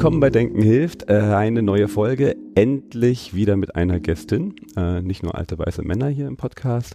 [0.00, 1.10] Willkommen bei Denken hilft.
[1.10, 2.34] Äh, eine neue Folge.
[2.54, 4.56] Endlich wieder mit einer Gästin.
[4.74, 6.94] Äh, nicht nur alte weiße Männer hier im Podcast.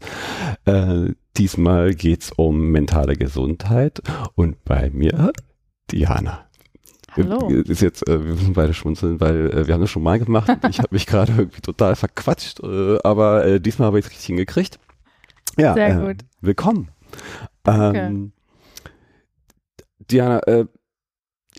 [0.66, 4.02] Äh, diesmal geht's um mentale Gesundheit.
[4.34, 5.32] Und bei mir
[5.92, 6.50] Diana.
[7.12, 7.48] Hallo.
[7.50, 10.50] Ist jetzt, wir müssen beide schmunzeln, weil wir haben das schon mal gemacht.
[10.72, 14.80] ich habe mich gerade irgendwie total verquatscht, aber diesmal habe ich es richtig hingekriegt.
[15.58, 16.26] Ja, Sehr gut.
[16.42, 16.90] willkommen.
[17.68, 18.32] Ähm,
[20.10, 20.42] Diana,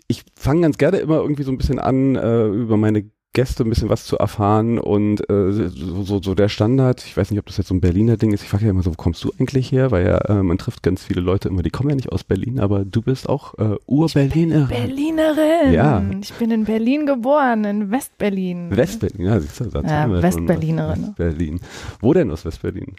[0.07, 3.69] ich fange ganz gerne immer irgendwie so ein bisschen an, äh, über meine Gäste ein
[3.69, 7.45] bisschen was zu erfahren und äh, so, so, so der Standard, ich weiß nicht, ob
[7.45, 9.31] das jetzt so ein Berliner Ding ist, ich frage ja immer so, wo kommst du
[9.37, 9.91] eigentlich her?
[9.91, 12.59] Weil ja, äh, man trifft ganz viele Leute immer, die kommen ja nicht aus Berlin,
[12.59, 14.69] aber du bist auch äh, Ur-Berlinerin.
[14.69, 15.71] Berlinerin.
[15.71, 16.03] Ja.
[16.19, 18.75] Ich bin in Berlin geboren, in Westberlin.
[18.75, 20.09] Westberlin, ja, siehst du, das Ja.
[20.09, 21.13] Westberlinerin.
[21.17, 21.59] Westberlin.
[21.99, 22.95] Wo denn aus Westberlin?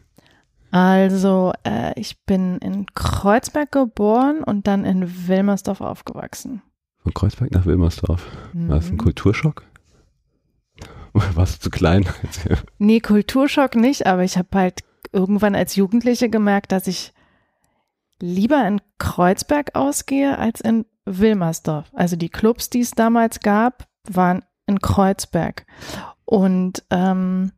[0.71, 6.63] Also, äh, ich bin in Kreuzberg geboren und dann in Wilmersdorf aufgewachsen.
[7.03, 8.27] Von Kreuzberg nach Wilmersdorf.
[8.53, 8.99] War das ein Mhm.
[8.99, 9.65] Kulturschock?
[11.15, 12.07] Oder warst du zu klein?
[12.79, 14.81] Nee, Kulturschock nicht, aber ich habe halt
[15.13, 17.13] irgendwann als Jugendliche gemerkt, dass ich
[18.21, 21.91] lieber in Kreuzberg ausgehe als in Wilmersdorf.
[21.95, 25.65] Also die Clubs, die es damals gab, waren in Kreuzberg.
[26.25, 27.53] Und ähm,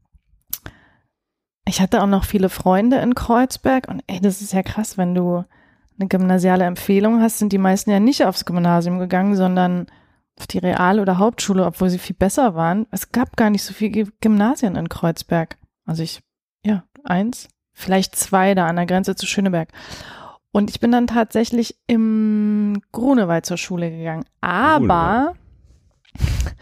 [1.67, 5.15] ich hatte auch noch viele Freunde in Kreuzberg und ey, das ist ja krass, wenn
[5.15, 5.45] du
[6.01, 9.87] eine gymnasiale Empfehlung hast, sind die meisten ja nicht aufs Gymnasium gegangen, sondern
[10.39, 12.87] auf die Real- oder Hauptschule, obwohl sie viel besser waren.
[12.91, 15.59] Es gab gar nicht so viele Gymnasien in Kreuzberg.
[15.85, 16.21] Also ich,
[16.65, 19.69] ja, eins, vielleicht zwei da an der Grenze zu Schöneberg.
[20.53, 24.25] Und ich bin dann tatsächlich im Grunewald zur Schule gegangen.
[24.41, 25.35] Aber,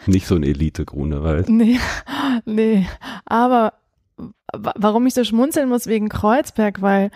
[0.06, 1.48] Nicht so ein Elite-Grunewald.
[1.48, 1.78] nee,
[2.44, 2.87] nee,
[3.25, 3.75] aber
[4.53, 7.10] wa- warum ich so schmunzeln muss wegen Kreuzberg, weil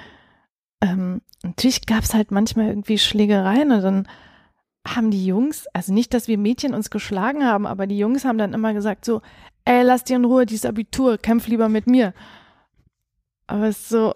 [0.83, 4.09] ähm, natürlich gab es halt manchmal irgendwie Schlägereien und dann
[4.87, 8.39] haben die Jungs, also nicht, dass wir Mädchen uns geschlagen haben, aber die Jungs haben
[8.39, 9.23] dann immer gesagt so,
[9.65, 12.13] ey, lass dir in Ruhe, dieses Abitur, kämpf lieber mit mir.
[13.47, 14.15] Aber es ist so,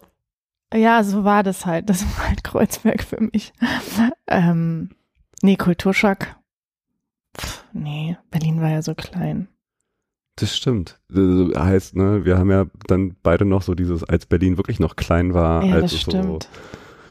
[0.74, 1.88] ja, so war das halt.
[1.88, 3.52] Das war halt Kreuzberg für mich.
[4.26, 4.90] ähm,
[5.42, 6.36] nee, Kulturschock.
[7.38, 9.48] Pff, nee, Berlin war ja so klein.
[10.36, 11.00] Das stimmt.
[11.08, 14.96] Das heißt, ne, wir haben ja dann beide noch so dieses, als Berlin wirklich noch
[14.96, 16.38] klein war, Ja, als so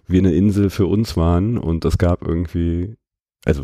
[0.08, 2.96] wie eine Insel für uns waren und es gab irgendwie,
[3.44, 3.64] also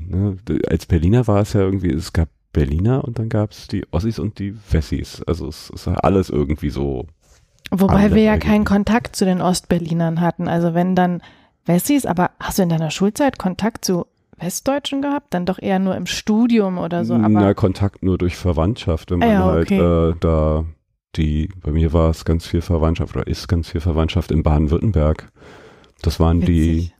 [0.00, 0.36] ne,
[0.68, 4.18] als Berliner war es ja irgendwie, es gab Berliner und dann gab es die Ossis
[4.18, 5.22] und die Wessis.
[5.22, 7.06] Also es es war alles irgendwie so.
[7.70, 8.50] Wobei wir ja eigentlich.
[8.50, 10.48] keinen Kontakt zu den Ostberlinern hatten.
[10.48, 11.22] Also wenn dann
[11.66, 14.06] Wessis, aber hast du in deiner Schulzeit Kontakt zu
[14.40, 15.34] Westdeutschen gehabt?
[15.34, 17.14] Dann doch eher nur im Studium oder so.
[17.14, 20.10] Aber na, Kontakt nur durch Verwandtschaft, wenn man Ah ja, halt okay.
[20.10, 20.64] äh, da
[21.16, 25.30] die, bei mir war es ganz viel Verwandtschaft oder ist ganz viel Verwandtschaft in Baden-Württemberg.
[26.02, 26.94] Das waren die, witzig.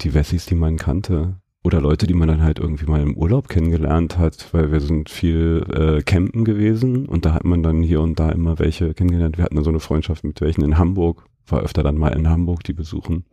[0.00, 1.36] die Wessis, die man kannte.
[1.62, 5.08] Oder Leute, die man dann halt irgendwie mal im Urlaub kennengelernt hat, weil wir sind
[5.08, 9.38] viel äh, campen gewesen und da hat man dann hier und da immer welche kennengelernt.
[9.38, 12.28] Wir hatten dann so eine Freundschaft mit welchen in Hamburg, war öfter dann mal in
[12.28, 13.24] Hamburg, die besuchen.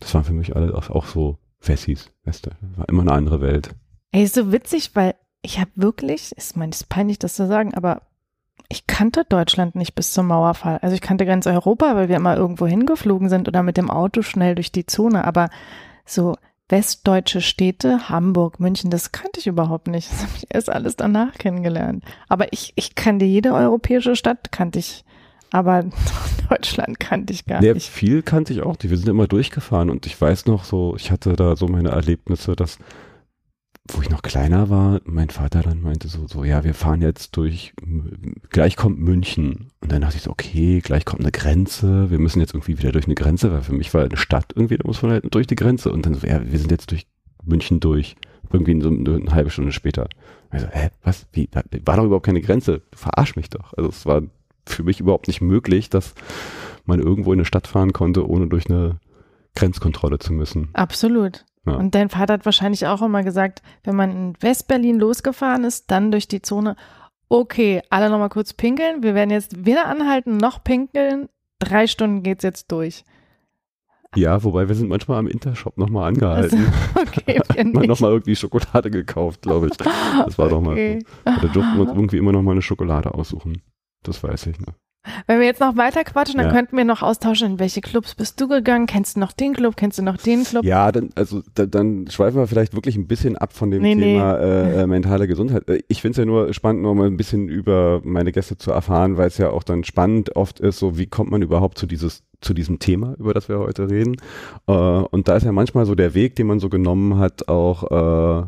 [0.00, 3.74] Das waren für mich alle auch so Wessis, weißt du, war immer eine andere Welt.
[4.12, 7.46] Ey, ist so witzig, weil ich habe wirklich, ich meine, es ist peinlich, das zu
[7.46, 8.02] sagen, aber
[8.68, 10.78] ich kannte Deutschland nicht bis zum Mauerfall.
[10.82, 14.22] Also ich kannte ganz Europa, weil wir immer irgendwo hingeflogen sind oder mit dem Auto
[14.22, 15.24] schnell durch die Zone.
[15.24, 15.50] Aber
[16.04, 16.36] so
[16.68, 20.10] westdeutsche Städte, Hamburg, München, das kannte ich überhaupt nicht.
[20.10, 22.04] Das habe ich erst alles danach kennengelernt.
[22.28, 25.04] Aber ich, ich kannte jede europäische Stadt, kannte ich.
[25.50, 25.84] Aber
[26.50, 27.88] Deutschland kannte ich gar Ja, nicht.
[27.88, 28.76] viel kannte ich auch.
[28.76, 31.90] Die, wir sind immer durchgefahren und ich weiß noch so, ich hatte da so meine
[31.90, 32.78] Erlebnisse, dass,
[33.88, 37.36] wo ich noch kleiner war, mein Vater dann meinte so, so, ja, wir fahren jetzt
[37.36, 37.72] durch,
[38.50, 39.68] gleich kommt München.
[39.80, 42.92] Und dann dachte ich so, okay, gleich kommt eine Grenze, wir müssen jetzt irgendwie wieder
[42.92, 45.46] durch eine Grenze, weil für mich war eine Stadt irgendwie, da muss man halt durch
[45.46, 45.92] die Grenze.
[45.92, 47.06] Und dann so, ja, wir sind jetzt durch
[47.44, 48.16] München durch.
[48.52, 50.08] Irgendwie so eine, eine halbe Stunde später.
[50.50, 51.26] Also, hä, was?
[51.32, 51.48] Wie?
[51.50, 52.82] Da war doch überhaupt keine Grenze.
[52.92, 53.72] Du verarsch mich doch.
[53.76, 54.22] Also es war
[54.66, 56.14] für mich überhaupt nicht möglich, dass
[56.84, 58.98] man irgendwo in eine Stadt fahren konnte, ohne durch eine
[59.54, 60.68] Grenzkontrolle zu müssen.
[60.72, 61.44] Absolut.
[61.66, 61.74] Ja.
[61.74, 66.10] Und dein Vater hat wahrscheinlich auch immer gesagt, wenn man in Westberlin losgefahren ist, dann
[66.10, 66.76] durch die Zone
[67.28, 69.02] Okay, alle nochmal kurz pinkeln.
[69.02, 71.28] Wir werden jetzt weder anhalten noch pinkeln.
[71.58, 73.04] Drei Stunden geht's jetzt durch.
[74.14, 76.66] Ja, wobei wir sind manchmal am Intershop nochmal angehalten.
[76.94, 79.76] Also, okay, wir Hat man nochmal irgendwie Schokolade gekauft, glaube ich.
[79.76, 81.04] Das war doch mal Okay.
[81.24, 83.62] Da durften wir uns irgendwie immer nochmal eine Schokolade aussuchen.
[84.06, 84.74] Das weiß ich noch.
[85.28, 86.52] Wenn wir jetzt noch weiter quatschen, dann Ja.
[86.52, 88.86] könnten wir noch austauschen, in welche Clubs bist du gegangen?
[88.86, 89.76] Kennst du noch den Club?
[89.76, 90.64] Kennst du noch den Club?
[90.64, 93.94] Ja, dann, also da, dann schweifen wir vielleicht wirklich ein bisschen ab von dem Nee,
[93.94, 94.14] nee.
[94.14, 95.68] Thema Äh, äh, mentale Gesundheit.
[95.68, 98.72] Äh, Ich finde es ja nur spannend, noch mal ein bisschen über meine Gäste zu
[98.72, 101.86] erfahren, weil es ja auch dann spannend oft ist, so wie kommt man überhaupt zu
[101.86, 104.16] dieses zu diesem Thema, über das wir heute reden.
[104.66, 108.42] Äh, und da ist ja manchmal so der Weg, den man so genommen hat, auch
[108.42, 108.46] äh,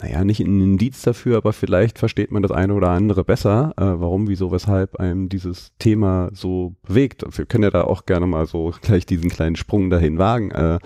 [0.00, 3.82] naja, nicht ein Indiz dafür, aber vielleicht versteht man das eine oder andere besser, äh,
[3.82, 7.24] warum, wieso, weshalb einem dieses Thema so bewegt.
[7.36, 10.52] Wir können ja da auch gerne mal so gleich diesen kleinen Sprung dahin wagen.
[10.52, 10.78] Äh,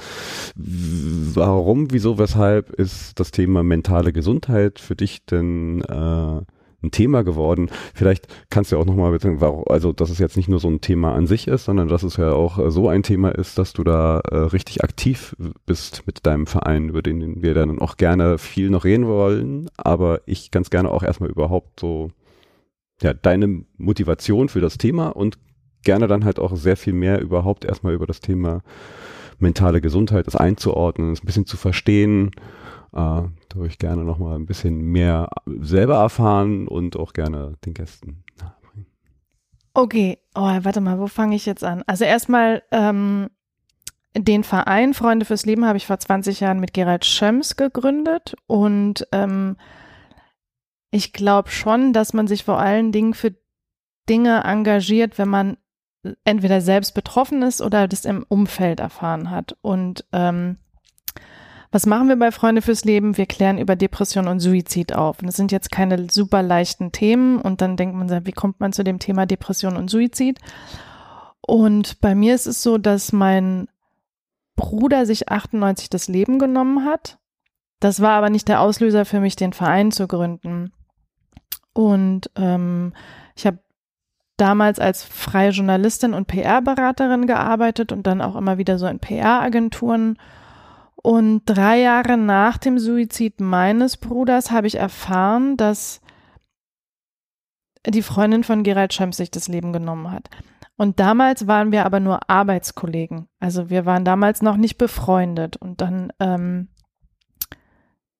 [0.56, 6.40] warum, wieso, weshalb ist das Thema mentale Gesundheit für dich denn äh,
[6.82, 7.70] ein Thema geworden?
[7.94, 9.12] Vielleicht kannst du ja auch nochmal
[9.66, 12.16] also dass es jetzt nicht nur so ein Thema an sich ist, sondern dass es
[12.16, 15.36] ja auch äh, so ein Thema ist, dass du da äh, richtig aktiv
[15.66, 20.20] bist mit deinem Verein, über den wir dann auch gerne viel noch reden wollen, aber
[20.26, 22.10] ich ganz gerne auch erstmal überhaupt so
[23.02, 25.38] ja, deine Motivation für das Thema und
[25.82, 28.62] gerne dann halt auch sehr viel mehr überhaupt erstmal über das Thema
[29.38, 32.30] mentale Gesundheit, das einzuordnen, es ein bisschen zu verstehen.
[32.94, 33.22] Äh,
[33.52, 35.28] da würde ich gerne nochmal ein bisschen mehr
[35.60, 38.86] selber erfahren und auch gerne den Gästen nahebringen.
[39.74, 41.82] Okay, oh, warte mal, wo fange ich jetzt an?
[41.86, 43.28] Also erstmal ähm,
[44.16, 49.06] den Verein Freunde fürs Leben habe ich vor 20 Jahren mit Gerald Schöms gegründet und
[49.12, 49.56] ähm,
[50.90, 53.34] ich glaube schon, dass man sich vor allen Dingen für
[54.08, 55.58] Dinge engagiert, wenn man
[56.24, 59.56] entweder selbst betroffen ist oder das im Umfeld erfahren hat.
[59.62, 60.58] Und ähm,
[61.72, 63.16] was machen wir bei Freunde fürs Leben?
[63.16, 65.20] Wir klären über Depression und Suizid auf.
[65.20, 67.40] Und das sind jetzt keine super leichten Themen.
[67.40, 70.38] Und dann denkt man wie kommt man zu dem Thema Depression und Suizid?
[71.40, 73.68] Und bei mir ist es so, dass mein
[74.54, 77.18] Bruder sich 98 das Leben genommen hat.
[77.80, 80.72] Das war aber nicht der Auslöser für mich, den Verein zu gründen.
[81.72, 82.92] Und ähm,
[83.34, 83.58] ich habe
[84.36, 90.18] damals als freie Journalistin und PR-Beraterin gearbeitet und dann auch immer wieder so in PR-Agenturen.
[91.02, 96.00] Und drei Jahre nach dem Suizid meines Bruders habe ich erfahren, dass
[97.86, 100.30] die Freundin von Gerald Schems sich das Leben genommen hat.
[100.76, 103.28] Und damals waren wir aber nur Arbeitskollegen.
[103.40, 105.56] Also wir waren damals noch nicht befreundet.
[105.56, 106.68] Und dann ähm,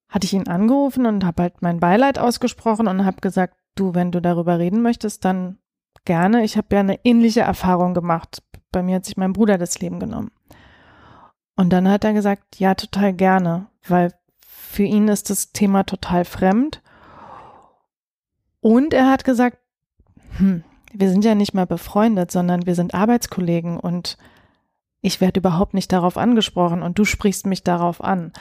[0.08, 4.10] hatte ich ihn angerufen und habe halt mein Beileid ausgesprochen und habe gesagt, du, wenn
[4.10, 5.58] du darüber reden möchtest, dann
[6.04, 6.44] gerne.
[6.44, 8.42] Ich habe ja eine ähnliche Erfahrung gemacht.
[8.72, 10.30] Bei mir hat sich mein Bruder das Leben genommen.
[11.56, 14.12] Und dann hat er gesagt, ja, total gerne, weil
[14.46, 16.82] für ihn ist das Thema total fremd.
[18.60, 19.58] Und er hat gesagt,
[20.38, 24.16] hm, wir sind ja nicht mehr befreundet, sondern wir sind Arbeitskollegen und
[25.00, 28.32] ich werde überhaupt nicht darauf angesprochen und du sprichst mich darauf an.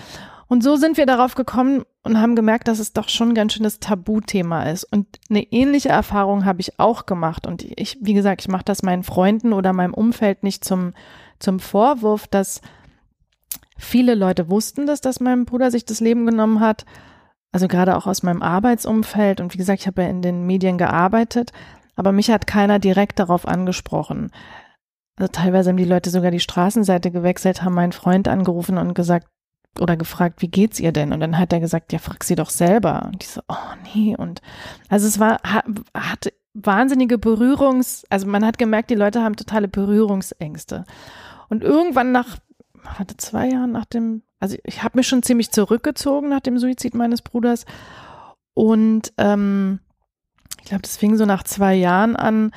[0.47, 3.53] Und so sind wir darauf gekommen und haben gemerkt, dass es doch schon ein ganz
[3.53, 4.83] schönes Tabuthema ist.
[4.83, 7.47] Und eine ähnliche Erfahrung habe ich auch gemacht.
[7.47, 10.93] Und ich, wie gesagt, ich mache das meinen Freunden oder meinem Umfeld nicht zum,
[11.39, 12.61] zum Vorwurf, dass
[13.81, 16.85] viele Leute wussten, dass, dass mein Bruder sich das Leben genommen hat.
[17.51, 19.41] Also gerade auch aus meinem Arbeitsumfeld.
[19.41, 21.51] Und wie gesagt, ich habe ja in den Medien gearbeitet.
[21.95, 24.31] Aber mich hat keiner direkt darauf angesprochen.
[25.17, 29.27] Also teilweise haben die Leute sogar die Straßenseite gewechselt, haben meinen Freund angerufen und gesagt,
[29.79, 31.13] oder gefragt, wie geht's ihr denn?
[31.13, 33.03] Und dann hat er gesagt, ja, frag sie doch selber.
[33.05, 33.55] Und die so, oh
[33.93, 34.15] nee.
[34.17, 34.41] Und
[34.89, 39.67] also es war, hat, hat wahnsinnige Berührungs, also man hat gemerkt, die Leute haben totale
[39.67, 40.85] Berührungsängste.
[41.49, 42.37] Und irgendwann nach,
[42.83, 46.95] warte, zwei Jahren nach dem, also ich habe mich schon ziemlich zurückgezogen nach dem Suizid
[46.95, 47.65] meines Bruders.
[48.53, 49.79] Und ähm,
[50.59, 52.51] ich glaube, das fing so nach zwei Jahren an,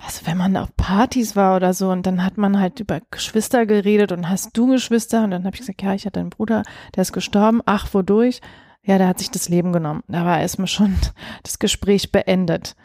[0.00, 3.66] also wenn man auf Partys war oder so und dann hat man halt über Geschwister
[3.66, 6.62] geredet und hast du Geschwister und dann habe ich gesagt, ja, ich hatte einen Bruder,
[6.94, 8.40] der ist gestorben, ach, wodurch?
[8.82, 10.02] Ja, der hat sich das Leben genommen.
[10.08, 10.94] Da war erstmal schon
[11.42, 12.76] das Gespräch beendet.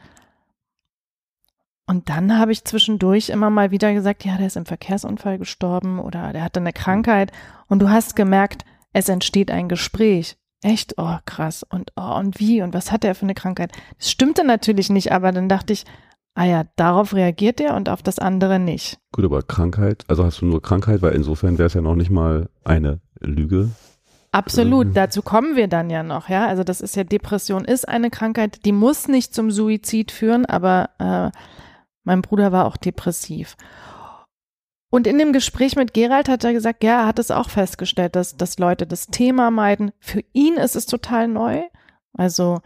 [1.90, 5.98] Und dann habe ich zwischendurch immer mal wieder gesagt, ja, der ist im Verkehrsunfall gestorben
[5.98, 7.32] oder der hatte eine Krankheit
[7.68, 10.38] und du hast gemerkt, es entsteht ein Gespräch.
[10.62, 10.94] Echt?
[10.98, 11.66] Oh, krass.
[11.68, 12.62] Und oh, und wie?
[12.62, 13.72] Und was hat er für eine Krankheit?
[13.98, 15.86] Das stimmte natürlich nicht, aber dann dachte ich,
[16.36, 19.00] ah ja, darauf reagiert er und auf das andere nicht.
[19.12, 22.12] Gut, aber Krankheit, also hast du nur Krankheit, weil insofern wäre es ja noch nicht
[22.12, 23.70] mal eine Lüge.
[24.32, 24.94] Absolut, Mhm.
[24.94, 26.46] dazu kommen wir dann ja noch, ja.
[26.46, 30.92] Also das ist ja Depression ist eine Krankheit, die muss nicht zum Suizid führen, aber
[31.00, 31.32] äh,
[32.10, 33.56] mein Bruder war auch depressiv.
[34.90, 38.16] Und in dem Gespräch mit Gerald hat er gesagt, ja, er hat es auch festgestellt,
[38.16, 39.92] dass, dass Leute das Thema meiden.
[40.00, 41.62] Für ihn ist es total neu.
[42.14, 42.62] Also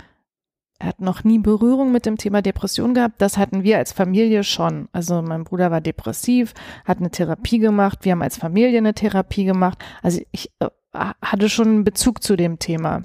[0.84, 3.22] Er hat noch nie Berührung mit dem Thema Depression gehabt.
[3.22, 4.90] Das hatten wir als Familie schon.
[4.92, 8.00] Also mein Bruder war depressiv, hat eine Therapie gemacht.
[8.02, 9.78] Wir haben als Familie eine Therapie gemacht.
[10.02, 13.04] Also ich äh, hatte schon einen Bezug zu dem Thema.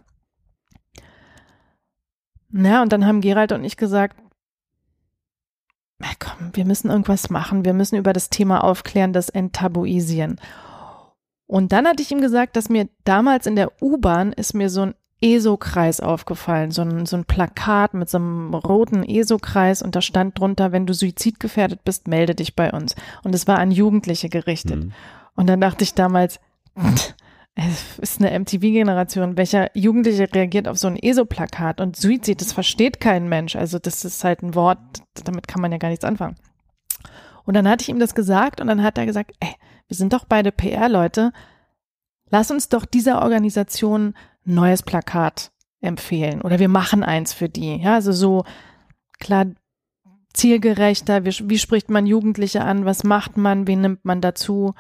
[2.50, 4.16] Na, und dann haben Gerald und ich gesagt,
[6.18, 7.64] komm, wir müssen irgendwas machen.
[7.64, 10.40] Wir müssen über das Thema aufklären, das enttabuisieren.
[11.46, 14.82] Und dann hatte ich ihm gesagt, dass mir damals in der U-Bahn ist mir so
[14.82, 20.00] ein ESO-Kreis aufgefallen, so ein, so ein Plakat mit so einem roten ESO-Kreis und da
[20.00, 22.94] stand drunter, wenn du suizidgefährdet bist, melde dich bei uns.
[23.24, 24.84] Und es war an Jugendliche gerichtet.
[24.84, 24.92] Mhm.
[25.34, 26.38] Und dann dachte ich damals,
[27.60, 33.00] es ist eine MTV-Generation, welcher Jugendliche reagiert auf so ein ESO-Plakat und Suizid, das versteht
[33.00, 33.56] kein Mensch.
[33.56, 34.78] Also das ist halt ein Wort,
[35.24, 36.36] damit kann man ja gar nichts anfangen.
[37.44, 39.54] Und dann hatte ich ihm das gesagt und dann hat er gesagt, ey,
[39.88, 41.32] wir sind doch beide PR-Leute,
[42.30, 44.14] lass uns doch dieser Organisation
[44.46, 45.50] ein neues Plakat
[45.80, 47.76] empfehlen oder wir machen eins für die.
[47.78, 48.44] Ja, also so
[49.18, 49.46] klar
[50.32, 54.74] zielgerechter, wie, wie spricht man Jugendliche an, was macht man, wen nimmt man dazu?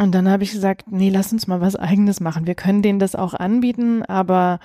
[0.00, 2.46] Und dann habe ich gesagt, nee, lass uns mal was eigenes machen.
[2.46, 4.58] Wir können denen das auch anbieten, aber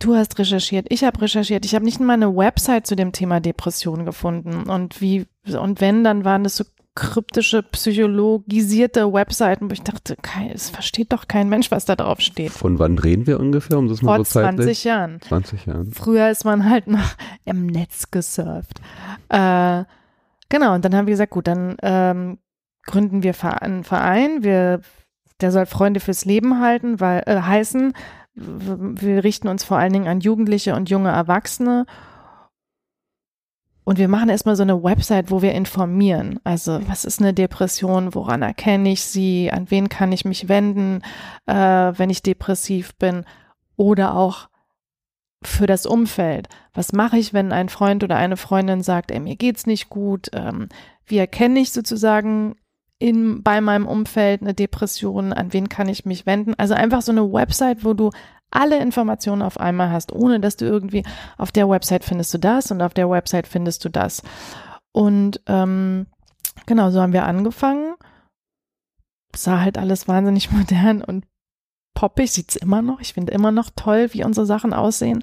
[0.00, 1.64] du hast recherchiert, ich habe recherchiert.
[1.64, 4.68] Ich habe nicht mal eine Website zu dem Thema Depression gefunden.
[4.68, 5.24] Und wie,
[5.58, 10.16] und wenn, dann waren das so kryptische, psychologisierte Webseiten, wo ich dachte,
[10.52, 12.50] es versteht doch kein Mensch, was da drauf steht.
[12.50, 14.80] Von wann reden wir ungefähr, um das mal Vor so zeitlich?
[14.80, 15.20] 20 Jahren.
[15.22, 15.92] 20 Jahren.
[15.92, 17.14] Früher ist man halt noch
[17.46, 18.82] im Netz gesurft.
[19.30, 19.84] Äh,
[20.50, 22.38] genau, und dann haben wir gesagt, gut, dann ähm,
[22.88, 24.80] gründen wir einen Verein, wir,
[25.40, 27.92] der soll Freunde fürs Leben halten, weil, äh, heißen.
[28.34, 31.86] Wir richten uns vor allen Dingen an Jugendliche und junge Erwachsene
[33.88, 36.40] und wir machen erstmal so eine Website, wo wir informieren.
[36.44, 38.14] Also, was ist eine Depression?
[38.14, 39.50] Woran erkenne ich sie?
[39.50, 41.00] An wen kann ich mich wenden,
[41.46, 43.24] äh, wenn ich depressiv bin?
[43.76, 44.50] Oder auch
[45.42, 46.50] für das Umfeld.
[46.74, 50.28] Was mache ich, wenn ein Freund oder eine Freundin sagt, ey, mir geht's nicht gut?
[50.34, 50.68] Ähm,
[51.06, 52.56] wie erkenne ich sozusagen
[52.98, 55.32] in, bei meinem Umfeld eine Depression?
[55.32, 56.54] An wen kann ich mich wenden?
[56.58, 58.10] Also einfach so eine Website, wo du
[58.50, 61.04] alle Informationen auf einmal hast, ohne dass du irgendwie
[61.36, 64.22] auf der Website findest du das und auf der Website findest du das.
[64.92, 66.06] Und ähm,
[66.66, 67.94] genau, so haben wir angefangen.
[69.36, 71.26] Sah halt alles wahnsinnig modern und
[71.94, 73.00] poppig, sieht's immer noch.
[73.00, 75.22] Ich finde immer noch toll, wie unsere Sachen aussehen.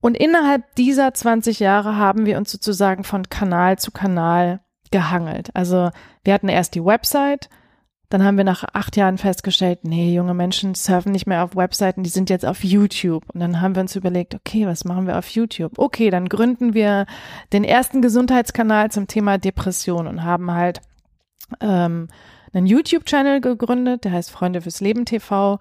[0.00, 4.60] Und innerhalb dieser 20 Jahre haben wir uns sozusagen von Kanal zu Kanal
[4.96, 5.50] gehangelt.
[5.52, 5.90] Also
[6.24, 7.50] wir hatten erst die Website,
[8.08, 12.02] dann haben wir nach acht Jahren festgestellt, nee, junge Menschen surfen nicht mehr auf Webseiten,
[12.02, 13.24] die sind jetzt auf YouTube.
[13.34, 15.78] Und dann haben wir uns überlegt, okay, was machen wir auf YouTube?
[15.78, 17.04] Okay, dann gründen wir
[17.52, 20.80] den ersten Gesundheitskanal zum Thema Depression und haben halt
[21.60, 22.08] ähm,
[22.54, 25.58] einen YouTube-Channel gegründet, der heißt Freunde fürs Leben TV.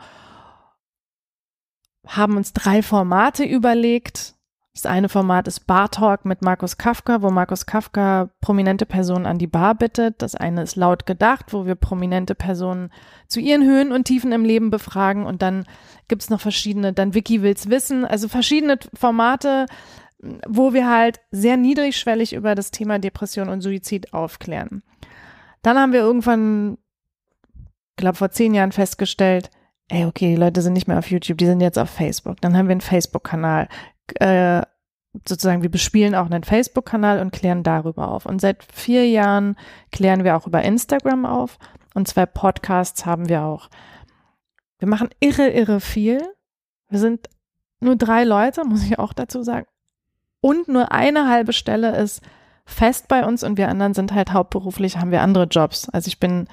[2.08, 4.35] Haben uns drei Formate überlegt,
[4.76, 9.38] das eine Format ist Bar Talk mit Markus Kafka, wo Markus Kafka prominente Personen an
[9.38, 10.22] die Bar bittet.
[10.22, 12.92] Das eine ist laut gedacht, wo wir prominente Personen
[13.30, 15.26] zu ihren Höhen und Tiefen im Leben befragen.
[15.26, 15.66] Und dann
[16.10, 19.68] gibt's noch verschiedene, dann Vicky will's wissen, also verschiedene Formate,
[20.46, 24.84] wo wir halt sehr niedrigschwellig über das Thema Depression und Suizid aufklären.
[25.62, 26.78] Dann haben wir irgendwann,
[27.96, 29.52] glaube vor zehn Jahren festgestellt,
[29.88, 32.42] ey, okay, die Leute sind nicht mehr auf YouTube, die sind jetzt auf Facebook.
[32.42, 33.70] Dann haben wir einen Facebook-Kanal
[34.20, 34.62] äh,
[35.26, 38.26] sozusagen, wir bespielen auch einen Facebook-Kanal und klären darüber auf.
[38.26, 39.56] Und seit vier Jahren
[39.92, 41.58] klären wir auch über Instagram auf
[41.94, 43.70] und zwei Podcasts haben wir auch.
[44.80, 46.22] Wir machen irre, irre viel.
[46.90, 47.30] Wir sind
[47.80, 49.68] nur drei Leute, muss ich auch dazu sagen.
[50.42, 52.22] Und nur eine halbe Stelle ist
[52.66, 55.90] fest bei uns und wir anderen sind halt hauptberuflich, haben wir andere Jobs.
[55.90, 56.48] Also ich bin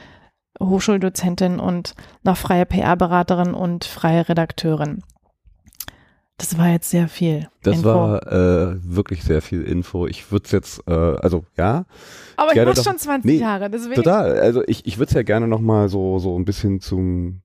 [0.60, 5.02] Hochschuldozentin und noch freie PR-Beraterin und freie Redakteurin.
[6.42, 7.48] Das war jetzt sehr viel.
[7.62, 7.88] Das Info.
[7.88, 10.08] war äh, wirklich sehr viel Info.
[10.08, 11.84] Ich würde es jetzt, äh, also ja.
[12.36, 13.94] Aber ich mach schon 20 nee, Jahre, deswegen.
[13.94, 14.40] Total.
[14.40, 17.42] Also ich, ich würde es ja gerne nochmal so, so ein bisschen zum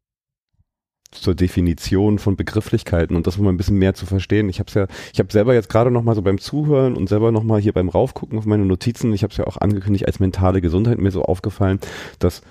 [1.12, 4.50] zur Definition von Begrifflichkeiten und das mal ein bisschen mehr zu verstehen.
[4.50, 7.32] Ich habe ja, ich habe selber jetzt gerade noch mal so beim Zuhören und selber
[7.32, 10.20] noch mal hier beim raufgucken auf meine Notizen, ich habe es ja auch angekündigt als
[10.20, 11.80] mentale Gesundheit mir so aufgefallen,
[12.20, 12.42] dass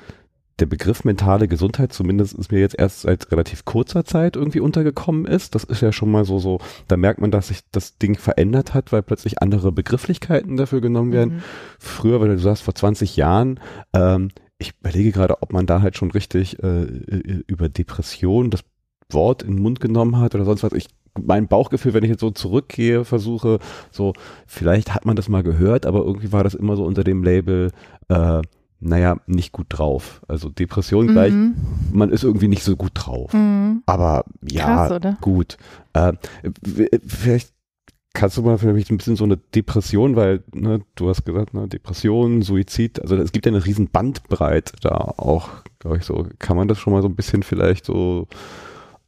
[0.59, 5.27] der Begriff mentale Gesundheit zumindest ist mir jetzt erst seit relativ kurzer Zeit irgendwie untergekommen
[5.27, 5.55] ist.
[5.55, 8.73] Das ist ja schon mal so, so, da merkt man, dass sich das Ding verändert
[8.73, 11.35] hat, weil plötzlich andere Begrifflichkeiten dafür genommen werden.
[11.35, 11.43] Mhm.
[11.79, 13.61] Früher, weil du sagst, vor 20 Jahren,
[13.93, 16.85] ähm, ich überlege gerade, ob man da halt schon richtig äh,
[17.47, 18.65] über Depression das
[19.11, 20.73] Wort in den Mund genommen hat oder sonst was.
[20.73, 23.59] Ich mein Bauchgefühl, wenn ich jetzt so zurückgehe, versuche,
[23.91, 24.13] so,
[24.47, 27.73] vielleicht hat man das mal gehört, aber irgendwie war das immer so unter dem Label,
[28.09, 28.43] äh,
[28.87, 30.23] naja, nicht gut drauf.
[30.29, 31.55] Also Depression gleich, Mhm.
[31.93, 33.33] man ist irgendwie nicht so gut drauf.
[33.33, 33.83] Mhm.
[33.87, 35.57] Aber ja, Krass, gut.
[35.93, 36.13] Äh,
[37.07, 37.53] vielleicht
[38.15, 41.69] kannst du mal vielleicht ein bisschen so eine Depression, weil ne, du hast gesagt, ne,
[41.69, 45.51] Depression, Suizid, also es gibt ja eine riesen Bandbreite da auch,
[45.81, 46.27] glaube ich so.
[46.39, 48.27] Kann man das schon mal so ein bisschen vielleicht so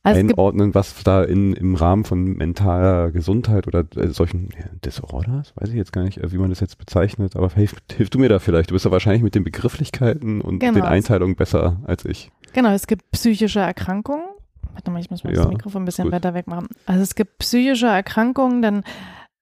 [0.05, 5.53] Also einordnen, was da in, im Rahmen von mentaler Gesundheit oder äh, solchen ja, Disorders,
[5.57, 8.19] weiß ich jetzt gar nicht, äh, wie man das jetzt bezeichnet, aber hilf, hilf du
[8.19, 8.71] mir da vielleicht.
[8.71, 10.75] Du bist ja wahrscheinlich mit den Begrifflichkeiten und Genau.
[10.75, 12.31] den Einteilungen besser als ich.
[12.53, 14.25] genau, es gibt psychische Erkrankungen.
[14.73, 16.13] Warte mal, ich muss mal Ja, das Mikrofon ein bisschen gut.
[16.13, 16.69] weiter weg machen.
[16.87, 18.85] Also es gibt psychische Erkrankungen, dann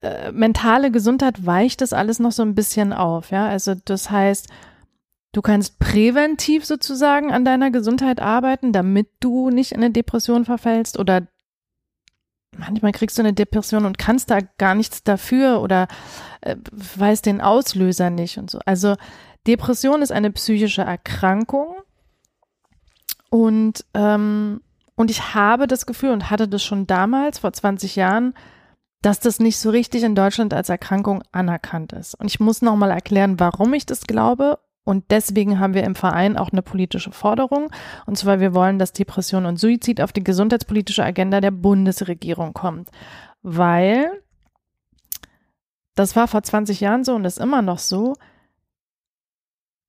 [0.00, 3.46] äh, mentale Gesundheit weicht das alles noch so ein bisschen auf, ja.
[3.46, 4.48] Also das heißt,
[5.36, 10.98] du kannst präventiv sozusagen an deiner Gesundheit arbeiten, damit du nicht in eine Depression verfällst
[10.98, 11.26] oder
[12.56, 15.88] manchmal kriegst du eine Depression und kannst da gar nichts dafür oder
[16.40, 18.60] äh, weißt den Auslöser nicht und so.
[18.64, 18.96] Also
[19.46, 21.76] Depression ist eine psychische Erkrankung
[23.28, 24.62] und ähm,
[24.94, 28.32] und ich habe das Gefühl und hatte das schon damals, vor 20 Jahren,
[29.02, 32.14] dass das nicht so richtig in Deutschland als Erkrankung anerkannt ist.
[32.14, 34.58] Und ich muss nochmal erklären, warum ich das glaube.
[34.86, 37.70] Und deswegen haben wir im Verein auch eine politische Forderung.
[38.06, 42.88] Und zwar, wir wollen, dass Depression und Suizid auf die gesundheitspolitische Agenda der Bundesregierung kommt.
[43.42, 44.22] Weil
[45.96, 48.14] das war vor 20 Jahren so und ist immer noch so.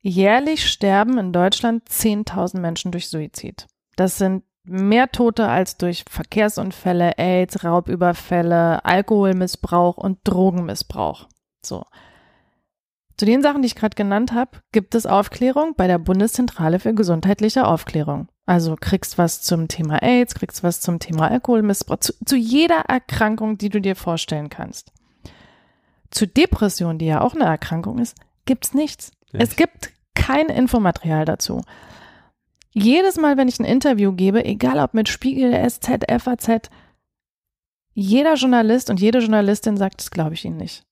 [0.01, 3.68] Jährlich sterben in Deutschland 10.000 Menschen durch Suizid.
[3.98, 11.27] Das sind mehr Tote als durch Verkehrsunfälle, AIDS, Raubüberfälle, Alkoholmissbrauch und Drogenmissbrauch.
[11.63, 11.84] So.
[13.18, 16.94] Zu den Sachen, die ich gerade genannt habe, gibt es Aufklärung bei der Bundeszentrale für
[16.94, 18.28] gesundheitliche Aufklärung.
[18.46, 23.58] Also kriegst was zum Thema AIDS, kriegst was zum Thema Alkoholmissbrauch, zu, zu jeder Erkrankung,
[23.58, 24.92] die du dir vorstellen kannst.
[26.12, 29.12] Zu Depression, die ja auch eine Erkrankung ist, gibt's nichts.
[29.34, 29.58] Es Echt?
[29.58, 31.62] gibt kein Infomaterial dazu.
[32.72, 36.70] Jedes Mal, wenn ich ein Interview gebe, egal ob mit Spiegel, SZ, FAZ,
[37.94, 40.87] jeder Journalist und jede Journalistin sagt, das glaube ich Ihnen nicht.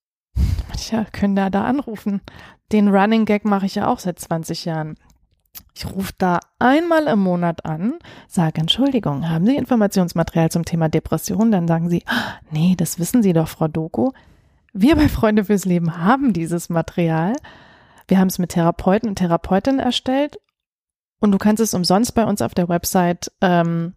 [0.67, 2.21] Manche können da da anrufen.
[2.71, 4.97] Den Running Gag mache ich ja auch seit 20 Jahren.
[5.73, 7.95] Ich rufe da einmal im Monat an,
[8.27, 11.51] sage, Entschuldigung, haben Sie Informationsmaterial zum Thema Depression?
[11.51, 14.11] Dann sagen sie, "Ah, nee, das wissen Sie doch, Frau Doku.
[14.73, 17.33] Wir bei Freunde fürs Leben haben dieses Material.
[18.07, 20.37] Wir haben es mit Therapeuten und Therapeutinnen erstellt
[21.19, 23.93] und du kannst es umsonst bei uns auf der Website ähm,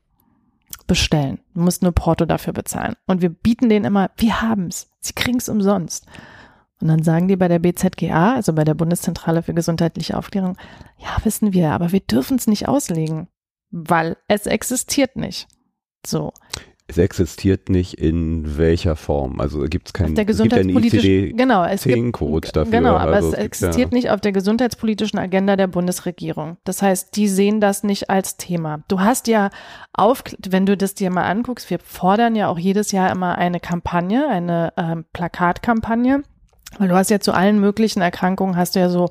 [0.87, 1.41] bestellen.
[1.55, 2.97] Du musst nur Porto dafür bezahlen.
[3.07, 4.91] Und wir bieten denen immer, wir haben's.
[5.01, 6.07] Sie kriegen's umsonst.
[6.81, 10.57] Und dann sagen die bei der BZGA, also bei der Bundeszentrale für gesundheitliche Aufklärung,
[10.99, 13.29] ja, wissen wir, aber wir dürfen es nicht auslegen,
[13.71, 15.49] weil es existiert nicht.
[16.07, 16.33] So.
[16.91, 19.41] Es existiert nicht in welcher Form.
[19.41, 22.71] Also gibt es keinen der es gesundheitspolitischen, genau, es gibt, 10-Code dafür.
[22.73, 26.57] genau, aber also es gibt existiert ja, nicht auf der gesundheitspolitischen Agenda der Bundesregierung.
[26.65, 28.85] Das heißt, die sehen das nicht als Thema.
[28.89, 29.51] Du hast ja
[29.93, 33.61] auf, wenn du das dir mal anguckst, wir fordern ja auch jedes Jahr immer eine
[33.61, 36.23] Kampagne, eine ähm, Plakatkampagne,
[36.79, 39.11] weil du hast ja zu allen möglichen Erkrankungen hast du ja so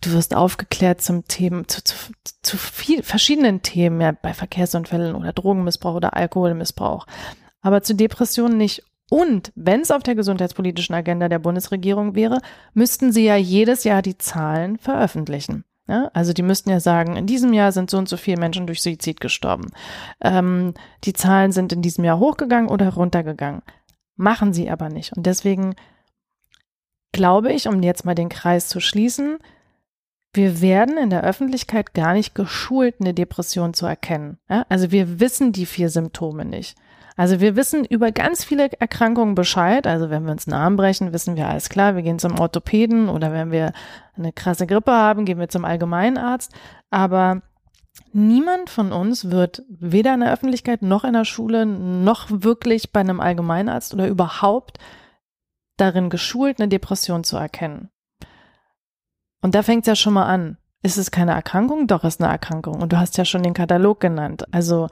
[0.00, 1.94] du wirst aufgeklärt zum Themen, zu, zu,
[2.42, 7.06] zu viel, verschiedenen Themen, ja, bei Verkehrsunfällen oder Drogenmissbrauch oder Alkoholmissbrauch.
[7.60, 8.84] Aber zu Depressionen nicht.
[9.08, 12.40] Und wenn es auf der gesundheitspolitischen Agenda der Bundesregierung wäre,
[12.74, 15.64] müssten sie ja jedes Jahr die Zahlen veröffentlichen.
[15.88, 18.66] Ja, also die müssten ja sagen, in diesem Jahr sind so und so viele Menschen
[18.66, 19.70] durch Suizid gestorben.
[20.20, 23.62] Ähm, die Zahlen sind in diesem Jahr hochgegangen oder runtergegangen.
[24.16, 25.12] Machen sie aber nicht.
[25.12, 25.76] Und deswegen
[27.12, 29.38] glaube ich, um jetzt mal den Kreis zu schließen,
[30.36, 34.38] wir werden in der Öffentlichkeit gar nicht geschult, eine Depression zu erkennen.
[34.48, 34.64] Ja?
[34.68, 36.76] Also wir wissen die vier Symptome nicht.
[37.16, 39.86] Also wir wissen über ganz viele Erkrankungen Bescheid.
[39.86, 43.08] Also wenn wir uns einen Arm brechen, wissen wir alles klar, wir gehen zum Orthopäden
[43.08, 43.72] oder wenn wir
[44.16, 46.52] eine krasse Grippe haben, gehen wir zum Allgemeinarzt.
[46.90, 47.40] Aber
[48.12, 53.00] niemand von uns wird weder in der Öffentlichkeit noch in der Schule noch wirklich bei
[53.00, 54.78] einem Allgemeinarzt oder überhaupt
[55.78, 57.88] darin geschult, eine Depression zu erkennen.
[59.46, 60.56] Und da fängt es ja schon mal an.
[60.82, 61.86] Ist es keine Erkrankung?
[61.86, 62.82] Doch, ist eine Erkrankung.
[62.82, 64.44] Und du hast ja schon den Katalog genannt.
[64.50, 64.88] Also,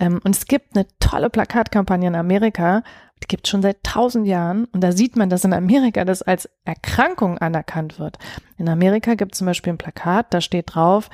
[0.00, 2.82] ähm, und es gibt eine tolle Plakatkampagne in Amerika,
[3.22, 4.64] die gibt es schon seit tausend Jahren.
[4.72, 8.18] Und da sieht man, dass in Amerika das als Erkrankung anerkannt wird.
[8.56, 11.08] In Amerika gibt es zum Beispiel ein Plakat, da steht drauf,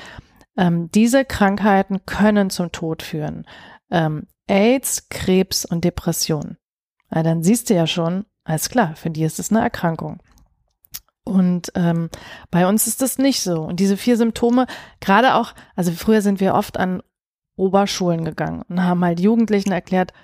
[0.56, 3.46] ähm, diese Krankheiten können zum Tod führen.
[3.90, 6.56] Ähm, AIDS, Krebs und Depression.
[7.10, 10.22] Na, dann siehst du ja schon, alles klar, für die ist es eine Erkrankung.
[11.28, 12.08] Und ähm,
[12.50, 13.62] bei uns ist das nicht so.
[13.62, 14.66] Und diese vier Symptome,
[15.00, 17.02] gerade auch, also früher sind wir oft an
[17.56, 20.14] Oberschulen gegangen und haben halt Jugendlichen erklärt,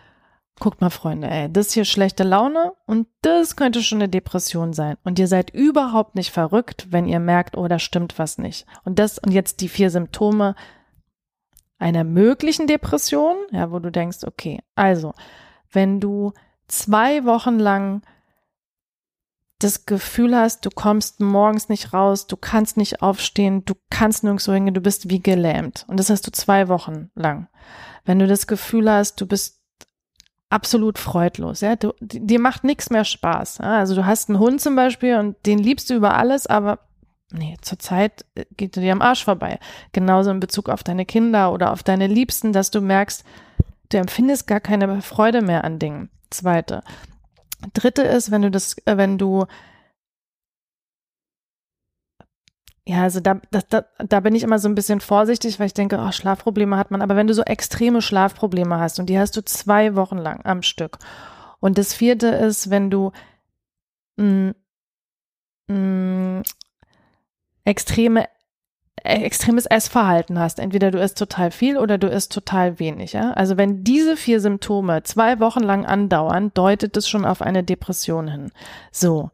[0.60, 4.96] guckt mal, Freunde, ey, das hier schlechte Laune und das könnte schon eine Depression sein.
[5.04, 8.64] Und ihr seid überhaupt nicht verrückt, wenn ihr merkt, oh, da stimmt was nicht.
[8.84, 10.54] Und das, und jetzt die vier Symptome
[11.78, 15.12] einer möglichen Depression, ja, wo du denkst, okay, also,
[15.70, 16.32] wenn du
[16.68, 18.02] zwei Wochen lang
[19.58, 24.52] das Gefühl hast, du kommst morgens nicht raus, du kannst nicht aufstehen, du kannst nirgendwo
[24.52, 25.84] hingehen, du bist wie gelähmt.
[25.88, 27.48] Und das hast du zwei Wochen lang.
[28.04, 29.60] Wenn du das Gefühl hast, du bist
[30.50, 33.58] absolut freudlos, ja, du, dir macht nichts mehr Spaß.
[33.58, 33.78] Ja?
[33.78, 36.80] Also du hast einen Hund zum Beispiel und den liebst du über alles, aber
[37.32, 39.58] nee, zurzeit äh, geht dir am Arsch vorbei.
[39.92, 43.24] Genauso in Bezug auf deine Kinder oder auf deine Liebsten, dass du merkst,
[43.90, 46.10] du empfindest gar keine Freude mehr an Dingen.
[46.30, 46.82] Zweite.
[47.72, 49.46] Dritte ist, wenn du das, äh, wenn du
[52.86, 55.98] Ja, also da, da, da bin ich immer so ein bisschen vorsichtig, weil ich denke,
[55.98, 57.00] oh, Schlafprobleme hat man.
[57.00, 60.60] Aber wenn du so extreme Schlafprobleme hast und die hast du zwei Wochen lang am
[60.62, 60.98] Stück.
[61.60, 63.12] Und das vierte ist, wenn du
[64.16, 64.54] mh, mm,
[65.68, 66.42] mh, mm,
[67.64, 68.28] extreme
[69.02, 70.58] extremes Essverhalten hast.
[70.58, 73.12] Entweder du isst total viel oder du isst total wenig.
[73.12, 73.32] Ja?
[73.32, 78.28] Also wenn diese vier Symptome zwei Wochen lang andauern, deutet es schon auf eine Depression
[78.28, 78.52] hin.
[78.92, 79.30] So.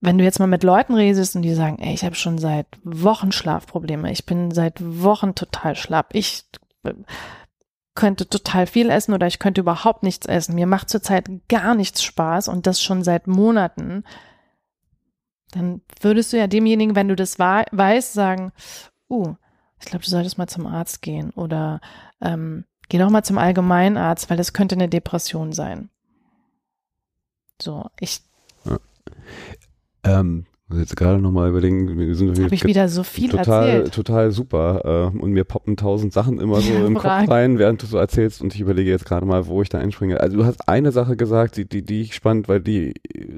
[0.00, 2.66] Wenn du jetzt mal mit Leuten redest und die sagen, ey, ich habe schon seit
[2.82, 6.44] Wochen Schlafprobleme, ich bin seit Wochen total schlapp, ich
[6.82, 6.92] äh,
[7.94, 12.02] könnte total viel essen oder ich könnte überhaupt nichts essen, mir macht zurzeit gar nichts
[12.02, 14.02] Spaß und das schon seit Monaten,
[15.52, 18.52] dann würdest du ja demjenigen, wenn du das weißt, sagen,
[19.08, 19.34] uh,
[19.78, 21.80] ich glaube, du solltest mal zum Arzt gehen oder
[22.20, 25.90] ähm, geh doch mal zum Allgemeinarzt, weil das könnte eine Depression sein.
[27.60, 28.22] So, ich.
[28.64, 28.78] Ja.
[30.04, 30.46] Ähm,
[30.78, 33.94] jetzt gerade nochmal überlegen, wir sind Habe ich wieder so viel total, erzählt.
[33.94, 35.10] total super.
[35.14, 37.98] Äh, und mir poppen tausend Sachen immer so ja, im Kopf rein, während du so
[37.98, 40.20] erzählst und ich überlege jetzt gerade mal, wo ich da einspringe.
[40.20, 42.94] Also du hast eine Sache gesagt, die, die, die ich spannend, weil die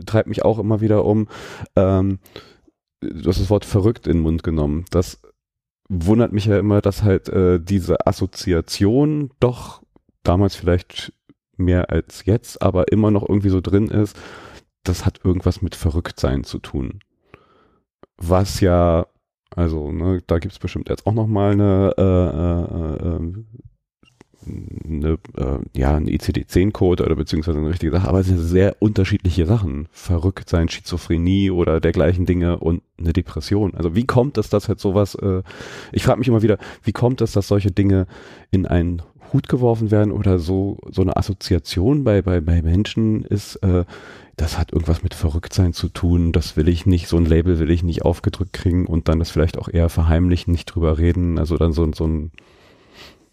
[0.06, 1.28] treibt mich auch immer wieder um.
[1.76, 2.18] Ähm,
[3.00, 4.84] du hast das Wort verrückt in den Mund genommen.
[4.90, 5.20] Das
[5.88, 9.82] wundert mich ja immer, dass halt äh, diese Assoziation doch
[10.22, 11.12] damals vielleicht
[11.56, 14.16] mehr als jetzt, aber immer noch irgendwie so drin ist.
[14.82, 17.00] Das hat irgendwas mit Verrücktsein zu tun
[18.16, 19.06] was ja,
[19.54, 23.44] also ne, da gibt es bestimmt jetzt auch nochmal eine, äh, äh, äh,
[24.86, 29.46] eine äh, ja, ein ICD-10-Code oder beziehungsweise eine richtige Sache, aber es sind sehr unterschiedliche
[29.46, 29.88] Sachen.
[29.90, 33.74] Verrückt sein, Schizophrenie oder dergleichen Dinge und eine Depression.
[33.74, 35.42] Also wie kommt es, dass halt sowas, äh,
[35.92, 38.06] ich frage mich immer wieder, wie kommt es, dass solche Dinge
[38.50, 43.56] in einen Hut geworfen werden oder so, so eine Assoziation bei, bei, bei Menschen ist,
[43.56, 43.84] äh,
[44.36, 47.70] das hat irgendwas mit Verrücktsein zu tun, das will ich nicht, so ein Label will
[47.70, 51.56] ich nicht aufgedrückt kriegen und dann das vielleicht auch eher verheimlichen, nicht drüber reden, also
[51.56, 52.32] dann so, so ein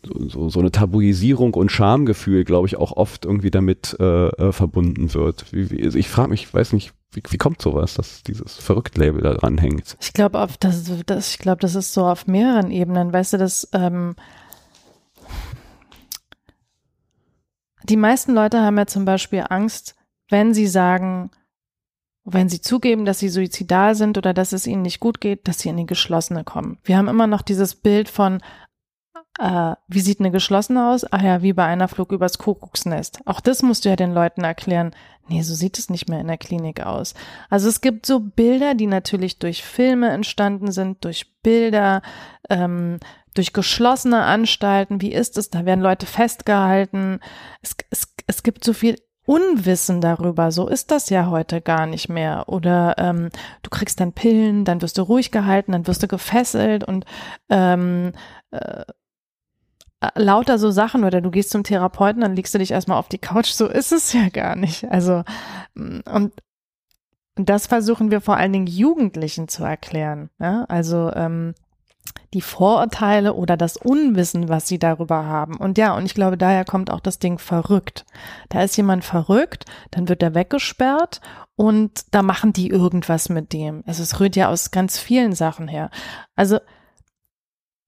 [0.03, 5.13] so, so eine Tabuisierung und Schamgefühl, glaube ich, auch oft irgendwie damit äh, äh, verbunden
[5.13, 5.45] wird.
[5.51, 8.55] Wie, wie, also ich frage mich, ich weiß nicht, wie, wie kommt sowas, dass dieses
[8.55, 9.97] Verrückt-Label da dran hängt?
[10.01, 13.13] Ich glaube, das, das, ich glaube, das ist so auf mehreren Ebenen.
[13.13, 14.15] Weißt du, dass ähm,
[17.83, 19.95] die meisten Leute haben ja zum Beispiel Angst,
[20.31, 21.29] wenn sie sagen,
[22.23, 25.59] wenn sie zugeben, dass sie suizidal sind oder dass es ihnen nicht gut geht, dass
[25.59, 26.77] sie in die geschlossene kommen.
[26.83, 28.41] Wir haben immer noch dieses Bild von,
[29.39, 31.03] äh, wie sieht eine geschlossene aus?
[31.05, 33.21] Ah ja, wie bei einer Flug übers Kuckucksnest.
[33.25, 34.91] Auch das musst du ja den Leuten erklären.
[35.27, 37.13] Nee, so sieht es nicht mehr in der Klinik aus.
[37.49, 42.01] Also es gibt so Bilder, die natürlich durch Filme entstanden sind, durch Bilder,
[42.49, 42.99] ähm,
[43.33, 45.01] durch geschlossene Anstalten.
[45.01, 45.49] Wie ist es?
[45.49, 47.19] Da werden Leute festgehalten.
[47.61, 50.51] Es, es, es gibt so viel Unwissen darüber.
[50.51, 52.45] So ist das ja heute gar nicht mehr.
[52.47, 53.29] Oder ähm,
[53.61, 57.05] du kriegst dann Pillen, dann wirst du ruhig gehalten, dann wirst du gefesselt und
[57.49, 58.13] ähm,
[58.51, 58.83] äh,
[60.15, 63.19] lauter so Sachen oder du gehst zum Therapeuten, dann legst du dich erstmal auf die
[63.19, 63.51] Couch.
[63.51, 64.89] So ist es ja gar nicht.
[64.91, 65.23] Also
[65.75, 66.33] und
[67.35, 70.29] das versuchen wir vor allen Dingen Jugendlichen zu erklären.
[70.39, 70.65] Ja?
[70.67, 71.53] Also ähm,
[72.33, 75.57] die Vorurteile oder das Unwissen, was sie darüber haben.
[75.57, 78.05] Und ja, und ich glaube, daher kommt auch das Ding verrückt.
[78.49, 81.21] Da ist jemand verrückt, dann wird er weggesperrt
[81.55, 83.83] und da machen die irgendwas mit dem.
[83.85, 85.89] Also es rührt ja aus ganz vielen Sachen her.
[86.35, 86.59] Also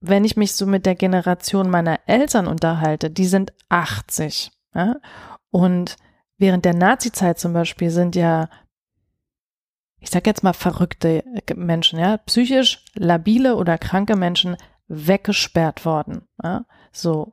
[0.00, 4.52] wenn ich mich so mit der Generation meiner Eltern unterhalte, die sind 80.
[4.74, 4.96] Ja?
[5.50, 5.96] Und
[6.36, 8.50] während der Nazizeit zum Beispiel sind ja
[10.04, 11.24] ich sag jetzt mal verrückte
[11.56, 16.28] Menschen, ja, psychisch labile oder kranke Menschen weggesperrt worden.
[16.42, 16.66] Ja?
[16.92, 17.32] So.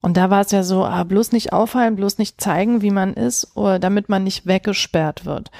[0.00, 3.12] Und da war es ja so, ah, bloß nicht auffallen, bloß nicht zeigen, wie man
[3.12, 5.50] ist, oder damit man nicht weggesperrt wird.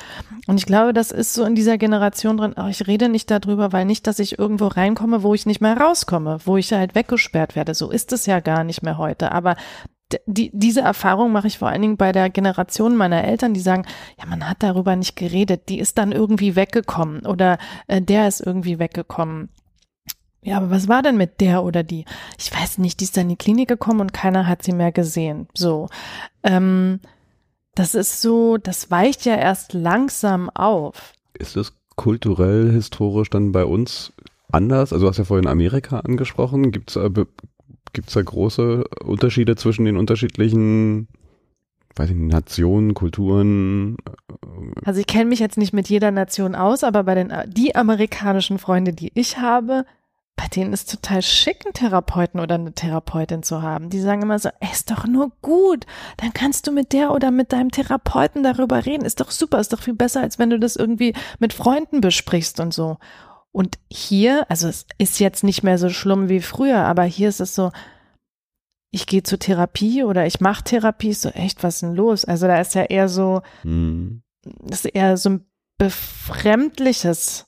[0.46, 3.72] Und ich glaube, das ist so in dieser Generation drin, oh, ich rede nicht darüber,
[3.72, 7.54] weil nicht, dass ich irgendwo reinkomme, wo ich nicht mehr rauskomme, wo ich halt weggesperrt
[7.54, 7.74] werde.
[7.74, 9.32] So ist es ja gar nicht mehr heute.
[9.32, 9.56] Aber
[10.26, 13.86] die, diese Erfahrung mache ich vor allen Dingen bei der Generation meiner Eltern, die sagen,
[14.18, 18.40] ja, man hat darüber nicht geredet, die ist dann irgendwie weggekommen oder äh, der ist
[18.40, 19.48] irgendwie weggekommen.
[20.42, 22.04] Ja, aber was war denn mit der oder die?
[22.38, 24.92] Ich weiß nicht, die ist dann in die Klinik gekommen und keiner hat sie mehr
[24.92, 25.48] gesehen.
[25.54, 25.88] So.
[26.44, 27.00] Ähm,
[27.74, 31.14] das ist so, das weicht ja erst langsam auf.
[31.34, 34.12] Ist es kulturell, historisch dann bei uns
[34.52, 34.92] anders?
[34.92, 36.70] Also du hast ja vorhin Amerika angesprochen.
[36.70, 36.96] Gibt es
[37.96, 41.08] Gibt es da große Unterschiede zwischen den unterschiedlichen,
[41.94, 43.96] weiß ich Nationen, Kulturen?
[44.84, 48.58] Also ich kenne mich jetzt nicht mit jeder Nation aus, aber bei den die amerikanischen
[48.58, 49.86] Freunde, die ich habe,
[50.36, 53.88] bei denen ist total schick, einen Therapeuten oder eine Therapeutin zu haben.
[53.88, 55.86] Die sagen immer so, ey, ist doch nur gut.
[56.18, 59.06] Dann kannst du mit der oder mit deinem Therapeuten darüber reden.
[59.06, 62.60] Ist doch super, ist doch viel besser, als wenn du das irgendwie mit Freunden besprichst
[62.60, 62.98] und so.
[63.56, 67.40] Und hier, also es ist jetzt nicht mehr so schlimm wie früher, aber hier ist
[67.40, 67.70] es so,
[68.90, 72.26] ich gehe zur Therapie oder ich mache Therapie, so echt, was ist denn los?
[72.26, 74.20] Also da ist ja eher so, hm.
[74.42, 75.46] das ist eher so ein
[75.78, 77.46] befremdliches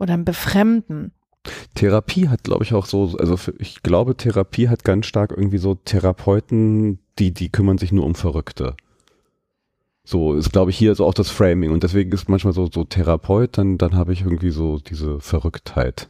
[0.00, 1.12] oder ein Befremden.
[1.76, 5.58] Therapie hat, glaube ich, auch so, also für, ich glaube, Therapie hat ganz stark irgendwie
[5.58, 8.74] so Therapeuten, die, die kümmern sich nur um Verrückte.
[10.04, 11.70] So ist, glaube ich, hier so auch das Framing.
[11.70, 16.08] Und deswegen ist manchmal so, so Therapeut, dann, dann habe ich irgendwie so diese Verrücktheit.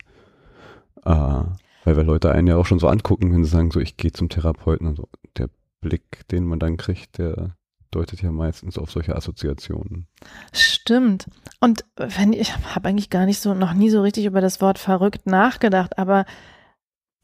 [1.05, 1.43] Äh,
[1.85, 4.13] weil wir Leute einen ja auch schon so angucken, wenn sie sagen, so ich gehe
[4.13, 5.09] zum Therapeuten und so.
[5.37, 5.49] Der
[5.81, 7.57] Blick, den man dann kriegt, der
[7.91, 10.07] deutet ja meistens auf solche Assoziationen.
[10.53, 11.27] Stimmt.
[11.61, 14.79] Und wenn ich habe eigentlich gar nicht so noch nie so richtig über das Wort
[14.79, 16.25] verrückt nachgedacht, aber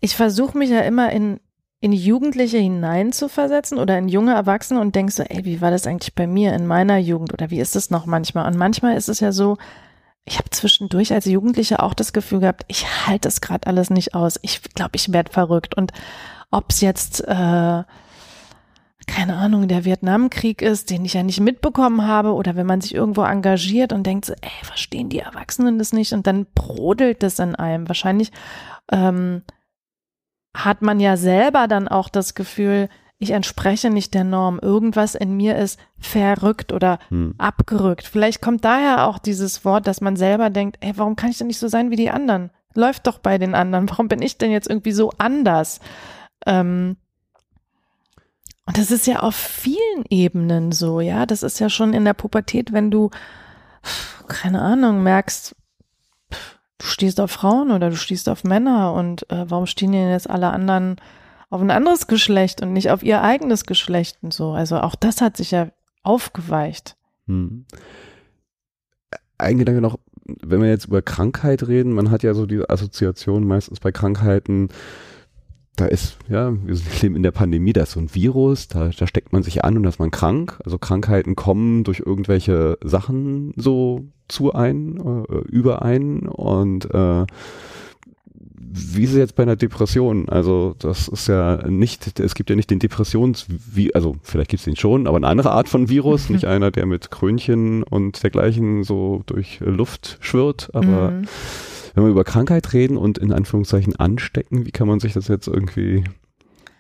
[0.01, 1.41] ich versuche mich ja immer in
[1.87, 6.17] in Jugendliche hineinzuversetzen oder in junge Erwachsene und denkst so, ey, wie war das eigentlich
[6.17, 8.49] bei mir in meiner Jugend oder wie ist es noch manchmal?
[8.49, 9.57] Und manchmal ist es ja so,
[10.25, 14.17] ich habe zwischendurch als Jugendliche auch das Gefühl gehabt, ich halte das gerade alles nicht
[14.17, 14.41] aus.
[14.43, 15.77] Ich glaube, ich werde verrückt.
[15.77, 15.93] Und
[16.51, 17.85] ob es jetzt, äh,
[19.07, 22.97] keine Ahnung, der Vietnamkrieg ist, den ich ja nicht mitbekommen habe, oder wenn man sich
[22.97, 26.13] irgendwo engagiert und denkt so, ey, verstehen die Erwachsenen das nicht?
[26.13, 27.87] Und dann brodelt das in einem.
[27.87, 28.33] Wahrscheinlich
[28.91, 29.43] ähm,
[30.65, 32.89] hat man ja selber dann auch das Gefühl,
[33.19, 34.59] ich entspreche nicht der Norm.
[34.61, 37.35] Irgendwas in mir ist verrückt oder hm.
[37.39, 38.07] abgerückt.
[38.07, 41.47] Vielleicht kommt daher auch dieses Wort, dass man selber denkt, ey, warum kann ich denn
[41.47, 42.51] nicht so sein wie die anderen?
[42.75, 43.89] Läuft doch bei den anderen.
[43.91, 45.81] Warum bin ich denn jetzt irgendwie so anders?
[46.45, 46.97] Ähm,
[48.67, 51.25] und das ist ja auf vielen Ebenen so, ja.
[51.25, 53.11] Das ist ja schon in der Pubertät, wenn du,
[54.29, 55.57] keine Ahnung, merkst,
[56.79, 60.29] du stehst auf Frauen oder du stehst auf Männer und äh, warum stehen denn jetzt
[60.29, 60.97] alle anderen
[61.49, 64.53] auf ein anderes Geschlecht und nicht auf ihr eigenes Geschlecht und so.
[64.53, 65.71] Also auch das hat sich ja
[66.03, 66.97] aufgeweicht.
[67.27, 67.67] Hm.
[69.39, 73.47] Ein Gedanke noch, wenn wir jetzt über Krankheit reden, man hat ja so diese Assoziation
[73.47, 74.69] meistens bei Krankheiten,
[75.77, 79.07] da ist, ja, wir leben in der Pandemie, da ist so ein Virus, da, da
[79.07, 80.59] steckt man sich an und da ist man krank.
[80.65, 87.27] Also Krankheiten kommen durch irgendwelche Sachen so zu ein, äh, über ein und äh,
[88.79, 90.29] wie ist es jetzt bei einer Depression?
[90.29, 93.47] Also das ist ja nicht, es gibt ja nicht den Depressions,
[93.95, 96.35] also vielleicht gibt es den schon, aber eine andere Art von Virus, mhm.
[96.35, 101.29] nicht einer, der mit Krönchen und dergleichen so durch Luft schwirrt, aber mhm.
[101.95, 105.49] wenn wir über Krankheit reden und in Anführungszeichen anstecken, wie kann man sich das jetzt
[105.49, 106.05] irgendwie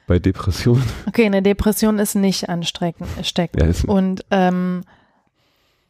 [0.06, 0.82] bei Depression?
[1.06, 3.09] Okay, eine Depression ist nicht ansteckend.
[3.56, 4.82] Ja, und ähm,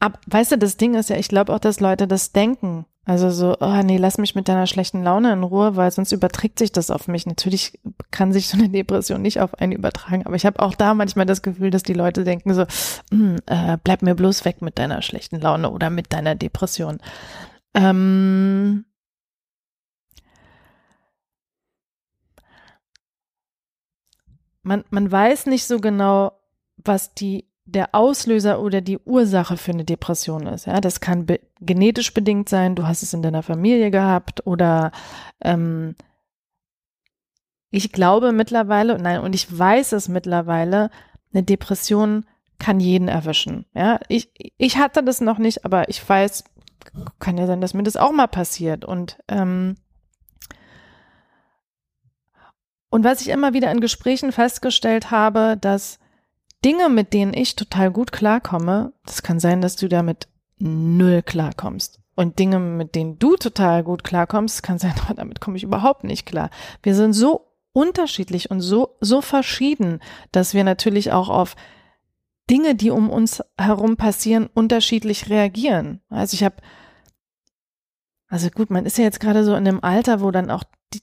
[0.01, 2.87] ab, weißt du, das Ding ist ja, ich glaube auch, dass Leute das denken.
[3.09, 6.59] Also so, oh nee, lass mich mit deiner schlechten Laune in Ruhe, weil sonst überträgt
[6.59, 7.25] sich das auf mich.
[7.25, 7.79] Natürlich
[8.11, 11.25] kann sich so eine Depression nicht auf einen übertragen, aber ich habe auch da manchmal
[11.25, 12.67] das Gefühl, dass die Leute denken so,
[13.13, 16.99] hm, äh, bleib mir bloß weg mit deiner schlechten Laune oder mit deiner Depression.
[17.75, 18.87] Ähm,
[24.65, 26.33] man, man weiß nicht so genau,
[26.77, 30.67] was die der Auslöser oder die Ursache für eine Depression ist.
[30.67, 34.93] Ja, das kann be genetisch bedingt sein, du hast es in deiner Familie gehabt oder
[35.41, 35.97] ähm,
[37.71, 40.91] ich glaube mittlerweile, nein, und ich weiß es mittlerweile,
[41.33, 42.25] eine Depression
[42.59, 43.67] kann jeden erwischen.
[43.75, 46.45] Ja, ich, ich hatte das noch nicht, aber ich weiß,
[47.19, 48.85] kann ja sein, dass mir das auch mal passiert.
[48.85, 49.77] Und ähm,
[52.89, 55.99] und was ich immer wieder in Gesprächen festgestellt habe, dass
[56.65, 62.01] Dinge, mit denen ich total gut klarkomme, das kann sein, dass du damit null klarkommst.
[62.15, 66.27] Und Dinge, mit denen du total gut klarkommst, kann sein, damit komme ich überhaupt nicht
[66.27, 66.51] klar.
[66.83, 70.01] Wir sind so unterschiedlich und so, so verschieden,
[70.33, 71.57] dass wir natürlich auch auf
[72.49, 76.01] Dinge, die um uns herum passieren, unterschiedlich reagieren.
[76.09, 76.57] Also ich habe,
[78.29, 80.65] also gut, man ist ja jetzt gerade so in einem Alter, wo dann auch
[80.95, 81.03] die,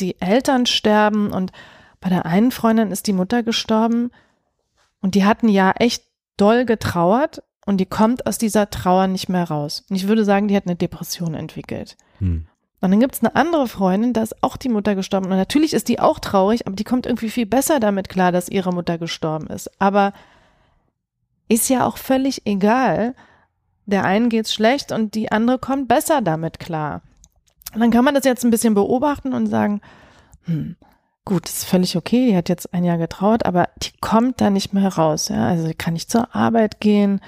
[0.00, 1.52] die Eltern sterben und
[2.00, 4.10] bei der einen Freundin ist die Mutter gestorben
[5.00, 6.04] und die hatten ja echt
[6.36, 9.84] doll getrauert und die kommt aus dieser Trauer nicht mehr raus.
[9.90, 11.96] Und ich würde sagen, die hat eine Depression entwickelt.
[12.18, 12.46] Hm.
[12.80, 15.26] Und dann gibt's eine andere Freundin, da ist auch die Mutter gestorben.
[15.26, 18.48] Und natürlich ist die auch traurig, aber die kommt irgendwie viel besser damit klar, dass
[18.48, 19.68] ihre Mutter gestorben ist.
[19.80, 20.12] Aber
[21.48, 23.14] ist ja auch völlig egal.
[23.86, 27.02] Der einen geht's schlecht und die andere kommt besser damit klar.
[27.74, 29.80] Und dann kann man das jetzt ein bisschen beobachten und sagen,
[30.44, 30.76] hm,
[31.28, 34.72] gut, ist völlig okay, die hat jetzt ein Jahr getraut, aber die kommt da nicht
[34.72, 35.28] mehr raus.
[35.28, 35.46] Ja?
[35.46, 37.20] Also kann nicht zur Arbeit gehen.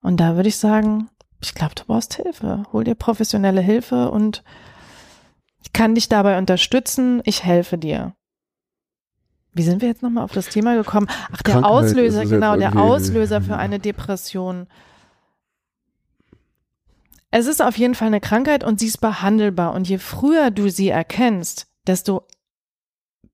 [0.00, 1.10] Und da würde ich sagen,
[1.42, 2.64] ich glaube, du brauchst Hilfe.
[2.72, 4.42] Hol dir professionelle Hilfe und
[5.62, 7.20] ich kann dich dabei unterstützen.
[7.24, 8.14] Ich helfe dir.
[9.52, 11.08] Wie sind wir jetzt nochmal auf das Thema gekommen?
[11.30, 14.66] Ach, der Krankheit Auslöser, genau, der Auslöser für eine Depression.
[17.30, 19.74] Es ist auf jeden Fall eine Krankheit und sie ist behandelbar.
[19.74, 22.26] Und je früher du sie erkennst, desto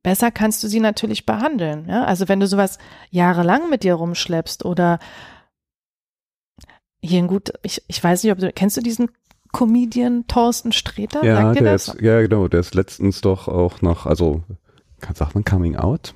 [0.07, 1.87] besser kannst du sie natürlich behandeln.
[1.89, 2.05] Ja?
[2.05, 2.79] Also wenn du sowas
[3.11, 5.01] jahrelang mit dir rumschleppst oder
[7.01, 9.11] hier ein gut, ich, ich weiß nicht, ob du, kennst du diesen
[9.53, 11.25] Comedian Thorsten Sträter?
[11.25, 11.89] Ja, der das?
[11.89, 14.45] ist, ja, genau, der ist letztens doch auch noch, also,
[15.13, 16.15] sagt man Coming Out?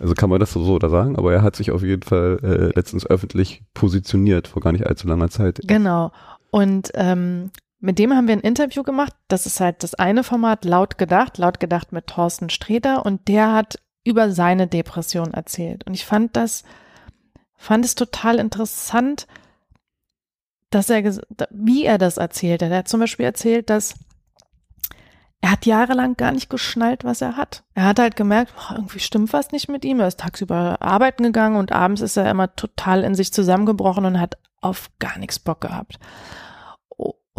[0.00, 2.76] Also kann man das so oder sagen, aber er hat sich auf jeden Fall äh,
[2.76, 5.62] letztens öffentlich positioniert, vor gar nicht allzu langer Zeit.
[5.64, 6.12] Genau.
[6.50, 9.14] Und ähm, mit dem haben wir ein Interview gemacht.
[9.28, 13.52] Das ist halt das eine Format, laut gedacht, laut gedacht mit Thorsten Sträter und der
[13.52, 15.86] hat über seine Depression erzählt.
[15.86, 16.62] Und ich fand das,
[17.56, 19.26] fand es total interessant,
[20.70, 21.02] dass er,
[21.50, 22.70] wie er das erzählt hat.
[22.70, 23.94] Er hat zum Beispiel erzählt, dass
[25.40, 27.64] er hat jahrelang gar nicht geschnallt, was er hat.
[27.74, 30.00] Er hat halt gemerkt, boah, irgendwie stimmt was nicht mit ihm.
[30.00, 34.20] Er ist tagsüber arbeiten gegangen und abends ist er immer total in sich zusammengebrochen und
[34.20, 35.98] hat auf gar nichts Bock gehabt.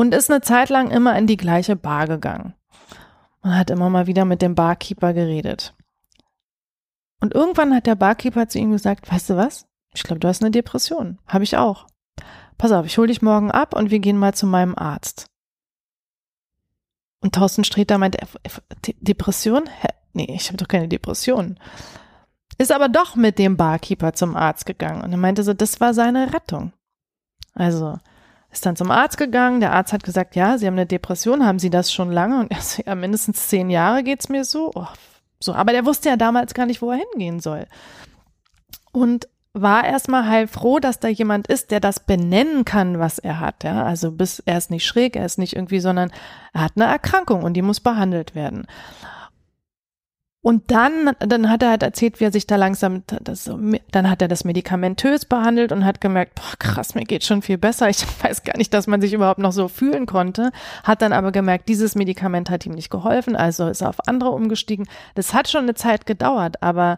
[0.02, 2.54] Und ist eine Zeit lang immer in die gleiche Bar gegangen.
[3.42, 5.74] Und hat immer mal wieder mit dem Barkeeper geredet.
[7.20, 9.68] Und irgendwann hat der Barkeeper zu ihm gesagt, weißt du was?
[9.94, 11.20] Ich glaube, du hast eine Depression.
[11.28, 11.86] Habe ich auch
[12.62, 15.26] pass auf, ich hole dich morgen ab und wir gehen mal zu meinem Arzt.
[17.20, 18.20] Und Thorsten Sträter meinte,
[19.00, 19.68] Depression?
[19.68, 19.88] Hä?
[20.14, 21.60] Nee, ich habe doch keine Depression.
[22.60, 25.96] Ist aber doch mit dem Barkeeper zum Arzt gegangen und er meinte so, das war
[25.96, 26.72] seine Rettung.
[27.56, 27.98] Also
[28.52, 31.60] ist dann zum Arzt gegangen, der Arzt hat gesagt, ja, Sie haben eine Depression, haben
[31.60, 32.40] Sie das schon lange?
[32.40, 34.72] Und er so, ja, mindestens zehn Jahre geht's mir so.
[34.76, 34.88] Oh,
[35.40, 37.66] so, aber der wusste ja damals gar nicht, wo er hingehen soll.
[38.92, 43.64] Und war erstmal heilfroh, dass da jemand ist, der das benennen kann, was er hat.
[43.64, 46.12] Ja, also bis er ist nicht schräg, er ist nicht irgendwie, sondern
[46.54, 48.66] er hat eine Erkrankung und die muss behandelt werden.
[50.44, 53.50] Und dann, dann hat er halt erzählt, wie er sich da langsam, das,
[53.92, 57.60] dann hat er das medikamentös behandelt und hat gemerkt, boah, krass, mir geht schon viel
[57.60, 57.90] besser.
[57.90, 60.52] Ich weiß gar nicht, dass man sich überhaupt noch so fühlen konnte.
[60.84, 64.32] Hat dann aber gemerkt, dieses Medikament hat ihm nicht geholfen, also ist er auf andere
[64.32, 64.88] umgestiegen.
[65.14, 66.98] Das hat schon eine Zeit gedauert, aber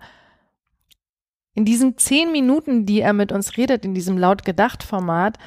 [1.53, 5.37] in diesen zehn Minuten, die er mit uns redet, in diesem laut gedacht Format,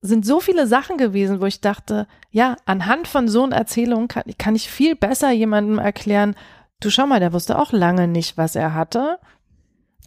[0.00, 4.24] sind so viele Sachen gewesen, wo ich dachte, ja, anhand von so einer Erzählung kann,
[4.38, 6.34] kann ich viel besser jemandem erklären,
[6.80, 9.18] du schau mal, der wusste auch lange nicht, was er hatte,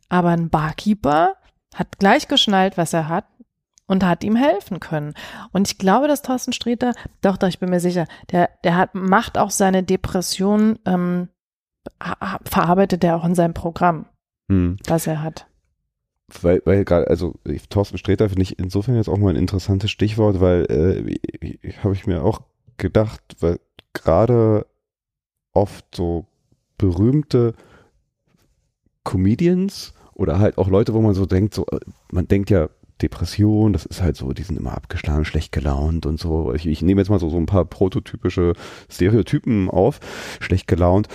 [0.10, 1.36] aber ein Barkeeper
[1.75, 3.25] hat gleich geschnallt, was er hat
[3.86, 5.13] und hat ihm helfen können.
[5.51, 8.95] Und ich glaube, dass Thorsten Sträter, doch, doch, ich bin mir sicher, der, der hat,
[8.95, 11.29] macht auch seine Depression, ähm,
[12.45, 14.05] verarbeitet er auch in seinem Programm
[14.49, 14.77] hm.
[14.86, 15.47] was er hat.
[16.41, 17.36] Weil, weil gerade, also
[17.69, 22.05] Thorsten Sträter finde ich insofern jetzt auch mal ein interessantes Stichwort, weil äh, habe ich
[22.05, 22.41] mir auch
[22.77, 23.60] gedacht, weil
[23.93, 24.67] gerade
[25.53, 26.25] oft so
[26.80, 27.54] berühmte
[29.04, 31.80] Comedians oder halt auch Leute, wo man so denkt, so, äh,
[32.12, 32.70] man denkt ja,
[33.02, 36.54] Depression, das ist halt so, die sind immer abgeschlagen, schlecht gelaunt und so.
[36.54, 38.54] Ich, ich nehme jetzt mal so, so ein paar prototypische
[38.89, 40.00] Stereotypen auf,
[40.42, 41.08] schlecht gelaunt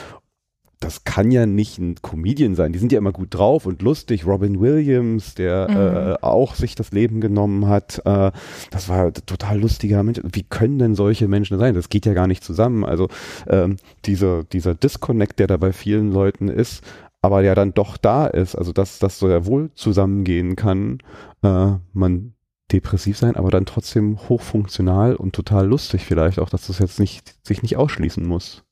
[0.85, 2.75] das kann ja nicht ein Comedian sein.
[2.75, 4.27] Die sind ja immer gut drauf und lustig.
[4.27, 5.77] Robin Williams, der mhm.
[5.77, 8.31] äh, auch sich das Leben genommen hat, äh,
[8.71, 10.21] das war total lustiger Mensch.
[10.23, 11.75] Wie können denn solche Menschen sein?
[11.75, 12.85] Das geht ja gar nicht zusammen.
[12.85, 13.09] Also
[13.49, 16.85] ähm, dieser, dieser Disconnect, der da bei vielen Leuten ist,
[17.23, 20.99] aber ja dann doch da ist, also dass das so ja wohl zusammengehen kann,
[21.43, 22.35] äh, man
[22.73, 27.37] depressiv sein, aber dann trotzdem hochfunktional und total lustig vielleicht auch, dass das jetzt nicht
[27.43, 28.64] sich nicht ausschließen muss.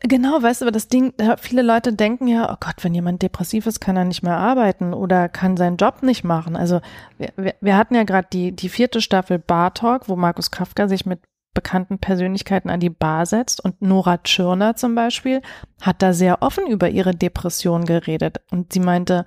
[0.00, 3.66] Genau, weißt du, aber das Ding, viele Leute denken ja, oh Gott, wenn jemand depressiv
[3.66, 6.54] ist, kann er nicht mehr arbeiten oder kann seinen Job nicht machen.
[6.54, 6.80] Also
[7.18, 11.06] wir, wir hatten ja gerade die, die vierte Staffel Bar Talk, wo Markus Kafka sich
[11.06, 11.20] mit
[11.54, 15.40] bekannten Persönlichkeiten an die Bar setzt und Nora Tschirner zum Beispiel
[15.80, 19.24] hat da sehr offen über ihre Depression geredet und sie meinte,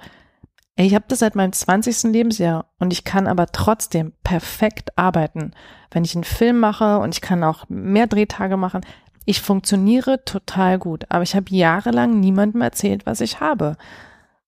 [0.76, 2.12] ey, ich habe das seit meinem 20.
[2.12, 5.52] Lebensjahr und ich kann aber trotzdem perfekt arbeiten.
[5.90, 8.82] Wenn ich einen Film mache und ich kann auch mehr Drehtage machen,
[9.30, 13.76] Ich funktioniere total gut, aber ich habe jahrelang niemandem erzählt, was ich habe,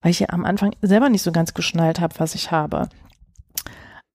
[0.00, 2.88] weil ich ja am Anfang selber nicht so ganz geschnallt habe, was ich habe.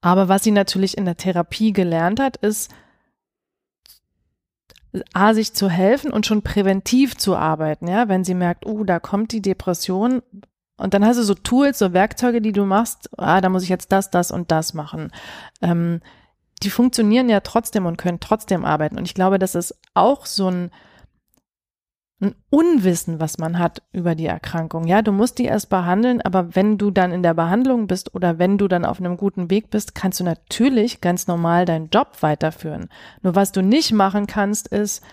[0.02, 2.74] Aber was sie natürlich in der Therapie gelernt hat, ist,
[5.14, 9.00] A, sich zu helfen und schon präventiv zu arbeiten, ja, wenn sie merkt, uh, da
[9.00, 10.24] kommt die Depression.
[10.78, 13.70] Und dann hast du so Tools, so Werkzeuge, die du machst, ah, da muss ich
[13.70, 15.12] jetzt das, das und das machen.
[15.62, 16.02] Ähm,
[16.64, 18.98] die funktionieren ja trotzdem und können trotzdem arbeiten.
[18.98, 20.72] Und ich glaube, das ist auch so ein,
[22.22, 24.88] ein Unwissen, was man hat über die Erkrankung.
[24.88, 28.40] Ja, du musst die erst behandeln, aber wenn du dann in der Behandlung bist oder
[28.40, 32.18] wenn du dann auf einem guten Weg bist, kannst du natürlich ganz normal deinen Job
[32.22, 32.90] weiterführen.
[33.22, 35.04] Nur was du nicht machen kannst, ist,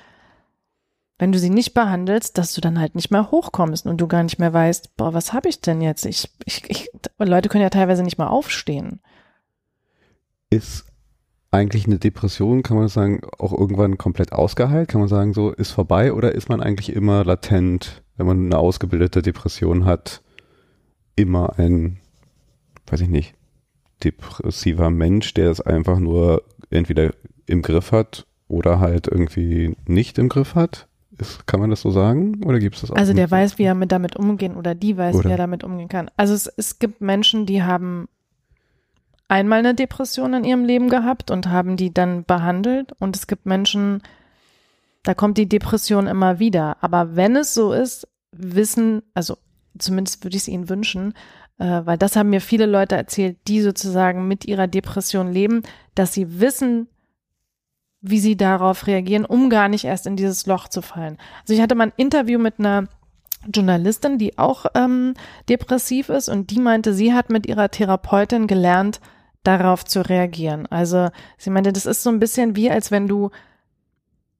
[1.19, 4.23] wenn du sie nicht behandelst, dass du dann halt nicht mehr hochkommst und du gar
[4.23, 6.07] nicht mehr weißt, boah, was habe ich denn jetzt?
[6.07, 9.01] Ich, ich, ich, Leute können ja teilweise nicht mal aufstehen.
[10.51, 10.92] Ist
[11.53, 14.89] eigentlich eine Depression, kann man sagen, auch irgendwann komplett ausgeheilt?
[14.89, 18.59] Kann man sagen, so ist vorbei oder ist man eigentlich immer latent, wenn man eine
[18.59, 20.23] ausgebildete Depression hat,
[21.15, 21.99] immer ein,
[22.87, 23.35] weiß ich nicht,
[24.03, 27.13] depressiver Mensch, der es einfach nur entweder
[27.47, 30.89] im Griff hat oder halt irgendwie nicht im Griff hat?
[31.19, 32.43] Ist, kann man das so sagen?
[32.45, 32.97] Oder gibt es das auch?
[32.97, 35.25] Also der weiß, wie er mit damit umgehen oder die weiß, oder?
[35.27, 36.11] wie er damit umgehen kann.
[36.17, 38.09] Also es, es gibt Menschen, die haben
[39.33, 42.93] einmal eine Depression in ihrem Leben gehabt und haben die dann behandelt.
[42.99, 44.03] Und es gibt Menschen,
[45.05, 46.77] da kommt die Depression immer wieder.
[46.83, 49.39] Aber wenn es so ist, wissen, also
[49.79, 51.15] zumindest würde ich es ihnen wünschen,
[51.59, 55.63] äh, weil das haben mir viele Leute erzählt, die sozusagen mit ihrer Depression leben,
[55.95, 56.89] dass sie wissen,
[58.03, 61.17] wie sie darauf reagieren, um gar nicht erst in dieses Loch zu fallen.
[61.41, 62.87] Also ich hatte mal ein Interview mit einer
[63.51, 65.15] Journalistin, die auch ähm,
[65.49, 69.01] depressiv ist und die meinte, sie hat mit ihrer Therapeutin gelernt,
[69.43, 70.67] darauf zu reagieren.
[70.67, 73.31] Also sie meinte, das ist so ein bisschen wie, als wenn du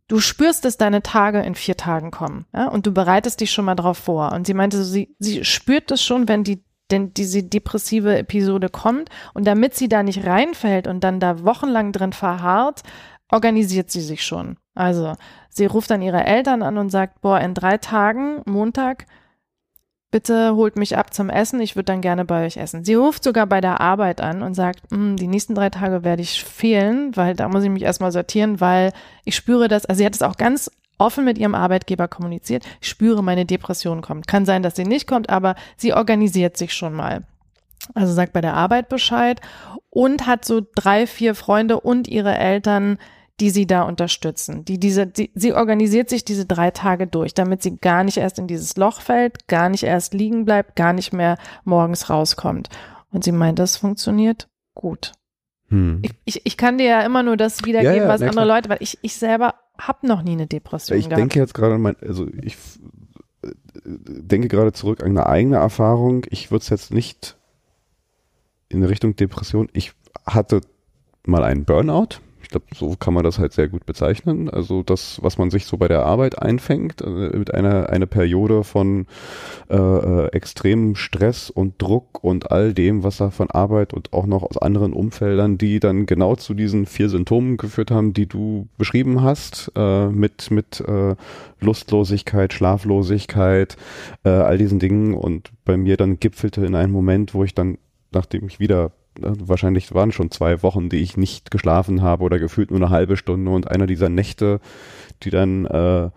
[0.09, 3.65] du spürst, dass deine Tage in vier Tagen kommen, ja, und du bereitest dich schon
[3.65, 4.33] mal drauf vor.
[4.33, 9.09] Und sie meinte, sie, sie spürt das schon, wenn die denn diese depressive Episode kommt
[9.33, 12.83] und damit sie da nicht reinfällt und dann da wochenlang drin verharrt,
[13.31, 14.59] organisiert sie sich schon.
[14.75, 15.15] Also
[15.49, 19.07] sie ruft dann ihre Eltern an und sagt, boah, in drei Tagen, Montag,
[20.13, 22.85] bitte holt mich ab zum Essen, ich würde dann gerne bei euch essen.
[22.85, 26.23] Sie ruft sogar bei der Arbeit an und sagt, hm, die nächsten drei Tage werde
[26.23, 28.93] ich fehlen, weil da muss ich mich erstmal sortieren, weil
[29.25, 32.89] ich spüre das, also sie hat es auch ganz offen mit ihrem Arbeitgeber kommuniziert, ich
[32.89, 34.29] spüre, meine Depression kommt.
[34.29, 37.25] Kann sein, dass sie nicht kommt, aber sie organisiert sich schon mal.
[37.95, 39.41] Also sagt bei der Arbeit Bescheid
[39.91, 42.99] und hat so drei, vier Freunde und ihre Eltern,
[43.41, 44.65] die sie da unterstützen.
[44.65, 48.39] Die diese, die, sie organisiert sich diese drei Tage durch, damit sie gar nicht erst
[48.39, 52.69] in dieses Loch fällt, gar nicht erst liegen bleibt, gar nicht mehr morgens rauskommt.
[53.11, 55.13] Und sie meint, das funktioniert gut.
[55.69, 56.01] Hm.
[56.03, 58.69] Ich, ich, ich kann dir ja immer nur das wiedergeben, ja, ja, was andere Leute,
[58.69, 61.19] weil ich, ich selber habe noch nie eine Depression ich gehabt.
[61.19, 62.57] Ich denke jetzt gerade an mein, also ich
[63.43, 63.51] äh,
[63.85, 66.27] denke gerade zurück an eine eigene Erfahrung.
[66.29, 67.37] Ich würde es jetzt nicht
[68.69, 69.69] in Richtung Depression.
[69.73, 69.93] Ich
[70.27, 70.61] hatte
[71.25, 72.21] mal einen Burnout
[72.53, 74.49] glaube, so kann man das halt sehr gut bezeichnen.
[74.49, 78.65] Also das, was man sich so bei der Arbeit einfängt, äh, mit einer eine Periode
[78.65, 79.07] von
[79.69, 84.27] äh, äh, extremem Stress und Druck und all dem, was da von Arbeit und auch
[84.27, 88.69] noch aus anderen Umfeldern, die dann genau zu diesen vier Symptomen geführt haben, die du
[88.79, 91.17] beschrieben hast, äh, mit mit äh,
[91.61, 93.77] Lustlosigkeit, Schlaflosigkeit,
[94.25, 97.79] äh, all diesen Dingen und bei mir dann gipfelte in einem Moment, wo ich dann
[98.13, 102.71] nachdem ich wieder wahrscheinlich waren schon zwei Wochen, die ich nicht geschlafen habe oder gefühlt
[102.71, 104.61] nur eine halbe Stunde und einer dieser Nächte,
[105.23, 106.11] die dann äh,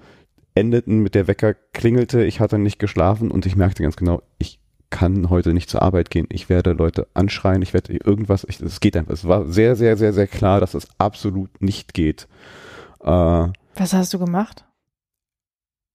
[0.55, 4.59] endeten mit der Wecker klingelte, ich hatte nicht geschlafen und ich merkte ganz genau, ich
[4.89, 6.27] kann heute nicht zur Arbeit gehen.
[6.29, 9.13] Ich werde Leute anschreien, ich werde irgendwas, es geht einfach.
[9.13, 12.27] Es war sehr, sehr, sehr, sehr klar, dass es absolut nicht geht.
[13.01, 13.07] Äh,
[13.75, 14.63] Was hast du gemacht?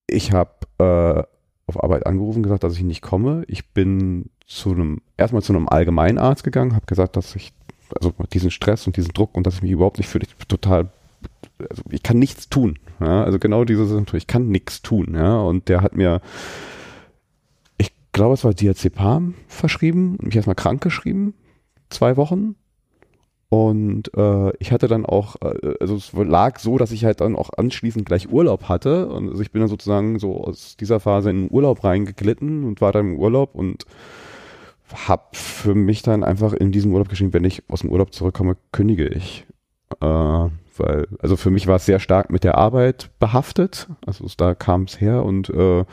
[0.07, 1.23] Ich habe äh,
[1.71, 3.45] auf Arbeit angerufen, gesagt, dass ich nicht komme.
[3.47, 7.53] Ich bin zu einem, erstmal zu einem Allgemeinarzt gegangen, habe gesagt, dass ich,
[8.01, 10.91] also diesen Stress und diesen Druck und dass ich mich überhaupt nicht fühle, ich total,
[11.68, 12.79] also ich kann nichts tun.
[13.01, 15.14] Ja, also genau diese Symptome, ich kann nichts tun.
[15.14, 16.21] Ja, und der hat mir,
[17.79, 21.35] ich glaube, es war Diazepam verschrieben, mich erstmal krank geschrieben,
[21.89, 22.57] zwei Wochen.
[23.51, 27.35] Und äh, ich hatte dann auch, äh, also es lag so, dass ich halt dann
[27.35, 29.09] auch anschließend gleich Urlaub hatte.
[29.09, 32.81] Und also ich bin dann sozusagen so aus dieser Phase in den Urlaub reingeglitten und
[32.81, 33.87] war dann im Urlaub und
[34.95, 38.57] habe für mich dann einfach in diesem Urlaub geschrieben, wenn ich aus dem Urlaub zurückkomme,
[38.71, 39.47] kündige ich.
[40.01, 43.89] Äh, weil, also für mich war es sehr stark mit der Arbeit behaftet.
[44.07, 45.85] Also da kam es her und äh,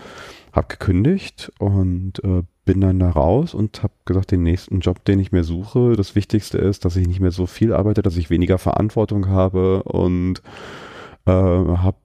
[0.53, 5.19] habe gekündigt und äh, bin dann da raus und habe gesagt, den nächsten Job, den
[5.19, 8.29] ich mir suche, das Wichtigste ist, dass ich nicht mehr so viel arbeite, dass ich
[8.29, 10.43] weniger Verantwortung habe und
[11.25, 11.97] äh, habe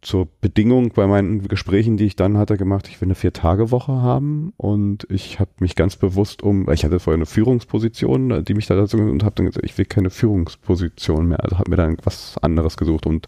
[0.00, 4.52] zur Bedingung bei meinen Gesprächen, die ich dann hatte, gemacht, ich will eine Vier-Tage-Woche haben
[4.56, 8.74] und ich habe mich ganz bewusst um, ich hatte vorher eine Führungsposition, die mich da
[8.74, 12.38] dazu und habe dann gesagt, ich will keine Führungsposition mehr, also habe mir dann was
[12.38, 13.26] anderes gesucht und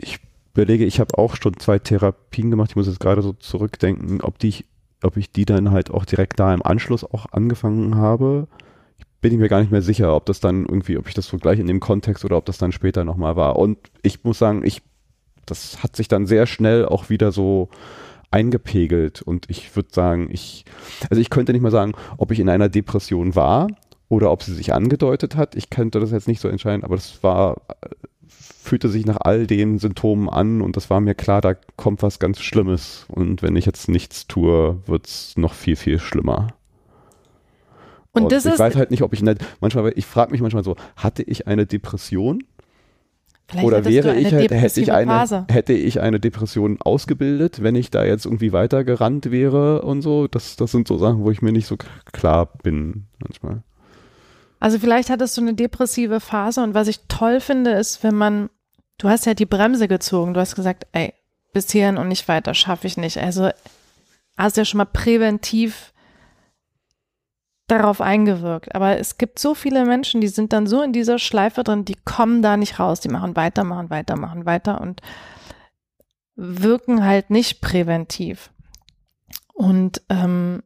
[0.00, 0.18] ich
[0.58, 4.38] überlege, ich habe auch schon zwei Therapien gemacht, ich muss jetzt gerade so zurückdenken, ob
[4.38, 4.64] die,
[5.02, 8.48] ob ich die dann halt auch direkt da im Anschluss auch angefangen habe
[9.20, 11.38] bin ich mir gar nicht mehr sicher, ob das dann irgendwie, ob ich das so
[11.38, 13.56] gleich in dem Kontext oder ob das dann später nochmal war.
[13.56, 14.82] Und ich muss sagen, ich,
[15.46, 17.68] das hat sich dann sehr schnell auch wieder so
[18.30, 20.66] eingepegelt und ich würde sagen, ich,
[21.08, 23.68] also ich könnte nicht mal sagen, ob ich in einer Depression war
[24.08, 25.56] oder ob sie sich angedeutet hat.
[25.56, 27.62] Ich könnte das jetzt nicht so entscheiden, aber das war,
[28.68, 32.18] fühlte sich nach all den Symptomen an und das war mir klar, da kommt was
[32.18, 36.48] ganz Schlimmes und wenn ich jetzt nichts tue, wird's noch viel, viel schlimmer.
[38.12, 40.40] Und, und das ich ist, weiß halt nicht, ob ich eine, manchmal, ich frage mich
[40.40, 42.44] manchmal so, hatte ich eine Depression?
[43.62, 45.46] Oder wäre ich halt, hätte ich eine, Phase.
[45.48, 50.28] hätte ich eine Depression ausgebildet, wenn ich da jetzt irgendwie weitergerannt wäre und so?
[50.28, 51.78] Das, das sind so Sachen, wo ich mir nicht so
[52.12, 53.62] klar bin manchmal.
[54.60, 58.50] Also vielleicht hattest du eine depressive Phase und was ich toll finde, ist, wenn man,
[58.98, 61.14] du hast ja die Bremse gezogen, du hast gesagt, ey,
[61.52, 63.18] bis hierhin und nicht weiter, schaffe ich nicht.
[63.18, 63.50] Also
[64.36, 65.92] hast ja schon mal präventiv
[67.68, 68.74] darauf eingewirkt.
[68.74, 71.96] Aber es gibt so viele Menschen, die sind dann so in dieser Schleife drin, die
[72.04, 73.00] kommen da nicht raus.
[73.00, 75.00] Die machen weiter, machen weiter, machen weiter und
[76.34, 78.50] wirken halt nicht präventiv.
[79.52, 80.62] Und ähm,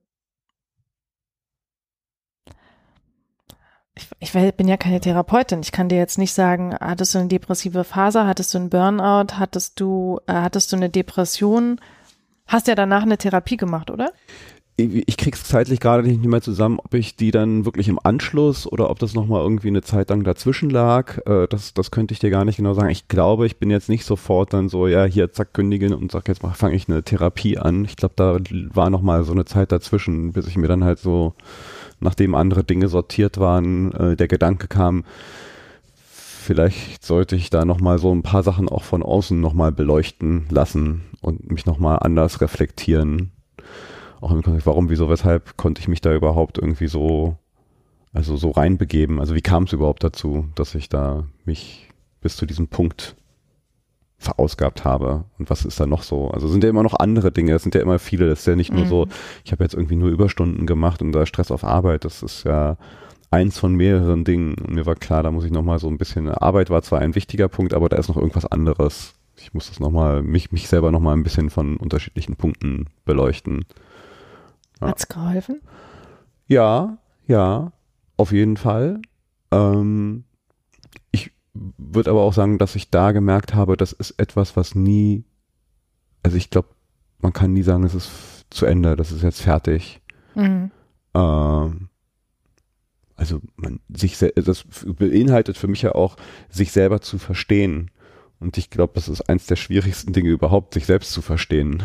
[3.94, 5.60] ich, ich bin ja keine Therapeutin.
[5.60, 9.34] Ich kann dir jetzt nicht sagen, hattest du eine depressive Phase, hattest du einen Burnout,
[9.38, 11.80] hattest du, äh, hattest du eine Depression?
[12.46, 14.12] Hast ja danach eine Therapie gemacht, oder?
[14.78, 18.90] ich krieg's zeitlich gerade nicht mehr zusammen, ob ich die dann wirklich im Anschluss oder
[18.90, 21.18] ob das nochmal irgendwie eine Zeit lang dazwischen lag.
[21.26, 22.88] Äh, das, das könnte ich dir gar nicht genau sagen.
[22.88, 26.26] Ich glaube, ich bin jetzt nicht sofort dann so, ja, hier zack, kündigen und sag,
[26.26, 27.84] jetzt fange ich eine Therapie an.
[27.84, 28.38] Ich glaube, da
[28.74, 31.34] war nochmal so eine Zeit dazwischen, bis ich mir dann halt so,
[32.02, 35.04] nachdem andere Dinge sortiert waren, äh, der Gedanke kam,
[35.94, 41.02] vielleicht sollte ich da nochmal so ein paar Sachen auch von außen nochmal beleuchten lassen
[41.20, 43.32] und mich nochmal anders reflektieren
[44.22, 47.36] auch im Kontext, warum, wieso, weshalb konnte ich mich da überhaupt irgendwie so,
[48.12, 49.18] also so reinbegeben?
[49.18, 51.88] Also wie kam es überhaupt dazu, dass ich da mich
[52.20, 53.16] bis zu diesem Punkt
[54.22, 56.30] verausgabt habe und was ist da noch so?
[56.30, 58.56] Also sind ja immer noch andere Dinge, es sind ja immer viele, das ist ja
[58.56, 59.10] nicht nur so, mhm.
[59.44, 62.76] ich habe jetzt irgendwie nur Überstunden gemacht und da Stress auf Arbeit, das ist ja
[63.30, 66.28] eins von mehreren Dingen und mir war klar, da muss ich nochmal so ein bisschen,
[66.28, 69.14] Arbeit war zwar ein wichtiger Punkt, aber da ist noch irgendwas anderes.
[69.36, 73.64] Ich muss das nochmal, mich, mich selber nochmal ein bisschen von unterschiedlichen Punkten beleuchten.
[74.80, 74.88] Ja.
[74.88, 75.60] Hat's geholfen?
[76.46, 77.72] Ja, ja,
[78.16, 79.00] auf jeden Fall.
[79.50, 80.24] Ähm,
[81.54, 85.24] würde aber auch sagen, dass ich da gemerkt habe, das ist etwas, was nie,
[86.22, 86.68] also ich glaube,
[87.20, 88.10] man kann nie sagen, es ist
[88.50, 90.00] zu Ende, das ist jetzt fertig.
[90.34, 90.70] Mhm.
[91.14, 91.88] Ähm,
[93.16, 96.16] also man sich das beinhaltet für mich ja auch,
[96.48, 97.90] sich selber zu verstehen.
[98.40, 101.82] Und ich glaube, das ist eins der schwierigsten Dinge überhaupt, sich selbst zu verstehen.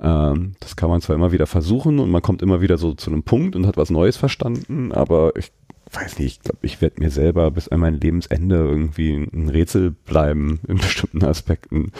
[0.00, 3.10] Ähm, das kann man zwar immer wieder versuchen und man kommt immer wieder so zu
[3.10, 5.52] einem Punkt und hat was Neues verstanden, aber ich
[5.92, 9.90] weiß nicht, ich glaube, ich werde mir selber bis an mein Lebensende irgendwie ein Rätsel
[9.90, 11.92] bleiben in bestimmten Aspekten.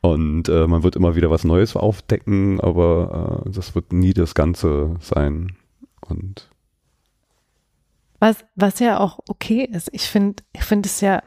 [0.00, 4.34] Und äh, man wird immer wieder was Neues aufdecken, aber äh, das wird nie das
[4.34, 5.56] Ganze sein.
[6.00, 6.50] Und
[8.20, 9.88] was, was ja auch okay ist.
[9.92, 11.22] Ich finde, ich finde es ja,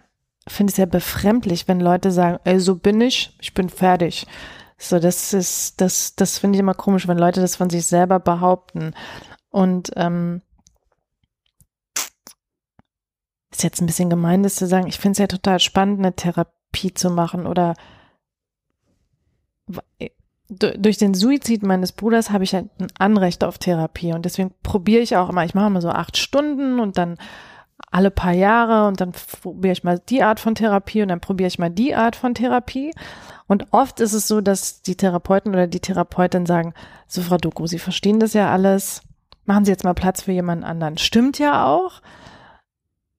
[0.48, 4.28] finde es ja befremdlich, wenn Leute sagen, ey, so bin ich, ich bin fertig.
[4.78, 8.20] So, das ist, das, das finde ich immer komisch, wenn Leute das von sich selber
[8.20, 8.94] behaupten.
[9.50, 10.42] Und ähm,
[13.54, 14.88] ist jetzt ein bisschen gemein, das zu sagen.
[14.88, 17.76] Ich finde es ja total spannend, eine Therapie zu machen oder
[20.50, 25.02] durch den Suizid meines Bruders habe ich halt ein Anrecht auf Therapie und deswegen probiere
[25.02, 27.18] ich auch immer, ich mache immer so acht Stunden und dann
[27.92, 31.48] alle paar Jahre und dann probiere ich mal die Art von Therapie und dann probiere
[31.48, 32.92] ich mal die Art von Therapie
[33.48, 36.74] und oft ist es so, dass die Therapeuten oder die Therapeutin sagen,
[37.08, 39.02] so Frau Doku, Sie verstehen das ja alles,
[39.46, 40.98] machen Sie jetzt mal Platz für jemanden anderen.
[40.98, 42.02] Stimmt ja auch.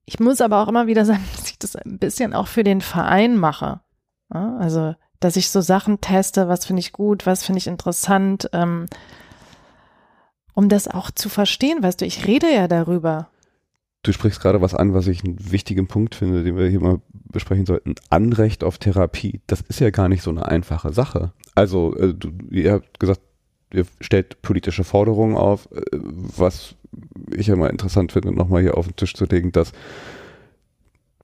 [0.05, 2.81] Ich muss aber auch immer wieder sagen, dass ich das ein bisschen auch für den
[2.81, 3.81] Verein mache.
[4.33, 8.49] Ja, also, dass ich so Sachen teste, was finde ich gut, was finde ich interessant,
[8.53, 8.87] ähm,
[10.53, 11.83] um das auch zu verstehen.
[11.83, 13.29] Weißt du, ich rede ja darüber
[14.05, 17.01] du sprichst gerade was an, was ich einen wichtigen Punkt finde, den wir hier mal
[17.11, 17.95] besprechen sollten.
[18.09, 19.41] Anrecht auf Therapie.
[19.47, 21.33] Das ist ja gar nicht so eine einfache Sache.
[21.55, 23.21] Also, äh, du, ihr habt gesagt,
[23.99, 26.75] stellt politische Forderungen auf, äh, was
[27.31, 29.71] ich ja mal interessant finde, nochmal hier auf den Tisch zu legen, dass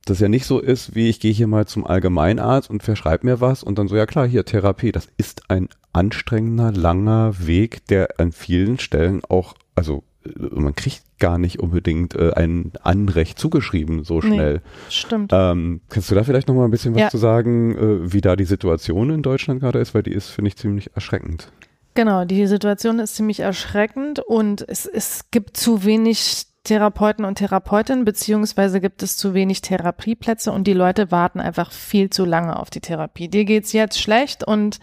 [0.06, 3.40] das ja nicht so ist, wie ich gehe hier mal zum Allgemeinarzt und verschreibe mir
[3.40, 4.92] was und dann so, ja klar, hier Therapie.
[4.92, 11.04] Das ist ein anstrengender, langer Weg, der an vielen Stellen auch, also äh, man kriegt
[11.20, 14.56] gar nicht unbedingt äh, ein Anrecht zugeschrieben so schnell.
[14.56, 15.32] Nee, stimmt.
[15.34, 17.10] Ähm, kannst du da vielleicht noch mal ein bisschen was ja.
[17.10, 20.50] zu sagen, äh, wie da die Situation in Deutschland gerade ist, weil die ist, finde
[20.50, 21.52] ich, ziemlich erschreckend.
[21.94, 28.06] Genau, die Situation ist ziemlich erschreckend und es, es gibt zu wenig Therapeuten und Therapeutinnen,
[28.06, 32.70] beziehungsweise gibt es zu wenig Therapieplätze und die Leute warten einfach viel zu lange auf
[32.70, 33.28] die Therapie.
[33.28, 34.80] Dir geht's jetzt schlecht und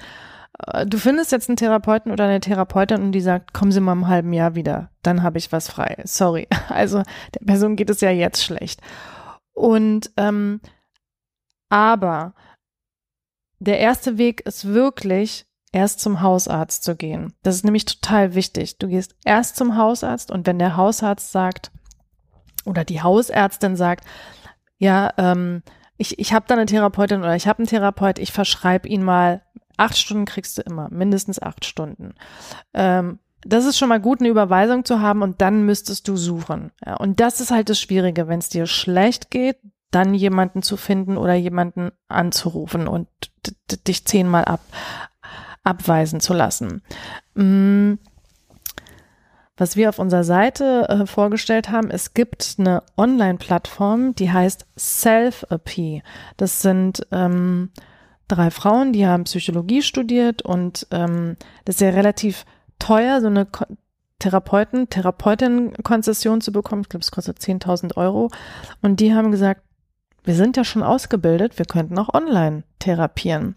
[0.67, 3.93] äh, du findest jetzt einen Therapeuten oder eine Therapeutin und die sagt, kommen Sie mal
[3.93, 6.03] im halben Jahr wieder, dann habe ich was frei.
[6.05, 6.47] Sorry.
[6.69, 7.03] Also
[7.35, 8.81] der Person geht es ja jetzt schlecht.
[9.55, 10.61] Und ähm,
[11.71, 12.35] aber
[13.59, 17.35] der erste Weg ist wirklich, erst zum Hausarzt zu gehen.
[17.43, 18.79] Das ist nämlich total wichtig.
[18.79, 21.71] Du gehst erst zum Hausarzt und wenn der Hausarzt sagt
[22.64, 24.05] oder die Hausärztin sagt,
[24.79, 25.62] ja, ähm,
[25.97, 29.43] ich, ich habe da eine Therapeutin oder ich habe einen Therapeut, ich verschreibe ihn mal,
[29.77, 32.14] acht Stunden kriegst du immer, mindestens acht Stunden.
[32.73, 36.73] Ähm, das ist schon mal gut, eine Überweisung zu haben und dann müsstest du suchen.
[36.85, 39.59] Ja, und das ist halt das Schwierige, wenn es dir schlecht geht,
[39.91, 43.09] dann jemanden zu finden oder jemanden anzurufen und
[43.87, 44.61] dich zehnmal ab,
[45.65, 46.83] abweisen zu lassen.
[47.35, 47.95] Mm,
[49.57, 56.03] was wir auf unserer Seite äh, vorgestellt haben, es gibt eine Online-Plattform, die heißt Self-AP.
[56.37, 57.71] Das sind ähm,
[58.29, 62.45] drei Frauen, die haben Psychologie studiert und ähm, das ist ja relativ
[62.79, 63.65] teuer, so eine Ko
[64.21, 66.83] Therapeuten, Therapeutin-Konzession zu bekommen.
[66.83, 68.31] Ich glaube, es kostet 10.000 Euro.
[68.83, 69.63] Und die haben gesagt,
[70.25, 73.55] wir sind ja schon ausgebildet, wir könnten auch online therapieren.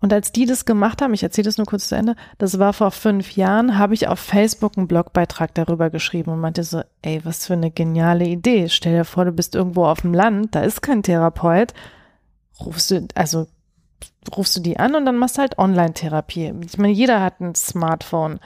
[0.00, 2.72] Und als die das gemacht haben, ich erzähle das nur kurz zu Ende, das war
[2.72, 7.20] vor fünf Jahren, habe ich auf Facebook einen Blogbeitrag darüber geschrieben und meinte so, ey,
[7.24, 8.70] was für eine geniale Idee.
[8.70, 11.74] Stell dir vor, du bist irgendwo auf dem Land, da ist kein Therapeut.
[12.64, 13.46] Rufst du, also
[14.34, 16.54] rufst du die an und dann machst du halt Online-Therapie.
[16.64, 18.40] Ich meine, jeder hat ein Smartphone.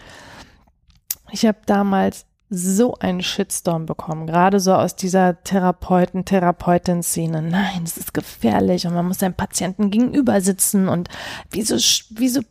[1.30, 7.42] Ich habe damals so einen Shitstorm bekommen, gerade so aus dieser Therapeuten, Therapeutin-Szene.
[7.42, 11.09] Nein, es ist gefährlich und man muss seinem Patienten gegenüber sitzen und
[11.51, 11.76] wieso,
[12.11, 12.42] wieso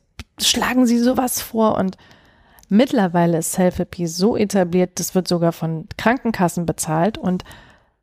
[0.42, 1.78] schlagen sie sowas vor?
[1.78, 1.98] Und
[2.70, 7.44] mittlerweile ist Self-Therapy so etabliert, das wird sogar von Krankenkassen bezahlt und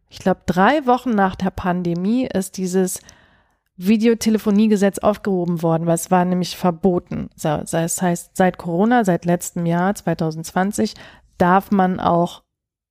[0.09, 3.01] ich glaube, drei Wochen nach der Pandemie ist dieses
[3.77, 7.31] Videotelefoniegesetz aufgehoben worden, weil es war nämlich verboten.
[7.41, 10.95] Das heißt, seit Corona, seit letztem Jahr 2020
[11.41, 12.43] darf man auch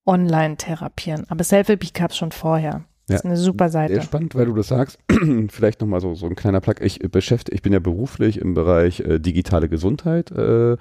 [0.05, 1.25] online therapieren.
[1.29, 2.85] Aber Self-Help gab es schon vorher.
[3.09, 3.95] Das ja, ist eine super Seite.
[3.95, 4.99] Sehr spannend, weil du das sagst.
[5.49, 6.75] Vielleicht nochmal so, so ein kleiner Plug.
[6.81, 10.77] Ich beschäftige, ich bin ja beruflich im Bereich äh, digitale Gesundheit äh,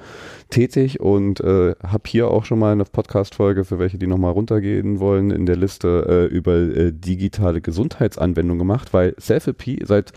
[0.50, 5.00] tätig und äh, habe hier auch schon mal eine Podcast-Folge für welche, die nochmal runtergehen
[5.00, 10.12] wollen, in der Liste äh, über äh, digitale Gesundheitsanwendungen gemacht, weil Self-Help seit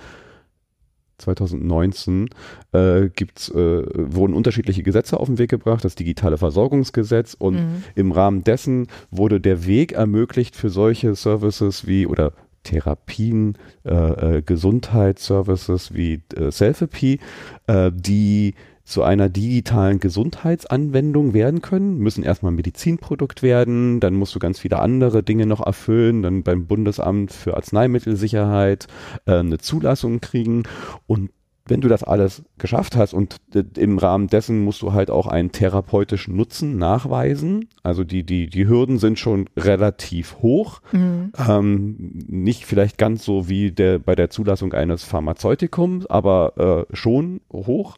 [1.22, 2.30] 2019
[2.74, 7.84] äh, gibt's, äh, wurden unterschiedliche Gesetze auf den Weg gebracht, das digitale Versorgungsgesetz und mhm.
[7.96, 14.42] im Rahmen dessen wurde der Weg ermöglicht für solche Services wie oder Therapien, äh, äh,
[14.42, 17.20] Gesundheitsservices wie äh, Selfie,
[17.68, 18.54] äh, die
[18.92, 24.80] zu einer digitalen Gesundheitsanwendung werden können, müssen erstmal Medizinprodukt werden, dann musst du ganz viele
[24.80, 28.88] andere Dinge noch erfüllen, dann beim Bundesamt für Arzneimittelsicherheit
[29.26, 30.64] äh, eine Zulassung kriegen
[31.08, 31.32] und
[31.66, 33.38] wenn du das alles geschafft hast und
[33.78, 37.70] im Rahmen dessen musst du halt auch einen therapeutischen Nutzen nachweisen.
[37.84, 40.82] Also die, die, die Hürden sind schon relativ hoch.
[40.92, 41.32] Mhm.
[41.48, 41.96] Ähm,
[42.28, 47.98] nicht vielleicht ganz so wie der, bei der Zulassung eines Pharmazeutikums, aber äh, schon hoch.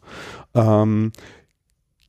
[0.54, 1.12] Ähm,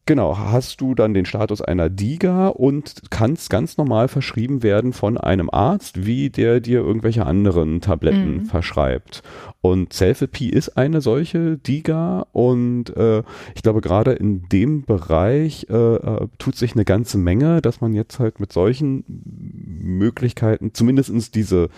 [0.07, 5.17] Genau, hast du dann den Status einer DIGA und kannst ganz normal verschrieben werden von
[5.17, 8.45] einem Arzt, wie der dir irgendwelche anderen Tabletten mhm.
[8.45, 9.23] verschreibt.
[9.61, 13.23] Und Selfie ist eine solche DIGA und äh,
[13.55, 17.95] ich glaube gerade in dem Bereich äh, äh, tut sich eine ganze Menge, dass man
[17.95, 21.69] jetzt halt mit solchen Möglichkeiten zumindestens diese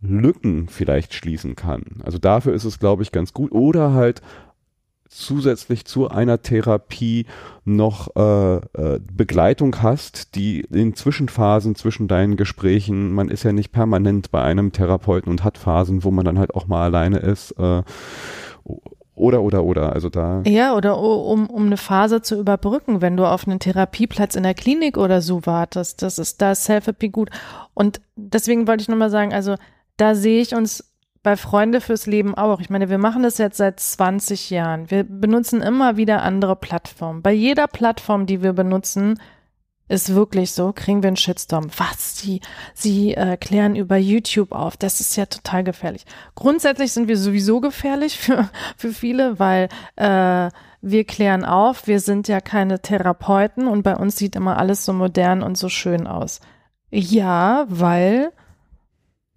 [0.00, 1.82] Lücken vielleicht schließen kann.
[2.04, 3.52] Also dafür ist es, glaube ich, ganz gut.
[3.52, 4.22] Oder halt
[5.16, 7.26] zusätzlich zu einer Therapie
[7.64, 13.72] noch äh, äh, Begleitung hast, die in Zwischenphasen zwischen deinen Gesprächen, man ist ja nicht
[13.72, 17.52] permanent bei einem Therapeuten und hat Phasen, wo man dann halt auch mal alleine ist.
[17.52, 17.82] Äh,
[19.16, 20.42] oder, oder, oder, also da.
[20.46, 24.52] Ja, oder um, um eine Phase zu überbrücken, wenn du auf einen Therapieplatz in der
[24.52, 26.02] Klinik oder so wartest.
[26.02, 27.30] Das ist, da Self-Therapy gut.
[27.72, 29.56] Und deswegen wollte ich nochmal sagen, also
[29.96, 30.84] da sehe ich uns
[31.26, 32.60] bei Freunde fürs Leben auch.
[32.60, 34.92] Ich meine, wir machen das jetzt seit 20 Jahren.
[34.92, 37.20] Wir benutzen immer wieder andere Plattformen.
[37.20, 39.18] Bei jeder Plattform, die wir benutzen,
[39.88, 41.68] Ist wirklich so, kriegen wir einen Shitstorm.
[41.78, 42.16] Was?
[42.18, 42.40] Sie,
[42.74, 44.76] sie äh, klären über YouTube auf.
[44.76, 46.04] Das ist ja total gefährlich.
[46.36, 50.48] Grundsätzlich sind wir sowieso gefährlich für, für viele, weil äh,
[50.80, 54.92] wir klären auf, wir sind ja keine Therapeuten und bei uns sieht immer alles so
[54.92, 56.40] modern und so schön aus.
[56.90, 58.32] Ja, weil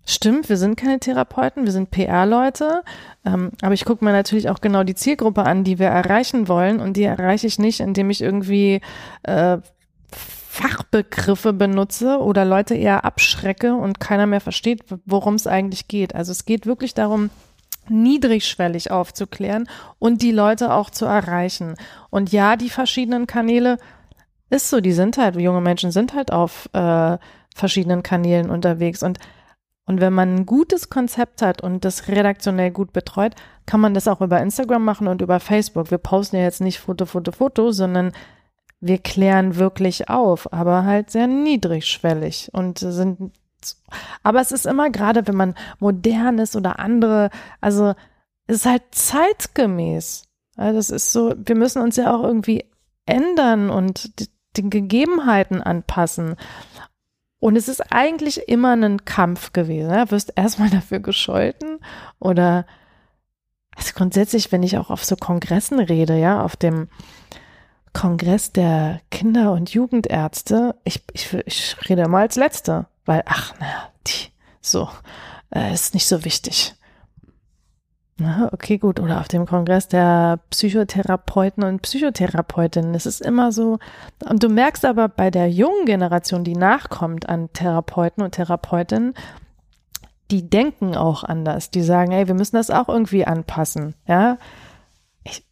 [0.09, 2.81] Stimmt, wir sind keine Therapeuten, wir sind PR-Leute,
[3.25, 6.79] ähm, aber ich gucke mir natürlich auch genau die Zielgruppe an, die wir erreichen wollen
[6.79, 8.81] und die erreiche ich nicht, indem ich irgendwie
[9.21, 9.59] äh,
[10.11, 16.15] Fachbegriffe benutze oder Leute eher abschrecke und keiner mehr versteht, worum es eigentlich geht.
[16.15, 17.29] Also es geht wirklich darum,
[17.87, 21.75] niedrigschwellig aufzuklären und die Leute auch zu erreichen.
[22.09, 23.77] Und ja, die verschiedenen Kanäle
[24.49, 27.19] ist so, die sind halt, junge Menschen sind halt auf äh,
[27.53, 29.19] verschiedenen Kanälen unterwegs und
[29.89, 33.33] und wenn man ein gutes Konzept hat und das redaktionell gut betreut,
[33.65, 35.89] kann man das auch über Instagram machen und über Facebook.
[35.89, 38.11] Wir posten ja jetzt nicht Foto, Foto, Foto, sondern
[38.79, 43.33] wir klären wirklich auf, aber halt sehr niedrigschwellig und sind,
[44.21, 47.95] aber es ist immer gerade, wenn man modern ist oder andere, also
[48.45, 50.27] es ist halt zeitgemäß.
[50.55, 52.63] Also das ist so, wir müssen uns ja auch irgendwie
[53.07, 54.11] ändern und
[54.55, 56.35] den Gegebenheiten anpassen.
[57.39, 59.89] Und es ist eigentlich immer ein Kampf gewesen.
[59.89, 60.11] Ja?
[60.11, 61.79] Wirst erstmal dafür gescholten
[62.19, 62.65] oder
[63.75, 66.89] also grundsätzlich, wenn ich auch auf so Kongressen rede, ja, auf dem
[67.93, 73.89] Kongress der Kinder- und Jugendärzte, ich, ich, ich rede immer als Letzte, weil, ach, naja,
[74.05, 74.89] die, so,
[75.55, 76.75] äh, ist nicht so wichtig.
[78.51, 78.99] Okay, gut.
[78.99, 82.93] Oder auf dem Kongress der Psychotherapeuten und Psychotherapeutinnen.
[82.95, 83.79] Es ist immer so,
[84.27, 89.13] und du merkst aber bei der jungen Generation, die nachkommt an Therapeuten und Therapeutinnen,
[90.31, 91.71] die denken auch anders.
[91.71, 93.95] Die sagen, ey, wir müssen das auch irgendwie anpassen.
[94.07, 94.37] Ja.
[95.23, 95.43] Ich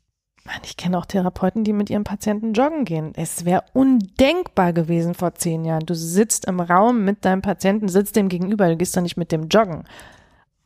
[0.44, 3.14] meine, ich kenne auch Therapeuten, die mit ihren Patienten joggen gehen.
[3.16, 5.86] Es wäre undenkbar gewesen vor zehn Jahren.
[5.86, 9.32] Du sitzt im Raum mit deinem Patienten, sitzt dem gegenüber, du gehst doch nicht mit
[9.32, 9.84] dem joggen.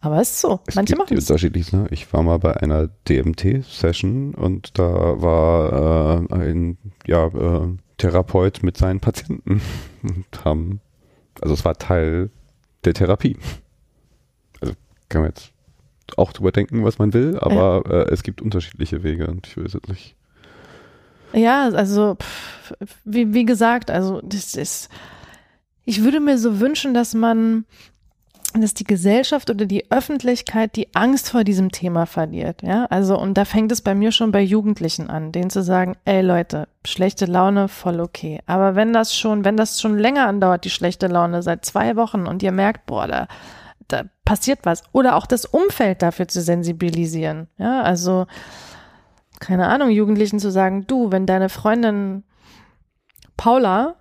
[0.01, 0.59] Aber es ist so.
[0.65, 1.29] Es Manche machen es.
[1.29, 1.71] unterschiedlich.
[1.71, 1.87] Ne?
[1.91, 8.77] Ich war mal bei einer DMT-Session und da war äh, ein ja, äh, Therapeut mit
[8.77, 9.61] seinen Patienten
[10.03, 10.81] und haben,
[11.39, 12.31] also es war Teil
[12.83, 13.37] der Therapie.
[14.59, 14.73] Also
[15.07, 15.51] kann man jetzt
[16.17, 18.01] auch drüber denken, was man will, aber ja.
[18.01, 20.15] äh, es gibt unterschiedliche Wege und ich will es jetzt nicht.
[21.33, 22.73] Ja, also pff,
[23.05, 24.89] wie, wie gesagt, also das ist,
[25.85, 27.65] ich würde mir so wünschen, dass man
[28.59, 32.61] dass die Gesellschaft oder die Öffentlichkeit die Angst vor diesem Thema verliert.
[32.63, 35.95] Ja, also, und da fängt es bei mir schon bei Jugendlichen an, denen zu sagen,
[36.03, 38.41] ey Leute, schlechte Laune, voll okay.
[38.47, 42.27] Aber wenn das schon, wenn das schon länger andauert, die schlechte Laune, seit zwei Wochen
[42.27, 43.27] und ihr merkt, boah, da,
[43.87, 44.83] da passiert was.
[44.91, 47.47] Oder auch das Umfeld dafür zu sensibilisieren.
[47.57, 48.25] Ja, also,
[49.39, 52.23] keine Ahnung, Jugendlichen zu sagen, du, wenn deine Freundin
[53.37, 53.95] Paula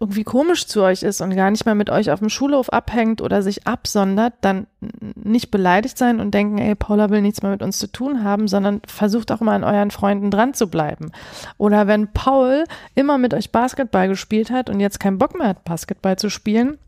[0.00, 3.20] irgendwie komisch zu euch ist und gar nicht mehr mit euch auf dem Schulhof abhängt
[3.20, 4.66] oder sich absondert, dann
[5.14, 8.48] nicht beleidigt sein und denken, ey, Paula will nichts mehr mit uns zu tun haben,
[8.48, 11.12] sondern versucht auch mal an euren Freunden dran zu bleiben.
[11.58, 12.64] Oder wenn Paul
[12.94, 16.78] immer mit euch Basketball gespielt hat und jetzt keinen Bock mehr hat, Basketball zu spielen,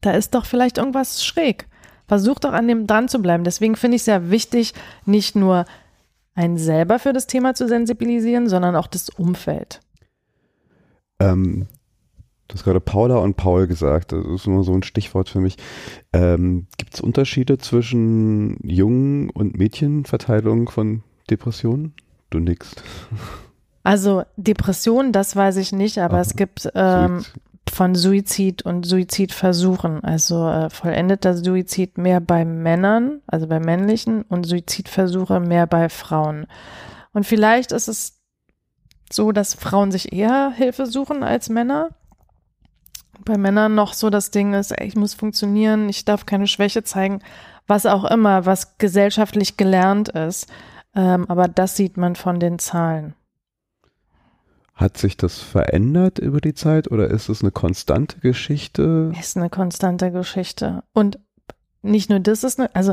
[0.00, 1.66] da ist doch vielleicht irgendwas schräg.
[2.08, 3.44] Versucht doch an dem dran zu bleiben.
[3.44, 5.64] Deswegen finde ich es sehr wichtig, nicht nur
[6.34, 9.80] einen selber für das Thema zu sensibilisieren, sondern auch das Umfeld.
[11.20, 11.66] Ähm,
[12.50, 15.56] Du hast gerade Paula und Paul gesagt, das ist nur so ein Stichwort für mich.
[16.12, 21.94] Ähm, Gibt es Unterschiede zwischen Jungen- und Mädchenverteilung von Depressionen?
[22.28, 22.74] Du nix.
[23.82, 26.20] Also Depression, das weiß ich nicht, aber Aha.
[26.20, 27.24] es gibt ähm,
[27.66, 30.04] von Suizid und Suizidversuchen.
[30.04, 36.46] Also äh, vollendeter Suizid mehr bei Männern, also bei männlichen, und Suizidversuche mehr bei Frauen.
[37.14, 38.19] Und vielleicht ist es
[39.12, 41.90] so, dass Frauen sich eher Hilfe suchen als Männer
[43.24, 46.82] bei Männern noch so das Ding ist, ey, ich muss funktionieren, ich darf keine Schwäche
[46.82, 47.20] zeigen,
[47.66, 50.48] was auch immer, was gesellschaftlich gelernt ist.
[50.94, 53.14] Ähm, aber das sieht man von den Zahlen.
[54.74, 59.12] Hat sich das verändert über die Zeit oder ist es eine konstante Geschichte?
[59.18, 60.82] Ist eine konstante Geschichte.
[60.92, 61.18] Und
[61.82, 62.92] nicht nur das ist eine, also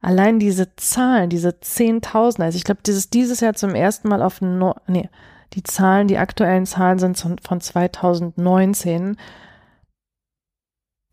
[0.00, 4.40] allein diese Zahlen, diese 10.000, also ich glaube, dieses dieses Jahr zum ersten Mal auf,
[4.40, 5.08] no, nee,
[5.52, 9.16] die Zahlen, die aktuellen Zahlen sind von 2019.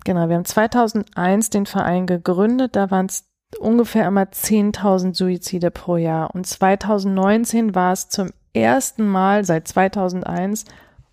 [0.06, 3.26] Genau, wir haben 2001 den Verein gegründet, da waren es
[3.60, 6.34] ungefähr immer 10.000 Suizide pro Jahr.
[6.34, 10.66] Und 2019 war es zum ersten Mal seit 2001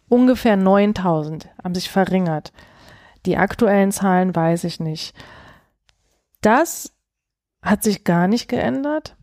[0.09, 2.53] ungefähr 9.000, haben sich verringert.
[3.27, 5.15] Die aktuellen Zahlen weiß ich nicht.
[6.41, 6.93] Das
[7.63, 9.17] hat sich gar nicht geändert.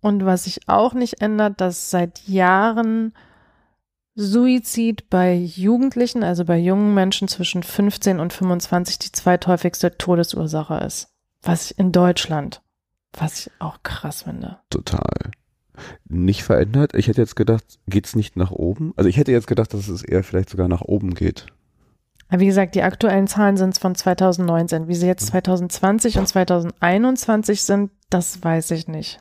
[0.00, 3.12] Und was sich auch nicht ändert, dass seit Jahren
[4.14, 11.08] Suizid bei Jugendlichen, also bei jungen Menschen zwischen 15 und 25 die zweithäufigste Todesursache ist.
[11.42, 12.60] Was in Deutschland,
[13.12, 14.58] was ich auch krass finde.
[14.70, 15.30] Total.
[16.08, 16.94] Nicht verändert.
[16.94, 18.92] Ich hätte jetzt gedacht, geht's nicht nach oben?
[18.96, 21.46] Also ich hätte jetzt gedacht, dass es eher vielleicht sogar nach oben geht.
[22.28, 24.88] Aber wie gesagt, die aktuellen Zahlen sind von 2019.
[24.88, 29.20] Wie sie jetzt 2020 und 2021 sind, das weiß ich nicht.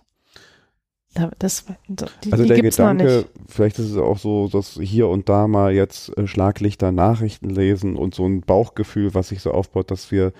[1.39, 5.47] Das, die, also die der Gedanke, vielleicht ist es auch so, dass hier und da
[5.47, 10.11] mal jetzt äh, Schlaglichter Nachrichten lesen und so ein Bauchgefühl, was sich so aufbaut, dass
[10.11, 10.31] wir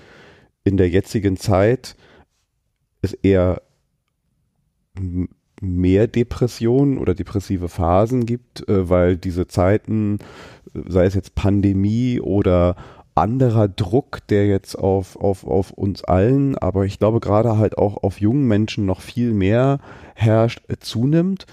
[0.64, 1.96] in der jetzigen Zeit
[3.02, 3.64] es eher
[5.62, 10.20] mehr Depressionen oder depressive Phasen gibt, äh, weil diese Zeiten,
[10.74, 12.76] sei es jetzt Pandemie oder
[13.16, 18.04] anderer Druck, der jetzt auf, auf, auf uns allen, aber ich glaube gerade halt auch
[18.04, 19.80] auf jungen Menschen noch viel mehr
[20.14, 21.46] herrscht, äh, zunimmt.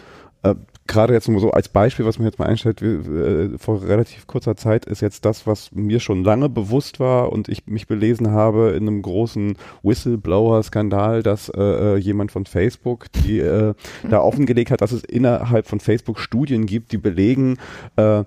[0.86, 4.54] Gerade jetzt nur so als Beispiel, was mir jetzt mal einstellt, äh, vor relativ kurzer
[4.54, 8.70] Zeit ist jetzt das, was mir schon lange bewusst war und ich mich belesen habe
[8.76, 13.74] in einem großen Whistleblower-Skandal, dass äh, äh jemand von Facebook die äh,
[14.10, 17.56] da offengelegt hat, dass es innerhalb von Facebook Studien gibt, die belegen,
[17.96, 18.24] äh,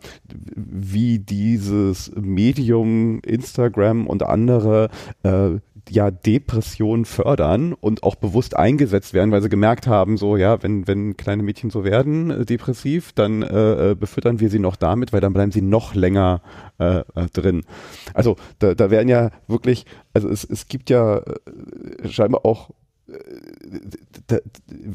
[0.55, 4.89] wie dieses Medium Instagram und andere
[5.23, 5.59] äh,
[5.89, 10.87] ja Depression fördern und auch bewusst eingesetzt werden, weil sie gemerkt haben, so ja, wenn
[10.87, 15.13] wenn kleine Mädchen so werden äh, depressiv, dann äh, äh, befüttern wir sie noch damit,
[15.13, 16.41] weil dann bleiben sie noch länger
[16.79, 17.63] äh, äh, drin.
[18.13, 22.71] Also da, da werden ja wirklich, also es, es gibt ja äh, scheinbar auch
[23.07, 24.39] äh,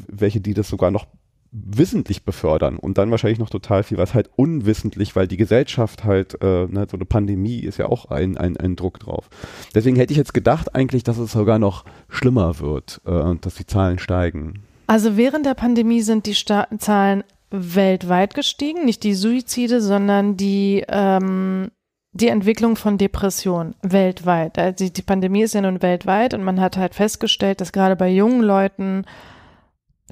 [0.07, 1.07] welche, die das sogar noch
[1.53, 6.41] wissentlich befördern und dann wahrscheinlich noch total viel, was halt unwissentlich, weil die Gesellschaft halt,
[6.41, 9.29] äh, ne, so eine Pandemie ist ja auch ein, ein, ein Druck drauf.
[9.75, 13.55] Deswegen hätte ich jetzt gedacht eigentlich, dass es sogar noch schlimmer wird äh, und dass
[13.55, 14.63] die Zahlen steigen.
[14.87, 20.83] Also während der Pandemie sind die Sta Zahlen weltweit gestiegen, nicht die Suizide, sondern die
[20.89, 21.69] ähm,
[22.13, 24.59] die Entwicklung von Depressionen weltweit.
[24.59, 28.09] Also die Pandemie ist ja nun weltweit und man hat halt festgestellt, dass gerade bei
[28.09, 29.05] jungen Leuten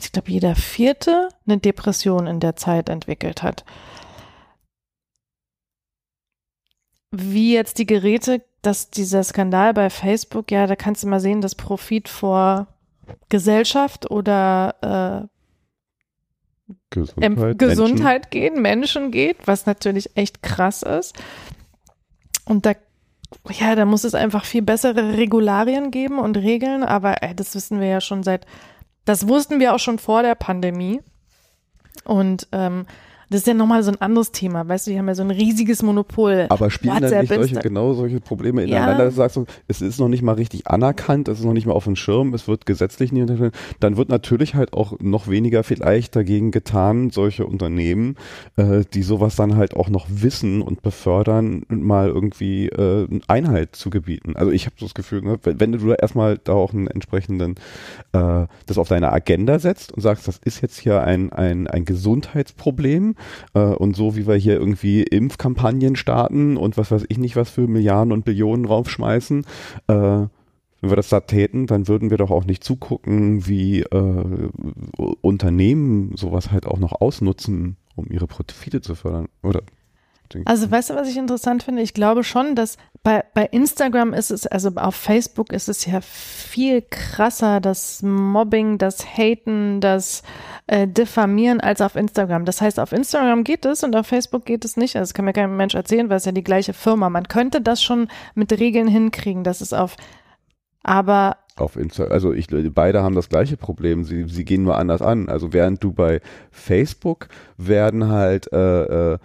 [0.06, 3.66] ich glaube, jeder vierte eine Depression in der Zeit entwickelt hat.
[7.12, 11.42] Wie jetzt die Geräte, dass dieser Skandal bei Facebook, ja, da kannst du mal sehen,
[11.42, 12.68] dass Profit vor
[13.30, 15.28] Gesellschaft oder äh,
[16.90, 18.54] Gesundheit, Gesundheit Menschen.
[18.54, 21.16] geht, Menschen geht, was natürlich echt krass ist.
[22.46, 22.74] Und da,
[23.50, 27.80] ja, da muss es einfach viel bessere Regularien geben und Regeln, aber ey, das wissen
[27.80, 28.46] wir ja schon seit
[29.06, 31.02] das wussten wir auch schon vor der Pandemie.
[32.04, 32.86] Und ähm,
[33.32, 35.32] das ist ja nochmal so ein anderes Thema, weißt du, die haben ja so ein
[35.32, 36.48] riesiges Monopol.
[36.50, 39.10] Aber spielen WhatsApp, dann nicht solche, genau solche Probleme ineinander, ja.
[39.10, 41.86] du sagst, es ist noch nicht mal richtig anerkannt, es ist noch nicht mal auf
[41.86, 46.14] dem Schirm, es wird gesetzlich nicht unterstützt, dann wird natürlich halt auch noch weniger vielleicht
[46.14, 48.18] dagegen getan, solche Unternehmen,
[48.58, 53.90] äh, die sowas dann halt auch noch wissen und befördern, mal irgendwie äh, Einhalt zu
[53.90, 54.36] gebieten.
[54.36, 57.56] Also ich habe so das Gefühl, ne, wenn, du da erstmal da auch einen entsprechenden,
[58.12, 61.86] äh, das auf deine Agenda setzt und sagst, das ist jetzt hier ein, ein, ein
[61.86, 63.16] Gesundheitsproblem,
[63.54, 67.68] und so wie wir hier irgendwie Impfkampagnen starten und was weiß ich nicht, was für
[67.68, 69.46] Milliarden und Billionen raufschmeißen,
[69.88, 69.94] äh,
[70.82, 74.50] wenn wir das da täten, dann würden wir doch auch nicht zugucken, wie äh,
[75.22, 79.28] Unternehmen sowas halt auch noch ausnutzen, um ihre Profite zu fördern.
[79.44, 79.62] Oder
[80.46, 81.82] also weißt du, was ich interessant finde?
[81.82, 86.02] Ich glaube schon, dass bei, bei Instagram ist es, also auf Facebook ist es ja
[86.02, 90.24] viel krasser, das Mobbing, das Haten, das
[90.68, 92.46] äh, Diffamieren als auf Instagram.
[92.46, 94.96] Das heißt, auf Instagram geht es und auf Facebook geht es nicht.
[94.96, 97.10] Also das kann mir kein Mensch erzählen, weil es ja die gleiche Firma.
[97.10, 99.96] Man könnte das schon mit Regeln hinkriegen, dass es auf
[100.84, 104.04] aber auf Insta also ich, beide haben das gleiche Problem.
[104.04, 105.30] Sie, sie gehen nur anders an.
[105.30, 109.18] Also während du bei Facebook werden halt äh, äh,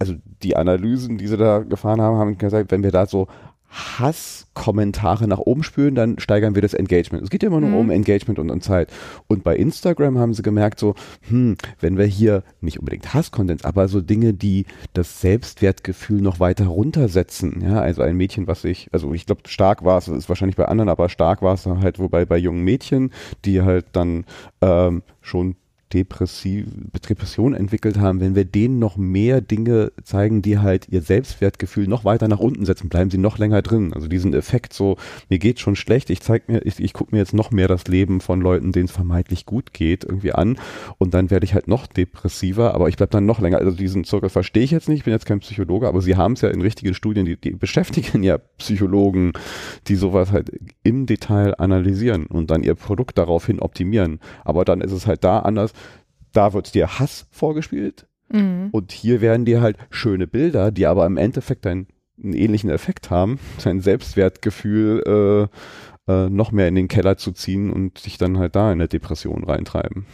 [0.00, 3.28] also die Analysen, die sie da gefahren haben, haben gesagt, wenn wir da so
[3.70, 7.22] Hasskommentare nach oben spüren, dann steigern wir das Engagement.
[7.22, 7.76] Es geht ja immer nur mhm.
[7.76, 8.92] um Engagement und um Zeit.
[9.28, 10.94] Und bei Instagram haben sie gemerkt, so,
[11.28, 16.66] hm, wenn wir hier nicht unbedingt Hasscontent, aber so Dinge, die das Selbstwertgefühl noch weiter
[16.66, 20.56] runtersetzen, ja, also ein Mädchen, was ich, also ich glaube, stark war es, ist wahrscheinlich
[20.56, 23.12] bei anderen, aber stark war es halt, wobei bei jungen Mädchen,
[23.44, 24.24] die halt dann
[24.60, 25.54] ähm, schon
[25.92, 26.66] Depressiv,
[27.08, 32.04] Depression entwickelt haben, wenn wir denen noch mehr Dinge zeigen, die halt ihr Selbstwertgefühl noch
[32.04, 33.92] weiter nach unten setzen, bleiben sie noch länger drin.
[33.92, 34.96] Also diesen Effekt so,
[35.28, 37.86] mir geht schon schlecht, ich zeig mir, ich, ich gucke mir jetzt noch mehr das
[37.86, 40.58] Leben von Leuten, denen es vermeintlich gut geht, irgendwie an
[40.98, 43.58] und dann werde ich halt noch depressiver, aber ich bleibe dann noch länger.
[43.58, 46.34] Also diesen Zirkel verstehe ich jetzt nicht, ich bin jetzt kein Psychologe, aber sie haben
[46.34, 49.32] es ja in richtigen Studien, die, die beschäftigen ja Psychologen,
[49.88, 54.20] die sowas halt im Detail analysieren und dann ihr Produkt daraufhin optimieren.
[54.44, 55.72] Aber dann ist es halt da anders
[56.32, 58.68] da wird dir Hass vorgespielt Mhm.
[58.72, 61.88] Und hier werden dir halt schöne Bilder, die aber im Endeffekt einen,
[62.22, 65.48] einen ähnlichen Effekt haben, sein Selbstwertgefühl
[66.08, 68.78] äh, äh, noch mehr in den Keller zu ziehen und dich dann halt da in
[68.78, 70.06] eine Depression reintreiben.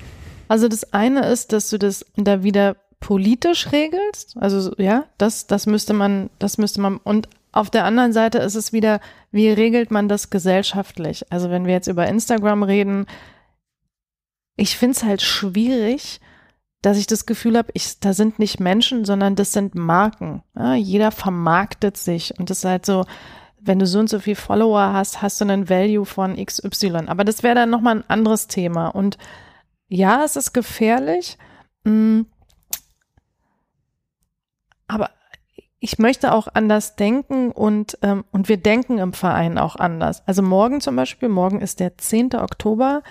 [0.49, 4.37] Also das eine ist, dass du das da wieder politisch regelst.
[4.37, 6.99] Also ja, das, das müsste man, das müsste man.
[6.99, 9.01] Und auf der anderen Seite ist es wieder,
[9.33, 11.25] wie regelt man das gesellschaftlich?
[11.31, 13.07] Also wenn wir jetzt über Instagram reden,
[14.57, 16.21] ich finde es halt schwierig,
[16.83, 20.43] dass ich das Gefühl habe, da sind nicht Menschen, sondern das sind Marken.
[20.55, 23.05] Ja, jeder vermarktet sich und das ist halt so,
[23.59, 27.09] wenn du so und so viel Follower hast, hast du einen Value von XY.
[27.09, 28.89] Aber das wäre dann nochmal ein anderes Thema.
[28.89, 29.19] Und
[29.89, 31.37] ja, es ist gefährlich.
[31.85, 32.23] Mm,
[34.87, 35.11] aber
[35.81, 40.27] ich möchte auch anders denken und, ähm, und wir denken im Verein auch anders.
[40.27, 42.37] Also morgen zum Beispiel, morgen ist der 10.
[42.37, 43.03] Oktober,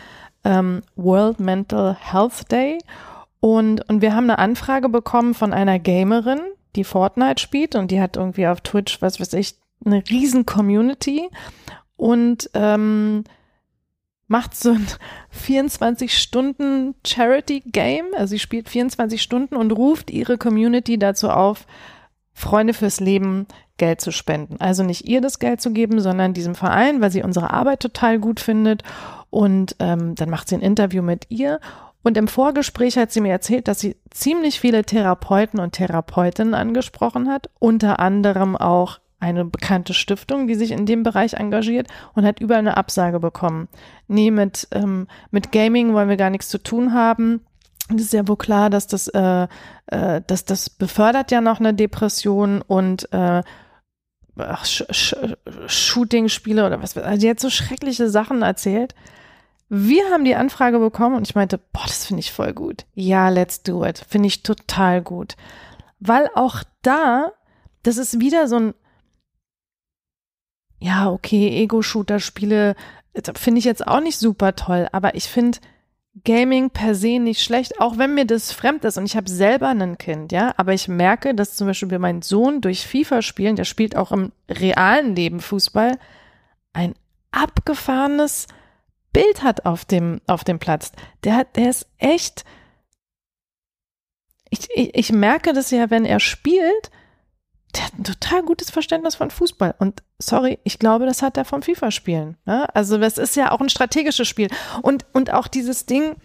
[0.46, 2.78] ähm, World Mental Health Day.
[3.42, 6.40] Und, und wir haben eine Anfrage bekommen von einer Gamerin,
[6.76, 11.30] die Fortnite spielt und die hat irgendwie auf Twitch, was weiß ich, eine riesen Community
[11.96, 13.24] und ähm,
[14.28, 14.88] macht so ein
[15.46, 18.06] 24-Stunden Charity-Game.
[18.16, 21.68] Also sie spielt 24 Stunden und ruft ihre Community dazu auf,
[22.34, 24.58] Freunde fürs Leben Geld zu spenden.
[24.60, 28.20] Also nicht ihr das Geld zu geben, sondern diesem Verein, weil sie unsere Arbeit total
[28.20, 28.84] gut findet.
[29.36, 31.60] Und ähm, dann macht sie ein Interview mit ihr.
[32.04, 37.28] Und im Vorgespräch hat sie mir erzählt, dass sie ziemlich viele Therapeuten und Therapeutinnen angesprochen
[37.28, 42.40] hat, unter anderem auch eine bekannte Stiftung, die sich in dem Bereich engagiert und hat
[42.40, 43.68] überall eine Absage bekommen.
[44.08, 47.42] Nee, mit, ähm, mit Gaming wollen wir gar nichts zu tun haben.
[47.90, 49.48] Und es ist ja wohl klar, dass das, äh,
[49.88, 53.44] äh, dass das befördert ja noch eine Depression und äh,
[54.64, 55.14] Sh Sh
[55.68, 56.96] Shooting-Spiele oder was.
[56.96, 58.96] Also die hat so schreckliche Sachen erzählt.
[59.78, 62.86] Wir haben die Anfrage bekommen und ich meinte, boah, das finde ich voll gut.
[62.94, 64.06] Ja, let's do it.
[64.08, 65.36] Finde ich total gut.
[66.00, 67.34] Weil auch da,
[67.84, 68.74] das ist wieder so ein
[70.80, 72.76] ja, okay, Ego-Shooter-Spiele
[73.36, 75.58] finde ich jetzt auch nicht super toll, aber ich finde
[76.24, 79.70] Gaming per se nicht schlecht, auch wenn mir das fremd ist und ich habe selber
[79.70, 83.66] ein Kind, ja, aber ich merke, dass zum Beispiel mein Sohn durch FIFA spielen, der
[83.66, 85.98] spielt auch im realen Leben Fußball,
[86.74, 86.94] ein
[87.32, 88.48] abgefahrenes
[89.16, 90.92] Bild hat auf dem, auf dem Platz.
[91.24, 92.44] Der der ist echt,
[94.50, 96.92] ich, ich, ich merke das ja, wenn er spielt,
[97.74, 99.76] der hat ein total gutes Verständnis von Fußball.
[99.80, 102.36] Und sorry, ich glaube, das hat er vom FIFA-Spielen.
[102.46, 102.68] Ne?
[102.76, 104.50] Also das ist ja auch ein strategisches Spiel.
[104.82, 106.18] Und, und auch dieses Ding,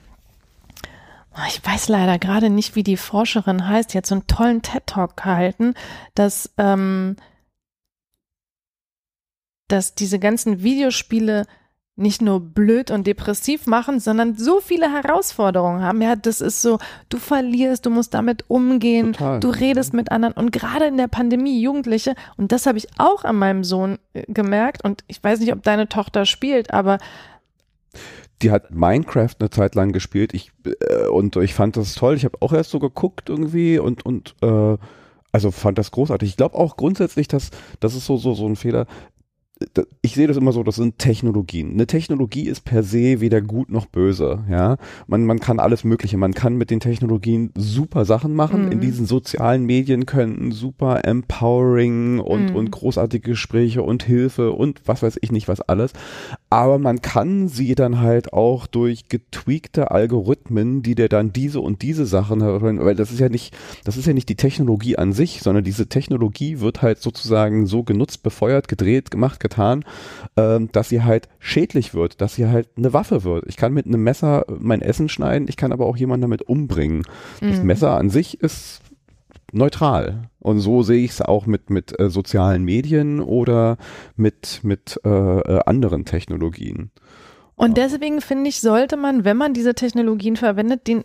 [1.37, 4.63] oh, ich weiß leider gerade nicht, wie die Forscherin heißt, die hat so einen tollen
[4.63, 5.75] TED-Talk gehalten,
[6.17, 7.15] dass, ähm,
[9.69, 11.47] dass diese ganzen Videospiele
[12.01, 16.01] nicht nur blöd und depressiv machen, sondern so viele Herausforderungen haben.
[16.03, 16.79] Ja, das ist so,
[17.09, 19.41] du verlierst, du musst damit umgehen, Total.
[19.41, 23.25] du redest mit anderen und gerade in der Pandemie Jugendliche und das habe ich auch
[23.25, 26.99] an meinem Sohn äh, gemerkt und ich weiß nicht, ob deine Tochter spielt, aber
[28.43, 30.33] die hat Minecraft eine Zeit lang gespielt.
[30.33, 32.15] Ich äh, und ich fand das toll.
[32.17, 34.77] Ich habe auch erst so geguckt irgendwie und und äh,
[35.33, 36.31] also fand das großartig.
[36.31, 38.87] Ich glaube auch grundsätzlich, dass das ist so so so ein Fehler
[40.01, 41.73] ich sehe das immer so, das sind Technologien.
[41.73, 44.79] Eine Technologie ist per se weder gut noch böse, ja.
[45.07, 48.67] Man, man kann alles Mögliche, man kann mit den Technologien super Sachen machen.
[48.67, 48.73] Mhm.
[48.73, 52.57] In diesen sozialen Medien könnten super empowering und, mhm.
[52.57, 55.93] und großartige Gespräche und Hilfe und was weiß ich nicht was alles.
[56.49, 61.83] Aber man kann sie dann halt auch durch getweakte Algorithmen, die dir dann diese und
[61.83, 63.55] diese Sachen, weil das ist ja nicht,
[63.85, 67.83] das ist ja nicht die Technologie an sich, sondern diese Technologie wird halt sozusagen so
[67.83, 69.85] genutzt, befeuert, gedreht, gemacht, getan,
[70.37, 73.45] ähm, dass sie halt schädlich wird, dass sie halt eine Waffe wird.
[73.49, 77.03] Ich kann mit einem Messer mein Essen schneiden, ich kann aber auch jemanden damit umbringen.
[77.41, 77.51] Mhm.
[77.51, 78.81] Das Messer an sich ist
[79.53, 80.31] neutral.
[80.39, 83.77] Und so sehe ich es auch mit, mit äh, sozialen Medien oder
[84.17, 86.91] mit, mit äh, äh anderen Technologien.
[87.57, 91.05] Und deswegen finde ich, sollte man, wenn man diese Technologien verwendet, den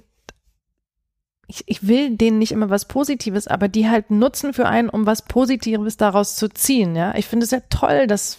[1.47, 5.05] ich, ich will denen nicht immer was Positives, aber die halt nutzen für einen, um
[5.05, 6.95] was Positives daraus zu ziehen.
[6.95, 8.37] Ja, ich finde es ja toll, dass,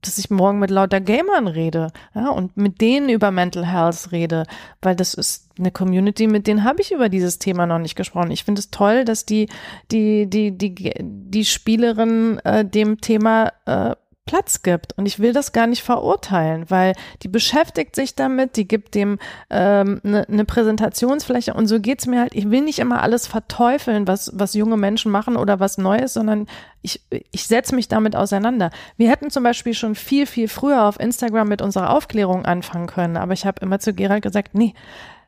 [0.00, 4.44] dass ich morgen mit lauter Gamern rede, ja, und mit denen über Mental Health rede,
[4.82, 8.32] weil das ist eine Community, mit denen habe ich über dieses Thema noch nicht gesprochen.
[8.32, 9.48] Ich finde es toll, dass die,
[9.92, 13.94] die, die, die, die Spielerin äh, dem Thema äh,
[14.26, 14.96] Platz gibt.
[14.96, 19.18] Und ich will das gar nicht verurteilen, weil die beschäftigt sich damit, die gibt dem
[19.50, 22.34] ähm, eine ne Präsentationsfläche und so geht's mir halt.
[22.34, 26.46] Ich will nicht immer alles verteufeln, was, was junge Menschen machen oder was Neues, sondern
[26.80, 27.02] ich,
[27.32, 28.70] ich setze mich damit auseinander.
[28.96, 33.16] Wir hätten zum Beispiel schon viel, viel früher auf Instagram mit unserer Aufklärung anfangen können,
[33.16, 34.74] aber ich habe immer zu Gerald gesagt, nee,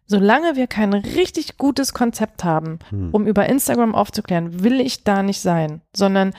[0.09, 3.11] Solange wir kein richtig gutes Konzept haben, Hm.
[3.11, 6.33] um über Instagram aufzuklären, will ich da nicht sein, sondern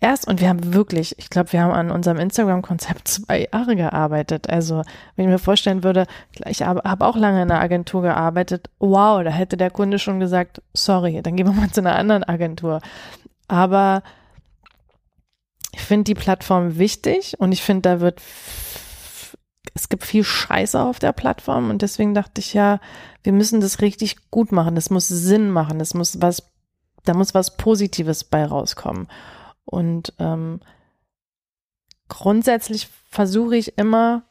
[0.00, 4.48] erst, und wir haben wirklich, ich glaube, wir haben an unserem Instagram-Konzept zwei Jahre gearbeitet.
[4.48, 4.82] Also,
[5.16, 6.06] wenn ich mir vorstellen würde,
[6.46, 10.20] ich habe hab auch lange in einer Agentur gearbeitet, wow, da hätte der Kunde schon
[10.20, 12.80] gesagt, sorry, dann gehen wir mal zu einer anderen Agentur.
[13.48, 14.02] Aber
[15.72, 18.20] ich finde die Plattform wichtig und ich finde, da wird,
[19.74, 22.80] es gibt viel Scheiße auf der Plattform und deswegen dachte ich ja,
[23.22, 24.74] wir müssen das richtig gut machen.
[24.74, 25.78] Das muss Sinn machen.
[25.78, 26.50] Das muss was,
[27.04, 29.06] da muss was Positives bei rauskommen.
[29.68, 30.60] Und ähm,
[32.08, 34.22] grundsätzlich versuche ich immer,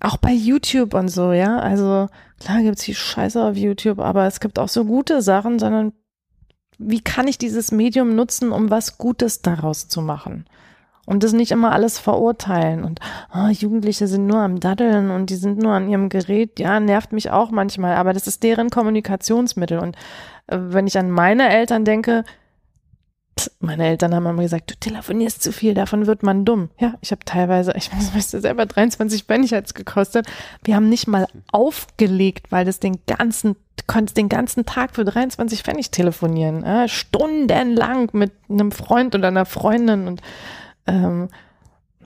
[0.00, 2.08] auch bei YouTube und so, ja, also
[2.40, 5.92] klar gibt's viel Scheiße auf YouTube, aber es gibt auch so gute Sachen, sondern
[6.78, 10.46] wie kann ich dieses Medium nutzen, um was Gutes daraus zu machen?
[11.06, 12.98] Und das nicht immer alles verurteilen und
[13.30, 16.58] ah, Jugendliche sind nur am Daddeln und die sind nur an ihrem Gerät.
[16.58, 19.78] Ja, nervt mich auch manchmal, aber das ist deren Kommunikationsmittel.
[19.78, 19.94] Und
[20.48, 22.24] äh, wenn ich an meine Eltern denke,
[23.60, 26.70] meine Eltern haben immer gesagt, du telefonierst zu viel, davon wird man dumm.
[26.80, 30.26] Ja, ich habe teilweise, ich weiß, weißt selber, 23 Pfennig hat's gekostet.
[30.64, 35.04] Wir haben nicht mal aufgelegt, weil das den ganzen, du konntest den ganzen Tag für
[35.04, 36.64] 23 Pfennig telefonieren.
[36.64, 40.22] Ja, stundenlang mit einem Freund oder einer Freundin und
[40.86, 41.28] ähm,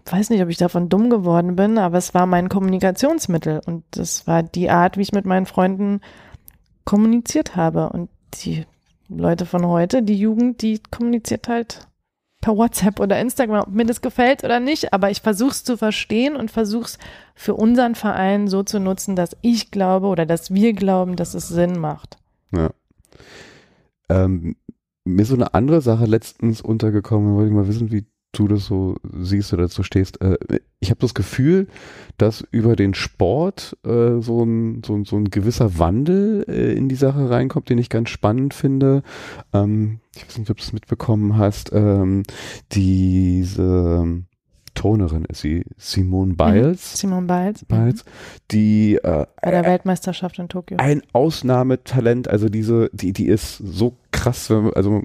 [0.04, 4.26] weiß nicht, ob ich davon dumm geworden bin, aber es war mein Kommunikationsmittel und das
[4.26, 6.00] war die Art, wie ich mit meinen Freunden
[6.84, 7.90] kommuniziert habe.
[7.90, 8.10] Und
[8.42, 8.64] die
[9.08, 11.86] Leute von heute, die Jugend, die kommuniziert halt
[12.40, 15.76] per WhatsApp oder Instagram, ob mir das gefällt oder nicht, aber ich versuche es zu
[15.76, 16.98] verstehen und versuche es
[17.34, 21.48] für unseren Verein so zu nutzen, dass ich glaube oder dass wir glauben, dass es
[21.48, 22.16] Sinn macht.
[22.52, 22.70] Ja.
[24.08, 24.56] Ähm,
[25.04, 28.66] mir ist so eine andere Sache letztens untergekommen, wollte ich mal wissen, wie du das
[28.66, 30.20] so siehst oder dazu stehst.
[30.20, 30.38] Äh,
[30.78, 31.66] ich habe das Gefühl,
[32.16, 36.88] dass über den Sport äh, so, ein, so, ein, so ein gewisser Wandel äh, in
[36.88, 39.02] die Sache reinkommt, den ich ganz spannend finde.
[39.52, 41.72] Ähm, ich weiß nicht, ob du es mitbekommen hast.
[41.72, 42.22] Ähm,
[42.72, 44.22] diese
[44.74, 46.98] Turnerin ist sie, Simone Biles.
[46.98, 47.66] Simon Biles, mhm.
[47.68, 48.04] Biles
[48.50, 50.78] die äh, bei der Weltmeisterschaft in Tokio.
[50.78, 55.02] ein Ausnahmetalent, also diese, die, die ist so krass, wenn- also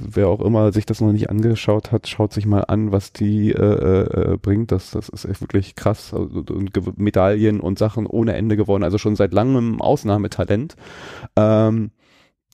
[0.00, 3.50] wer auch immer sich das noch nicht angeschaut hat, schaut sich mal an, was die
[3.52, 4.70] äh, äh, bringt.
[4.72, 6.12] Das, das ist echt wirklich krass.
[6.14, 10.76] Also, und Medaillen und Sachen ohne Ende gewonnen, also schon seit langem Ausnahmetalent.
[11.36, 11.90] Ähm,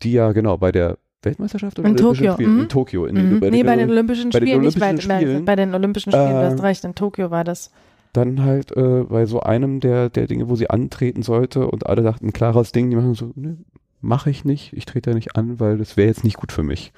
[0.03, 2.61] die ja genau bei der Weltmeisterschaft oder In Olympischen Tokio, mhm.
[2.61, 3.05] In Tokio.
[3.07, 3.41] In, Mhm.
[3.41, 5.45] bei nee, den- bei den Olympischen bei den Spielen, nicht Olympischen bei, Spielen.
[5.45, 7.71] bei, den Olympischen Spielen, du Äh, hast recht, in Tokio war das.
[8.13, 12.03] dann halt äh, bei so einem der, der Dinge, wo sie antreten sollte und alle
[12.03, 13.59] dachten, klares Ding, die machen so, ne,
[14.01, 16.63] mache ich nicht, ich trete da nicht an, weil das wäre jetzt nicht gut für
[16.63, 16.93] mich.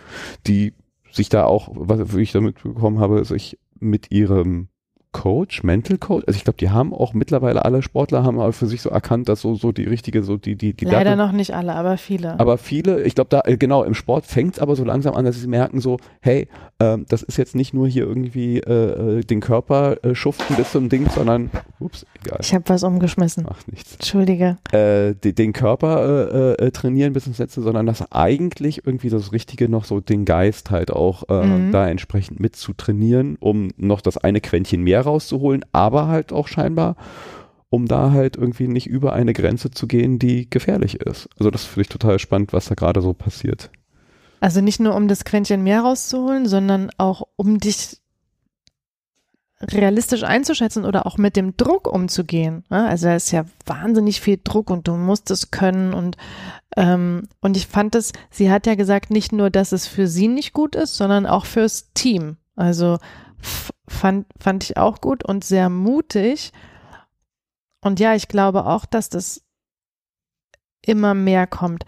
[0.46, 0.74] Die
[1.10, 4.68] sich da auch, was ich damit bekommen habe, sich mit ihrem
[5.12, 8.66] Coach, Mental Coach, also ich glaube, die haben auch mittlerweile alle Sportler haben aber für
[8.66, 11.32] sich so erkannt, dass so, so die richtige, so die, die, die Leider Latte- noch
[11.32, 12.38] nicht alle, aber viele.
[12.38, 15.24] aber viele, ich glaube, da, äh, genau, im Sport fängt es aber so langsam an,
[15.24, 16.46] dass sie merken so, hey,
[16.78, 20.70] ähm, das ist jetzt nicht nur hier irgendwie äh, äh, den Körper äh, schuften bis
[20.70, 21.50] zum Ding, sondern,
[21.80, 23.42] ups, egal, ich habe was umgeschmissen.
[23.44, 24.58] macht nichts, Entschuldige.
[24.70, 29.32] äh, die, den Körper äh, äh, trainieren bis ins Letzte, sondern dass eigentlich irgendwie das
[29.32, 31.72] Richtige noch so den Geist halt auch äh, Mhm.
[31.72, 36.48] da entsprechend mit zu trainieren, um noch das eine Quäntchen mehr rauszuholen, aber halt auch
[36.48, 36.96] scheinbar
[37.70, 41.28] um da halt irgendwie nicht über eine Grenze zu gehen, die gefährlich ist.
[41.38, 43.70] Also das finde ich total spannend, was da gerade so passiert.
[44.40, 47.98] Also nicht nur um das Quäntchen mehr rauszuholen, sondern auch um dich
[49.62, 52.64] realistisch einzuschätzen oder auch mit dem Druck umzugehen.
[52.70, 56.16] Also da ist ja wahnsinnig viel Druck und du musst es können und
[56.76, 60.28] ähm, und ich fand es, sie hat ja gesagt, nicht nur, dass es für sie
[60.28, 62.36] nicht gut ist, sondern auch fürs Team.
[62.56, 62.98] Also
[63.90, 66.52] fand, fand ich auch gut und sehr mutig.
[67.82, 69.42] Und ja, ich glaube auch, dass das
[70.82, 71.84] immer mehr kommt.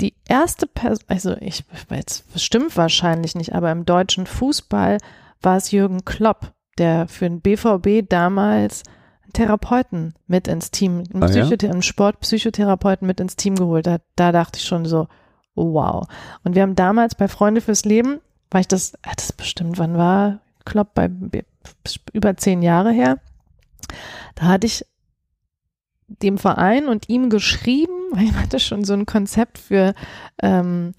[0.00, 4.98] Die erste Person, also ich jetzt stimmt wahrscheinlich nicht, aber im deutschen Fußball
[5.42, 8.84] war es Jürgen Klopp, der für den BVB damals
[9.22, 11.44] einen Therapeuten mit ins Team, einen, Ah, ja?
[11.44, 14.02] Einen Sportpsychotherapeuten mit ins Team geholt hat.
[14.14, 15.08] Da dachte ich schon so,
[15.54, 16.06] wow.
[16.44, 18.20] Und wir haben damals bei Freunde fürs Leben,
[18.50, 21.10] war ich das, das bestimmt, wann war Klopp bei
[22.12, 23.18] über zehn Jahre her,
[24.34, 24.84] da hatte ich
[26.08, 29.94] dem Verein und ihm geschrieben, weil ich hatte schon so ein Konzept für,
[30.42, 30.92] ähm,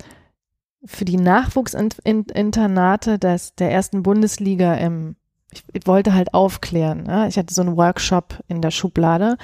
[0.84, 5.16] für die Nachwuchsinternate des, der ersten Bundesliga im,
[5.52, 7.06] ich, ich wollte halt aufklären.
[7.08, 7.28] Ja?
[7.28, 9.38] Ich hatte so einen Workshop in der Schublade,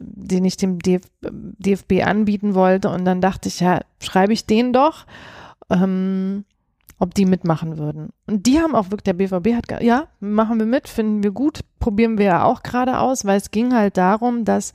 [0.00, 4.72] den ich dem DF, DFB anbieten wollte und dann dachte ich, ja, schreibe ich den
[4.72, 5.06] doch.
[5.70, 6.44] Ähm,
[6.98, 8.10] ob die mitmachen würden.
[8.26, 11.60] Und die haben auch wirklich, der BVB hat, ja, machen wir mit, finden wir gut,
[11.78, 14.72] probieren wir ja auch gerade aus, weil es ging halt darum, dass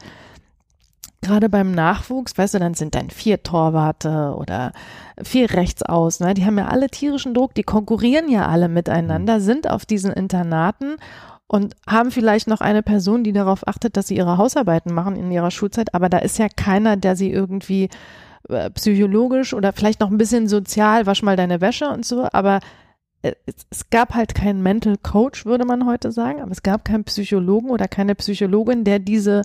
[1.21, 4.73] gerade beim Nachwuchs, weißt du, dann sind dann vier Torwarte oder
[5.21, 6.33] vier Rechtsaus, ne?
[6.33, 10.97] die haben ja alle tierischen Druck, die konkurrieren ja alle miteinander, sind auf diesen Internaten
[11.47, 15.31] und haben vielleicht noch eine Person, die darauf achtet, dass sie ihre Hausarbeiten machen in
[15.31, 17.89] ihrer Schulzeit, aber da ist ja keiner, der sie irgendwie
[18.49, 22.59] äh, psychologisch oder vielleicht noch ein bisschen sozial, wasch mal deine Wäsche und so, aber
[23.21, 27.05] äh, es, gab halt keinen Mental Coach, würde man heute sagen, aber es gab keinen
[27.05, 29.43] Psychologen oder keine Psychologin, der diese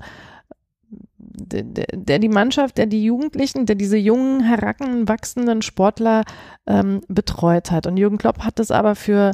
[1.20, 1.62] der,
[1.92, 6.24] der, die Mannschaft, der die Jugendlichen, der diese jungen, heranwachsenden Sportler
[6.66, 7.86] ähm, betreut hat.
[7.86, 9.32] Und Jürgen Klopp hat das aber für,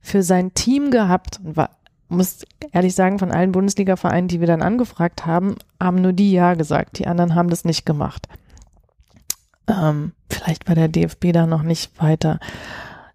[0.00, 1.70] für sein Team gehabt und war,
[2.08, 6.54] muss ehrlich sagen, von allen Bundesliga-Vereinen, die wir dann angefragt haben, haben nur die Ja
[6.54, 6.98] gesagt.
[6.98, 8.28] Die anderen haben das nicht gemacht.
[9.68, 12.40] Ähm, vielleicht war der DFB da noch nicht weiter.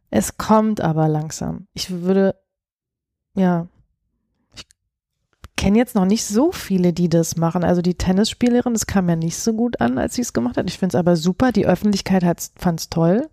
[0.10, 1.68] Es kommt aber langsam.
[1.74, 2.36] Ich würde,
[3.36, 3.68] ja,
[4.56, 4.66] ich
[5.56, 7.64] kenne jetzt noch nicht so viele, die das machen.
[7.64, 10.70] Also die Tennisspielerin, das kam ja nicht so gut an, als sie es gemacht hat.
[10.70, 11.52] Ich finde es aber super.
[11.52, 12.24] Die Öffentlichkeit
[12.56, 13.30] fand es toll.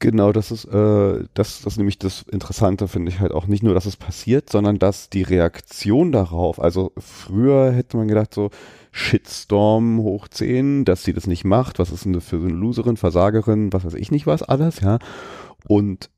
[0.00, 3.64] Genau, das ist, äh, das, das ist nämlich das Interessante, finde ich halt auch nicht
[3.64, 8.50] nur, dass es passiert, sondern dass die Reaktion darauf, also früher hätte man gedacht so,
[8.92, 12.96] Shitstorm hoch 10, dass sie das nicht macht, was ist denn für so eine Loserin,
[12.96, 14.98] Versagerin, was weiß ich nicht was alles, ja.
[15.66, 16.10] Und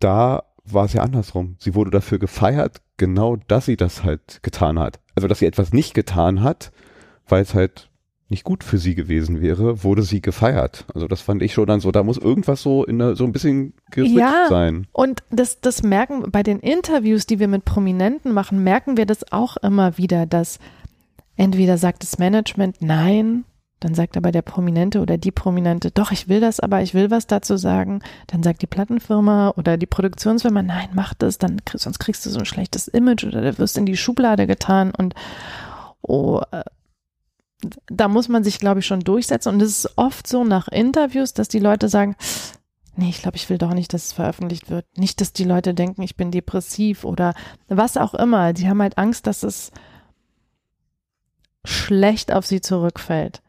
[0.00, 1.56] da war es ja andersrum.
[1.58, 4.98] Sie wurde dafür gefeiert, genau, dass sie das halt getan hat.
[5.14, 6.72] Also, dass sie etwas nicht getan hat,
[7.28, 7.87] weil es halt
[8.28, 10.84] nicht gut für sie gewesen wäre, wurde sie gefeiert.
[10.94, 13.32] Also das fand ich schon dann so, da muss irgendwas so in der, so ein
[13.32, 14.86] bisschen geswitcht ja, sein.
[14.92, 19.32] Und das, das merken bei den Interviews, die wir mit Prominenten machen, merken wir das
[19.32, 20.58] auch immer wieder, dass
[21.36, 23.44] entweder sagt das Management nein,
[23.80, 27.10] dann sagt aber der Prominente oder die Prominente, doch, ich will das, aber ich will
[27.10, 28.00] was dazu sagen.
[28.26, 32.40] Dann sagt die Plattenfirma oder die Produktionsfirma, nein, mach das, dann sonst kriegst du so
[32.40, 35.14] ein schlechtes Image oder du wirst in die Schublade getan und
[36.02, 36.42] oh,
[37.86, 39.54] da muss man sich, glaube ich, schon durchsetzen.
[39.54, 42.16] Und es ist oft so nach Interviews, dass die Leute sagen,
[42.96, 44.86] nee, ich glaube, ich will doch nicht, dass es veröffentlicht wird.
[44.96, 47.34] Nicht, dass die Leute denken, ich bin depressiv oder
[47.68, 48.52] was auch immer.
[48.52, 49.72] Die haben halt Angst, dass es
[51.64, 53.42] schlecht auf sie zurückfällt.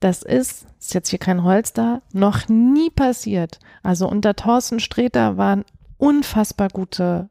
[0.00, 3.58] Das ist, ist jetzt hier kein Holz da, noch nie passiert.
[3.82, 5.64] Also unter Thorsten Sträter waren
[5.96, 7.30] unfassbar gute,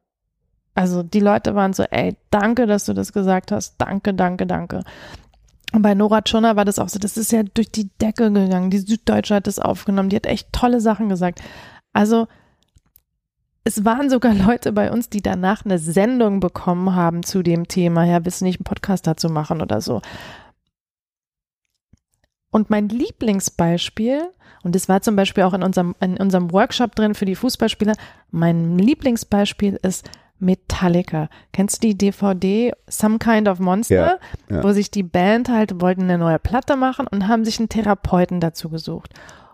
[0.74, 3.76] also die Leute waren so, ey, danke, dass du das gesagt hast.
[3.78, 4.84] Danke, danke, danke.
[5.72, 8.70] Und bei Nora Tschirner war das auch so, das ist ja durch die Decke gegangen.
[8.70, 11.42] Die Süddeutsche hat das aufgenommen, die hat echt tolle Sachen gesagt.
[11.94, 12.28] Also
[13.64, 18.06] es waren sogar Leute bei uns, die danach eine Sendung bekommen haben zu dem Thema.
[18.06, 20.02] Ja, du nicht einen Podcast dazu machen oder so?
[22.52, 24.30] Und mein Lieblingsbeispiel,
[24.64, 27.96] und das war zum Beispiel auch in unserem, in unserem Workshop drin für die Fußballspieler,
[28.32, 30.10] mein Lieblingsbeispiel ist
[30.46, 31.30] Metallica.
[31.52, 33.96] Kennst du die DVD Some Kind of Monster?
[34.50, 34.64] Ja, ja.
[34.64, 38.40] Wo sich die Band halt wollten eine neue Platte machen und haben sich einen Therapeuten
[38.40, 39.14] dazu gesucht.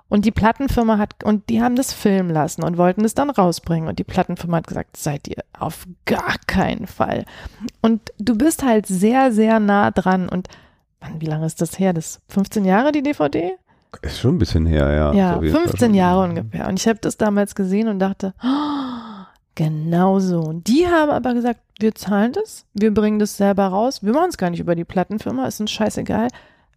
[0.10, 3.88] Und die Plattenfirma hat, und die haben das filmen lassen und wollten es dann rausbringen.
[3.88, 7.24] Und die Plattenfirma hat gesagt, seid ihr auf gar keinen Fall.
[7.82, 10.28] Und du bist halt sehr, sehr nah dran.
[10.28, 10.50] Und
[11.00, 11.94] Mann, wie lange ist das her?
[11.94, 13.54] Das 15 Jahre, die DVD?
[14.02, 15.14] Ist schon ein bisschen her, ja.
[15.14, 16.68] Ja, So wie es da 15 schon- Jahre ungefähr.
[16.68, 18.91] Und ich habe das damals gesehen und dachte, oh,
[19.62, 20.42] genau so.
[20.42, 24.30] Und die haben aber gesagt, wir zahlen das, wir bringen das selber raus, wir machen
[24.30, 26.30] es gar nicht über die Plattenfirma, ist uns scheißegal,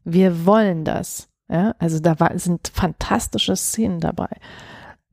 [0.05, 1.29] wir wollen das.
[1.49, 4.29] Ja, also da war, sind fantastische Szenen dabei.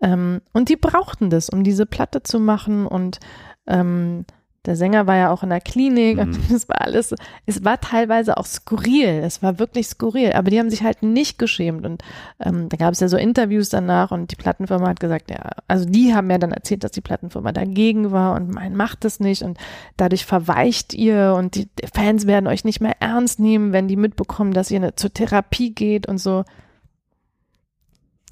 [0.02, 3.19] Ähm, und die brauchten das, um diese Platte zu machen und
[3.68, 4.26] ähm,
[4.65, 6.19] der Sänger war ja auch in der Klinik Mhm.
[6.21, 7.13] und es war alles,
[7.45, 11.38] es war teilweise auch skurril, es war wirklich skurril, aber die haben sich halt nicht
[11.38, 12.03] geschämt und
[12.39, 15.85] ähm, da gab es ja so Interviews danach und die Plattenfirma hat gesagt, ja, also
[15.85, 19.41] die haben ja dann erzählt, dass die Plattenfirma dagegen war und mein macht es nicht
[19.43, 19.57] und
[19.97, 24.53] dadurch verweicht ihr und die Fans werden euch nicht mehr ernst nehmen, wenn die mitbekommen,
[24.53, 26.43] dass ihr ne, zur Therapie geht und so.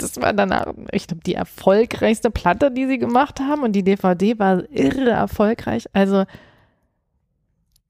[0.02, 4.40] Das war danach, ich glaube, die erfolgreichste Platte, die sie gemacht haben und die DVD
[4.40, 5.86] war irre erfolgreich.
[5.94, 6.26] Also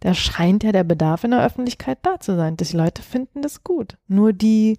[0.01, 2.57] da scheint ja der Bedarf in der Öffentlichkeit da zu sein.
[2.57, 3.97] Die Leute finden das gut.
[4.07, 4.77] Nur die,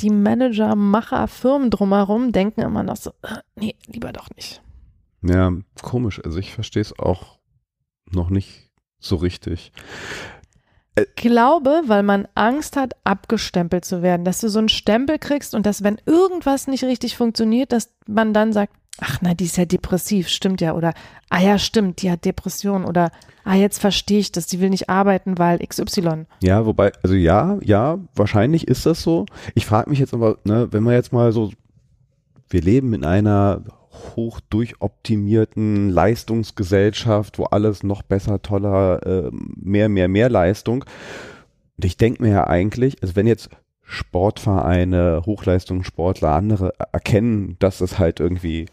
[0.00, 4.62] die Manager, Macher, Firmen drumherum denken immer noch so, äh, nee, lieber doch nicht.
[5.22, 5.52] Ja,
[5.82, 6.20] komisch.
[6.24, 7.38] Also ich verstehe es auch
[8.10, 9.72] noch nicht so richtig.
[11.16, 15.66] Glaube, weil man Angst hat, abgestempelt zu werden, dass du so einen Stempel kriegst und
[15.66, 19.64] dass, wenn irgendwas nicht richtig funktioniert, dass man dann sagt, ach na, die ist ja
[19.64, 20.92] depressiv, stimmt ja, oder
[21.30, 23.10] ah ja, stimmt, die hat Depression oder
[23.44, 26.26] ah, jetzt verstehe ich das, die will nicht arbeiten, weil XY.
[26.42, 29.26] Ja, wobei, also ja, ja, wahrscheinlich ist das so.
[29.54, 31.50] Ich frage mich jetzt aber, ne, wenn wir jetzt mal so
[32.50, 33.62] wir leben in einer
[34.16, 40.84] hoch durchoptimierten Leistungsgesellschaft, wo alles noch besser, toller, äh, mehr, mehr, mehr Leistung.
[41.76, 43.50] Und ich denke mir ja eigentlich, also wenn jetzt
[43.82, 48.66] Sportvereine, Hochleistungssportler, andere erkennen, dass es halt irgendwie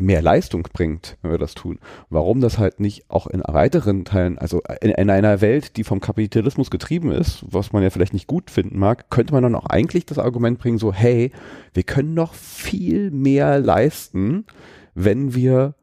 [0.00, 1.78] mehr Leistung bringt, wenn wir das tun.
[2.08, 6.00] Warum das halt nicht auch in weiteren Teilen, also in, in, einer Welt, die vom
[6.00, 9.66] Kapitalismus getrieben ist, was man ja vielleicht nicht gut finden mag, könnte man dann auch
[9.66, 11.32] eigentlich das Argument bringen, so, hey,
[11.74, 14.46] wir können noch viel mehr leisten,
[14.94, 15.74] wenn wir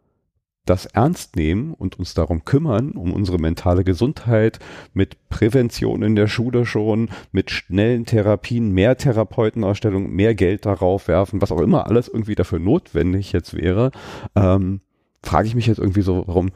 [0.69, 4.60] das ernst nehmen und uns darum kümmern, um unsere mentale Gesundheit,
[4.94, 11.41] mit Prävention in der Schule schon, mit schnellen Therapien, mehr Therapeutenausstellungen, mehr Geld darauf werfen,
[11.41, 13.91] was auch immer alles irgendwie dafür notwendig jetzt wäre,
[14.35, 14.81] ähm,
[15.23, 16.52] frage ich mich jetzt irgendwie so, warum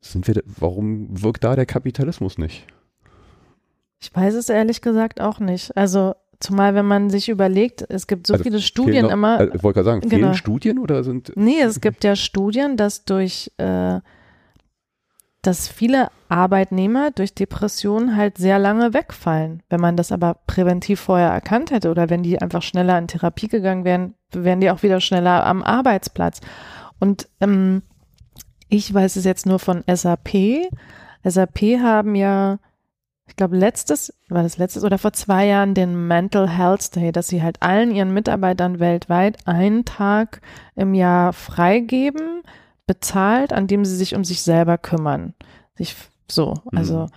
[0.00, 2.66] sind wir, warum wirkt da der Kapitalismus nicht?
[4.00, 5.76] Ich weiß es ehrlich gesagt auch nicht.
[5.76, 9.38] Also Zumal, wenn man sich überlegt, es gibt so also viele Studien noch, immer.
[9.38, 10.34] Also ich wollte gerade sagen, fehlen genau.
[10.34, 11.32] Studien oder sind.
[11.34, 14.00] Nee, es gibt ja Studien, dass durch, äh,
[15.42, 19.62] dass viele Arbeitnehmer durch Depressionen halt sehr lange wegfallen.
[19.70, 23.48] Wenn man das aber präventiv vorher erkannt hätte oder wenn die einfach schneller in Therapie
[23.48, 26.40] gegangen wären, wären die auch wieder schneller am Arbeitsplatz.
[26.98, 27.82] Und ähm,
[28.68, 30.68] ich weiß es jetzt nur von SAP.
[31.24, 32.58] SAP haben ja
[33.28, 37.28] ich glaube, letztes, war das letztes oder vor zwei Jahren den Mental Health Day, dass
[37.28, 40.40] sie halt allen ihren Mitarbeitern weltweit einen Tag
[40.74, 42.42] im Jahr freigeben,
[42.86, 45.34] bezahlt, an dem sie sich um sich selber kümmern.
[45.74, 45.96] Sich
[46.30, 47.10] so, also mhm.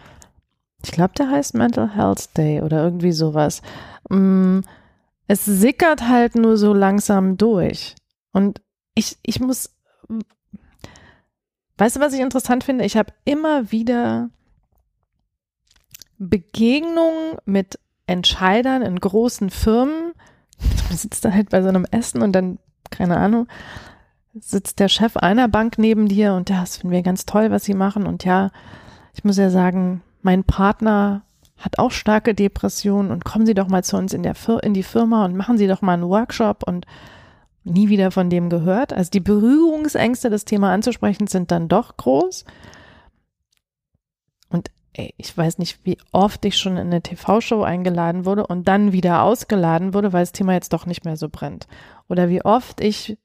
[0.84, 3.62] ich glaube, der heißt Mental Health Day oder irgendwie sowas.
[4.10, 4.62] Mm,
[5.28, 7.96] es sickert halt nur so langsam durch.
[8.34, 8.62] Und
[8.96, 9.70] ich, ich muss,
[11.78, 12.84] weißt du, was ich interessant finde?
[12.84, 14.32] Ich habe immer wieder
[16.20, 20.14] Begegnungen mit Entscheidern in großen Firmen.
[20.90, 22.60] Man sitzt da halt bei so einem Essen und dann,
[22.92, 23.48] keine Ahnung,
[24.40, 27.64] sitzt der Chef einer Bank neben dir und ja, das finden wir ganz toll, was
[27.64, 28.06] sie machen.
[28.06, 28.52] Und ja,
[29.14, 31.24] ich muss ja sagen, mein Partner
[31.58, 34.74] hat auch starke Depressionen und kommen Sie doch mal zu uns in, der Fir in
[34.74, 36.86] die Firma und machen Sie doch mal einen Workshop und
[37.66, 38.94] nie wieder von dem gehört.
[38.94, 42.46] Also die Berührungsängste, das Thema anzusprechen, sind dann doch groß.
[45.00, 48.92] Ey, ich weiß nicht, wie oft ich schon in eine TV-Show eingeladen wurde und dann
[48.92, 51.68] wieder ausgeladen wurde, weil das Thema jetzt doch nicht mehr so brennt.
[52.10, 53.18] Oder wie oft ich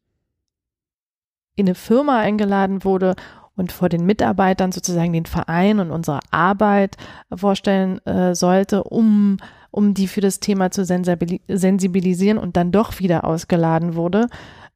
[1.56, 3.16] in eine Firma eingeladen wurde
[3.56, 6.96] und vor den Mitarbeitern sozusagen den Verein und unsere Arbeit
[7.34, 9.38] vorstellen äh, sollte, um,
[9.72, 14.28] um die für das Thema zu sensibilisieren und dann doch wieder ausgeladen wurde,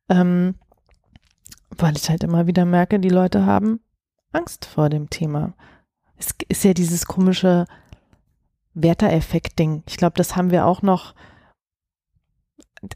[0.09, 0.57] ähm,
[1.77, 3.79] weil ich halt immer wieder merke, die Leute haben
[4.33, 5.55] Angst vor dem Thema
[6.19, 7.67] es ist ja dieses komische
[8.75, 9.83] Werter-Effekt-Ding.
[9.87, 11.15] Ich glaube, das haben wir auch noch.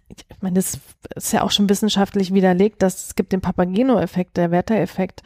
[0.08, 0.78] Ich meine, das
[1.16, 5.22] ist ja auch schon wissenschaftlich widerlegt, dass es gibt den Papageno-Effekt, der Werter-Effekt.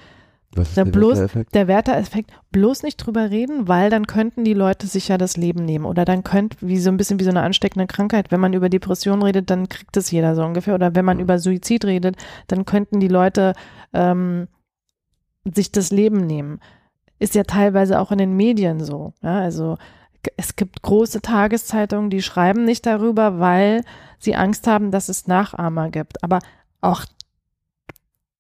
[0.52, 1.54] Was ist der, der bloß, Werter-Effekt?
[1.54, 5.66] Der Werter-Effekt, bloß nicht drüber reden, weil dann könnten die Leute sich ja das Leben
[5.66, 5.84] nehmen.
[5.84, 8.70] Oder dann könnte, wie so ein bisschen wie so eine ansteckende Krankheit, wenn man über
[8.70, 10.74] Depression redet, dann kriegt es jeder so ungefähr.
[10.74, 11.24] Oder wenn man mhm.
[11.24, 12.16] über Suizid redet,
[12.46, 13.52] dann könnten die Leute
[13.92, 14.48] ähm,
[15.44, 16.60] sich das Leben nehmen
[17.18, 19.12] ist ja teilweise auch in den Medien so.
[19.22, 19.76] Ja, also
[20.36, 23.84] es gibt große Tageszeitungen, die schreiben nicht darüber, weil
[24.18, 26.22] sie Angst haben, dass es Nachahmer gibt.
[26.22, 26.40] Aber
[26.80, 27.04] auch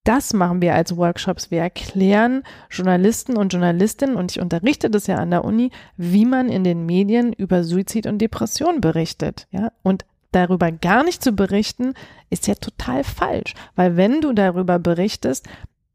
[0.04, 1.50] das machen wir als Workshops.
[1.50, 6.48] Wir erklären Journalisten und Journalistinnen, und ich unterrichte das ja an der Uni, wie man
[6.48, 9.48] in den Medien über Suizid und Depression berichtet.
[9.50, 11.94] Ja, und darüber gar nicht zu berichten,
[12.30, 13.54] ist ja total falsch.
[13.74, 15.48] Weil wenn du darüber berichtest,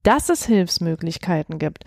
[0.03, 1.85] dass es Hilfsmöglichkeiten gibt,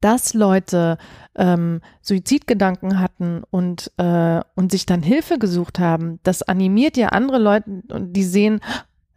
[0.00, 0.98] dass Leute
[1.34, 7.38] ähm, Suizidgedanken hatten und, äh, und sich dann Hilfe gesucht haben, das animiert ja andere
[7.38, 8.60] Leute und die sehen,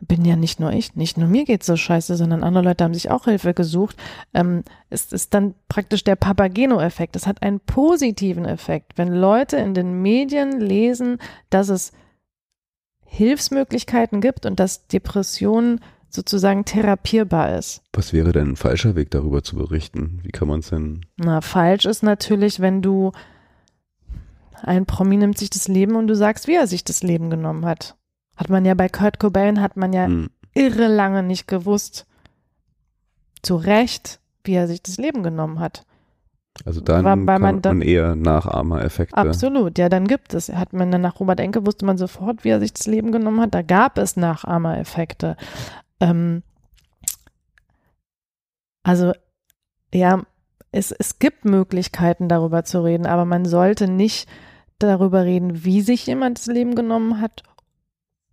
[0.01, 2.93] bin ja nicht nur ich, nicht nur mir geht's so scheiße, sondern andere Leute haben
[2.93, 3.97] sich auch Hilfe gesucht.
[4.33, 7.15] Ähm, es ist dann praktisch der Papageno-Effekt.
[7.15, 11.17] Es hat einen positiven Effekt, wenn Leute in den Medien lesen,
[11.49, 11.91] dass es
[13.05, 17.81] Hilfsmöglichkeiten gibt und dass Depressionen sozusagen therapierbar ist.
[17.93, 20.19] Was wäre denn ein falscher Weg, darüber zu berichten?
[20.23, 21.05] Wie kann man es denn?
[21.17, 23.11] Na, falsch ist natürlich, wenn du
[24.63, 27.65] ein Promi nimmt sich das Leben und du sagst, wie er sich das Leben genommen
[27.65, 27.95] hat.
[28.35, 30.29] Hat man ja bei Kurt Cobain, hat man ja hm.
[30.53, 32.05] irre lange nicht gewusst,
[33.41, 35.85] zu Recht, wie er sich das Leben genommen hat.
[36.65, 39.15] Also dann War, weil man, dann, man eher Nachahmereffekte.
[39.15, 40.49] Absolut, ja, dann gibt es.
[40.49, 43.39] Hat man dann nach Robert Enke wusste man sofort, wie er sich das Leben genommen
[43.39, 43.53] hat.
[43.53, 45.37] Da gab es Nachahmereffekte.
[45.99, 46.43] Ähm,
[48.83, 49.13] also
[49.93, 50.23] ja,
[50.71, 54.29] es, es gibt Möglichkeiten darüber zu reden, aber man sollte nicht
[54.77, 57.43] darüber reden, wie sich jemand das Leben genommen hat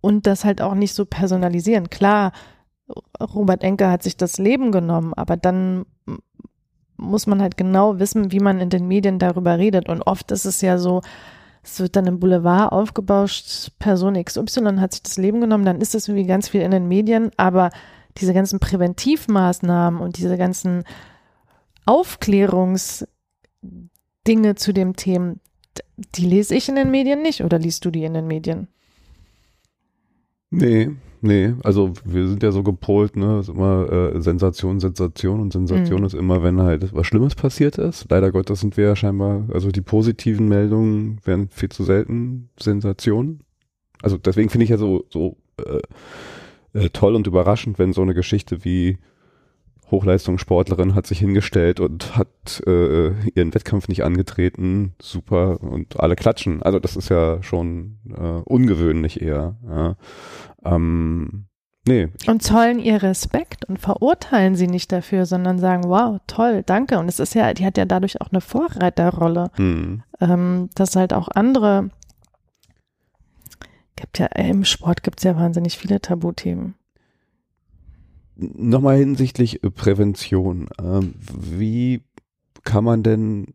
[0.01, 1.89] und das halt auch nicht so personalisieren.
[1.89, 2.31] Klar,
[3.19, 5.85] Robert Enke hat sich das Leben genommen, aber dann
[6.95, 9.89] muss man halt genau wissen, wie man in den Medien darüber redet.
[9.89, 11.01] Und oft ist es ja so,
[11.67, 15.93] es wird dann im Boulevard aufgebauscht, Person XY hat sich das Leben genommen, dann ist
[15.93, 17.71] das irgendwie ganz viel in den Medien, aber
[18.17, 20.85] diese ganzen Präventivmaßnahmen und diese ganzen
[21.85, 23.07] Aufklärungsdinge
[24.55, 25.35] zu dem Thema,
[26.15, 28.69] die lese ich in den Medien nicht oder liest du die in den Medien?
[30.49, 30.95] Nee,
[31.27, 35.99] nee, also wir sind ja so gepolt, ne, ist immer äh, Sensation, Sensation und Sensation
[35.99, 36.05] mhm.
[36.05, 38.07] ist immer, wenn halt was Schlimmes passiert ist.
[38.09, 43.41] Leider Gottes sind wir ja scheinbar, also die positiven Meldungen werden viel zu selten Sensationen.
[44.01, 45.81] Also deswegen finde ich ja so, so äh,
[46.73, 48.97] äh, toll und überraschend, wenn so eine Geschichte wie
[49.89, 56.61] Hochleistungssportlerin hat sich hingestellt und hat äh, ihren Wettkampf nicht angetreten, super und alle klatschen.
[56.61, 59.55] Also das ist ja schon äh, ungewöhnlich eher.
[59.65, 59.95] Ja.
[60.75, 61.45] Ähm,
[61.87, 62.09] nee.
[62.27, 66.99] Und zollen ihr Respekt und verurteilen sie nicht dafür, sondern sagen, wow, toll, danke.
[66.99, 70.03] Und es ist ja, die hat ja dadurch auch eine Vorreiterrolle, hm.
[70.19, 71.89] ähm, dass halt auch andere
[73.95, 76.75] gibt ja im Sport gibt es ja wahnsinnig viele Tabuthemen
[78.37, 80.69] nochmal hinsichtlich äh, Prävention.
[80.81, 82.01] Ähm, wie
[82.63, 83.53] kann man denn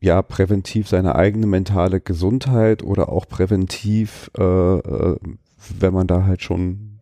[0.00, 5.16] ja präventiv seine eigene mentale Gesundheit oder auch präventiv, äh, äh,
[5.78, 7.00] wenn man da halt schon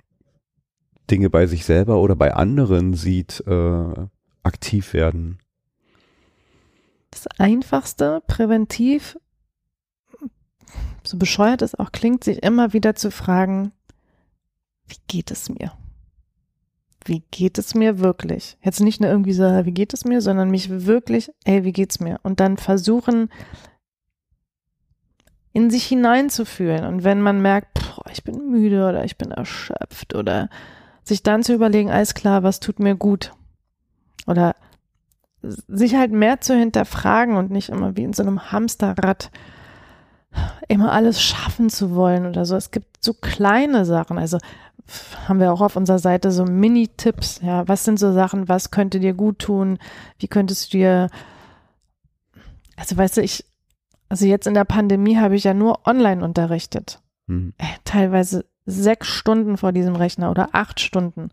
[1.10, 4.06] Dinge bei sich selber oder bei anderen sieht, äh,
[4.43, 5.39] aktiv werden?
[7.10, 9.18] Das Einfachste präventiv,
[11.05, 13.72] so bescheuert es auch klingt, sich immer wieder zu fragen,
[14.86, 15.72] wie geht es mir?
[17.09, 18.56] wie geht es mir wirklich?
[18.62, 22.01] Jetzt nicht nur irgendwie so, wie geht es mir, sondern mich wirklich, ey, wie geht's
[22.01, 22.20] mir?
[22.22, 23.28] Und dann versuchen,
[25.53, 26.85] in sich hineinzufühlen.
[26.85, 30.49] Und wenn man merkt, boah, ich bin müde oder ich bin erschöpft oder
[31.05, 33.33] sich dann zu überlegen, alles klar, was tut mir gut?
[34.27, 34.55] Oder
[35.43, 39.31] sich halt mehr zu hinterfragen und nicht immer wie in so einem Hamsterrad
[40.69, 42.57] immer alles schaffen zu wollen oder so.
[42.57, 44.19] Es gibt so kleine Sachen.
[44.19, 44.39] Also
[45.29, 47.41] haben wir auch auf unserer Seite so Mini-Tipps.
[47.43, 49.79] Ja, was sind so Sachen, was könnte dir gut tun?
[50.19, 51.09] Wie könntest du dir,
[52.77, 53.45] also weißt du, ich,
[54.12, 57.01] also jetzt in der Pandemie habe ich ja nur online unterrichtet.
[57.28, 57.55] Mhm.
[57.84, 61.30] Teilweise sechs Stunden vor diesem Rechner oder acht Stunden.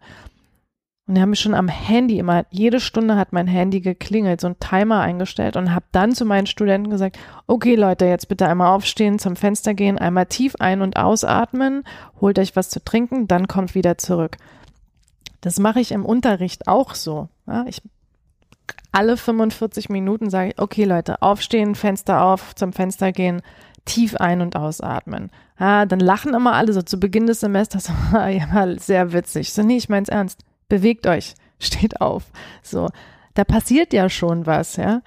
[1.05, 4.47] Und die haben mich schon am Handy immer, jede Stunde hat mein Handy geklingelt, so
[4.47, 8.73] ein Timer eingestellt und habe dann zu meinen Studenten gesagt, okay Leute, jetzt bitte einmal
[8.73, 11.83] aufstehen, zum Fenster gehen, einmal tief ein- und ausatmen,
[12.21, 14.37] holt euch was zu trinken, dann kommt wieder zurück.
[15.41, 17.27] Das mache ich im Unterricht auch so.
[17.45, 17.81] Ja, ich
[18.91, 23.41] alle 45 Minuten sage ich, okay Leute, aufstehen, Fenster auf, zum Fenster gehen,
[23.85, 25.31] tief ein- und ausatmen.
[25.59, 29.53] Ja, dann lachen immer alle so zu Beginn des Semesters, ja, sehr witzig.
[29.53, 32.23] So, nee, ich mein's ernst bewegt euch, steht auf.
[32.63, 32.87] So,
[33.33, 35.01] da passiert ja schon was, ja.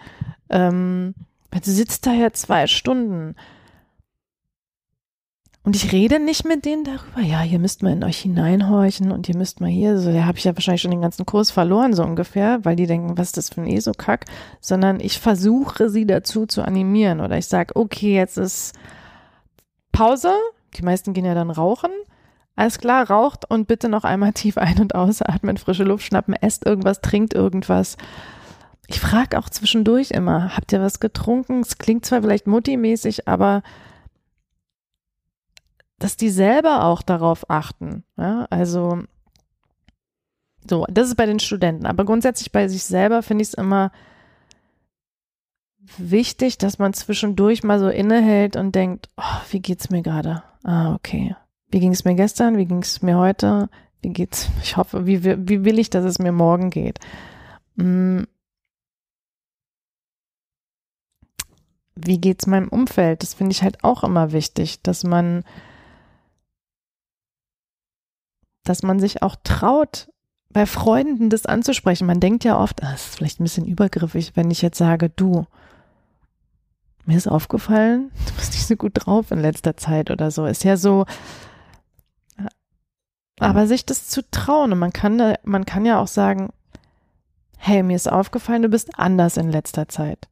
[0.50, 1.14] Ähm,
[1.50, 3.36] du sitzt da ja zwei Stunden.
[5.64, 9.28] Und ich rede nicht mit denen darüber, ja, ihr müsst mal in euch hineinhorchen und
[9.28, 11.94] ihr müsst mal hier, so, da habe ich ja wahrscheinlich schon den ganzen Kurs verloren,
[11.94, 14.24] so ungefähr, weil die denken, was ist das für ein ESO-Kack,
[14.60, 17.20] sondern ich versuche sie dazu zu animieren.
[17.20, 18.74] Oder ich sage, okay, jetzt ist
[19.92, 20.32] Pause,
[20.76, 21.92] die meisten gehen ja dann rauchen,
[22.56, 26.66] alles klar, raucht und bitte noch einmal tief ein- und ausatmen, frische Luft schnappen, esst
[26.66, 27.96] irgendwas, trinkt irgendwas.
[28.88, 31.60] Ich frage auch zwischendurch immer, habt ihr was getrunken?
[31.60, 33.62] Es klingt zwar vielleicht muttimäßig, aber
[36.02, 38.02] dass die selber auch darauf achten.
[38.16, 38.46] Ja?
[38.50, 39.04] Also
[40.68, 41.86] so, das ist bei den Studenten.
[41.86, 43.92] Aber grundsätzlich bei sich selber finde ich es immer
[45.96, 50.42] wichtig, dass man zwischendurch mal so innehält und denkt, oh, wie geht's mir gerade?
[50.64, 51.36] Ah, okay.
[51.70, 52.56] Wie ging es mir gestern?
[52.56, 53.68] Wie ging es mir heute?
[54.00, 54.48] Wie geht's?
[54.62, 56.98] Ich hoffe, wie, wie will ich, dass es mir morgen geht?
[57.78, 58.26] Hm.
[61.94, 63.22] Wie geht's meinem Umfeld?
[63.22, 65.44] Das finde ich halt auch immer wichtig, dass man,
[68.64, 70.08] dass man sich auch traut,
[70.50, 72.06] bei Freunden das anzusprechen.
[72.06, 75.46] Man denkt ja oft, das ist vielleicht ein bisschen übergriffig, wenn ich jetzt sage, du,
[77.06, 80.44] mir ist aufgefallen, du bist nicht so gut drauf in letzter Zeit oder so.
[80.46, 81.06] Ist ja so,
[83.40, 86.50] aber sich das zu trauen und man kann, man kann ja auch sagen,
[87.56, 90.28] hey, mir ist aufgefallen, du bist anders in letzter Zeit.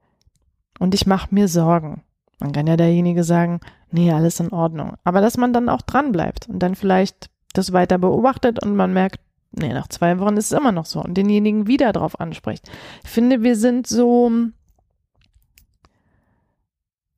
[0.79, 2.03] Und ich mache mir Sorgen.
[2.39, 4.95] Man kann ja derjenige sagen, nee, alles in Ordnung.
[5.05, 8.93] Aber dass man dann auch dran bleibt und dann vielleicht das weiter beobachtet und man
[8.93, 9.21] merkt,
[9.53, 12.71] nee, nach zwei Wochen ist es immer noch so und denjenigen wieder drauf anspricht.
[13.05, 14.31] Ich finde, wir sind so,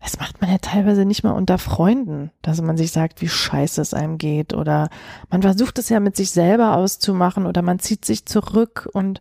[0.01, 3.81] das macht man ja teilweise nicht mal unter Freunden, dass man sich sagt, wie scheiße
[3.81, 4.89] es einem geht oder
[5.31, 9.21] man versucht es ja mit sich selber auszumachen oder man zieht sich zurück und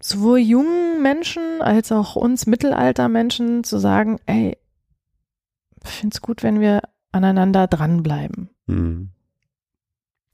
[0.00, 4.58] sowohl jungen Menschen als auch uns Mittelaltermenschen zu sagen, ey,
[5.84, 6.82] ich finde es gut, wenn wir
[7.12, 8.50] aneinander dranbleiben.
[8.66, 9.10] Mhm.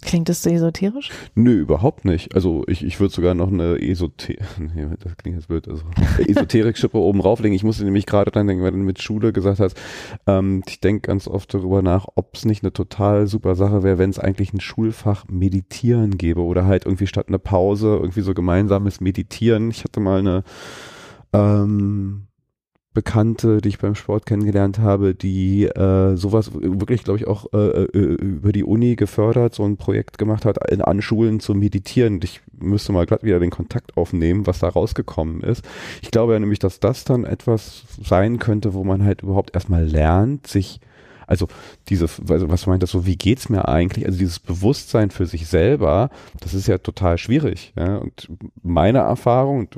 [0.01, 1.11] Klingt das so esoterisch?
[1.35, 2.33] Nö, überhaupt nicht.
[2.37, 5.83] Also ich, ich würde sogar noch eine Esoterik, nee, das klingt jetzt blöd, also
[6.19, 7.55] Esoterik-Schippe oben rauflegen.
[7.55, 9.77] Ich musste nämlich gerade dran denken, weil du mit Schule gesagt hast,
[10.29, 13.99] ähm, ich denke ganz oft darüber nach, ob es nicht eine total super Sache wäre,
[13.99, 18.35] wenn es eigentlich ein Schulfach Meditieren gäbe oder halt irgendwie statt einer Pause irgendwie so
[18.35, 19.71] gemeinsames Meditieren.
[19.71, 20.45] Ich hatte mal eine
[21.33, 22.28] ähm,
[22.99, 27.85] Bekannte, die ich beim Sport kennengelernt habe, die äh, sowas wirklich, glaube ich, auch äh,
[27.85, 32.19] äh, über die Uni gefördert, so ein Projekt gemacht hat, in Anschulen zu meditieren.
[32.25, 35.65] Ich müsste mal glatt wieder den Kontakt aufnehmen, was da rausgekommen ist.
[36.03, 39.85] Ich glaube ja nämlich, dass das dann etwas sein könnte, wo man halt überhaupt erstmal
[39.85, 40.81] lernt, sich
[41.29, 41.47] also
[41.89, 44.07] diese, also was meint das so, wie geht's mir eigentlich?
[44.07, 46.11] Also dieses Bewusstsein für sich selber,
[46.41, 47.73] das ist ja total schwierig.
[47.77, 47.99] Ja?
[47.99, 48.29] Und
[48.63, 49.69] meine Erfahrung,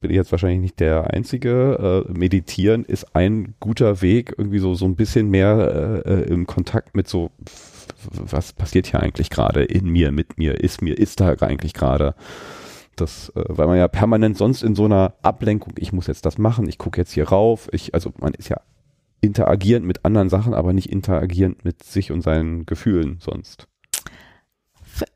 [0.00, 4.74] bin ich jetzt wahrscheinlich nicht der Einzige, äh, meditieren ist ein guter Weg, irgendwie so,
[4.74, 7.32] so ein bisschen mehr äh, äh im Kontakt mit so,
[8.12, 12.14] was passiert hier eigentlich gerade in mir, mit mir, ist mir, ist da eigentlich gerade.
[12.94, 16.38] Das, äh, weil man ja permanent sonst in so einer Ablenkung, ich muss jetzt das
[16.38, 18.60] machen, ich gucke jetzt hier rauf, ich, also man ist ja
[19.20, 23.68] interagierend mit anderen Sachen, aber nicht interagierend mit sich und seinen Gefühlen sonst.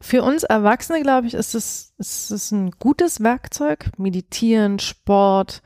[0.00, 3.90] Für uns Erwachsene, glaube ich, ist es, ist es ein gutes Werkzeug.
[3.98, 5.62] Meditieren, Sport.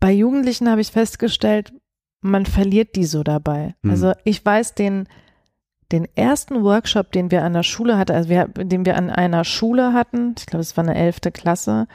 [0.00, 1.72] Bei Jugendlichen habe ich festgestellt,
[2.20, 3.74] man verliert die so dabei.
[3.82, 3.90] Hm.
[3.90, 5.08] Also ich weiß, den,
[5.92, 9.44] den ersten Workshop, den wir an der Schule hatten, also wir, den wir an einer
[9.44, 11.86] Schule hatten, ich glaube, es war eine elfte Klasse,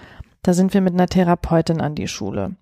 [0.41, 2.55] da sind wir mit einer Therapeutin an die Schule.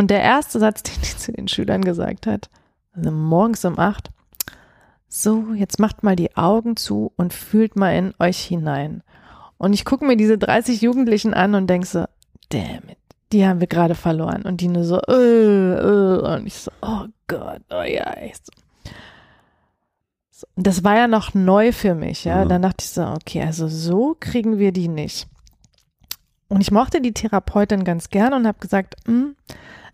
[0.00, 2.48] Und der erste Satz, den die zu den Schülern gesagt hat,
[2.94, 4.10] also morgens um acht,
[5.08, 9.02] so, jetzt macht mal die Augen zu und fühlt mal in euch hinein.
[9.58, 12.06] Und ich gucke mir diese 30 Jugendlichen an und denke so,
[12.48, 12.96] damn it,
[13.30, 14.40] die haben wir gerade verloren.
[14.42, 18.52] Und die nur so, äh, äh, und ich so, oh Gott, oh ja, echt so.
[20.56, 22.42] Das war ja noch neu für mich, ja.
[22.42, 22.48] Mhm.
[22.48, 25.28] Dann dachte ich so, okay, also so kriegen wir die nicht.
[26.50, 29.36] Und ich mochte die Therapeutin ganz gern und habe gesagt, hm,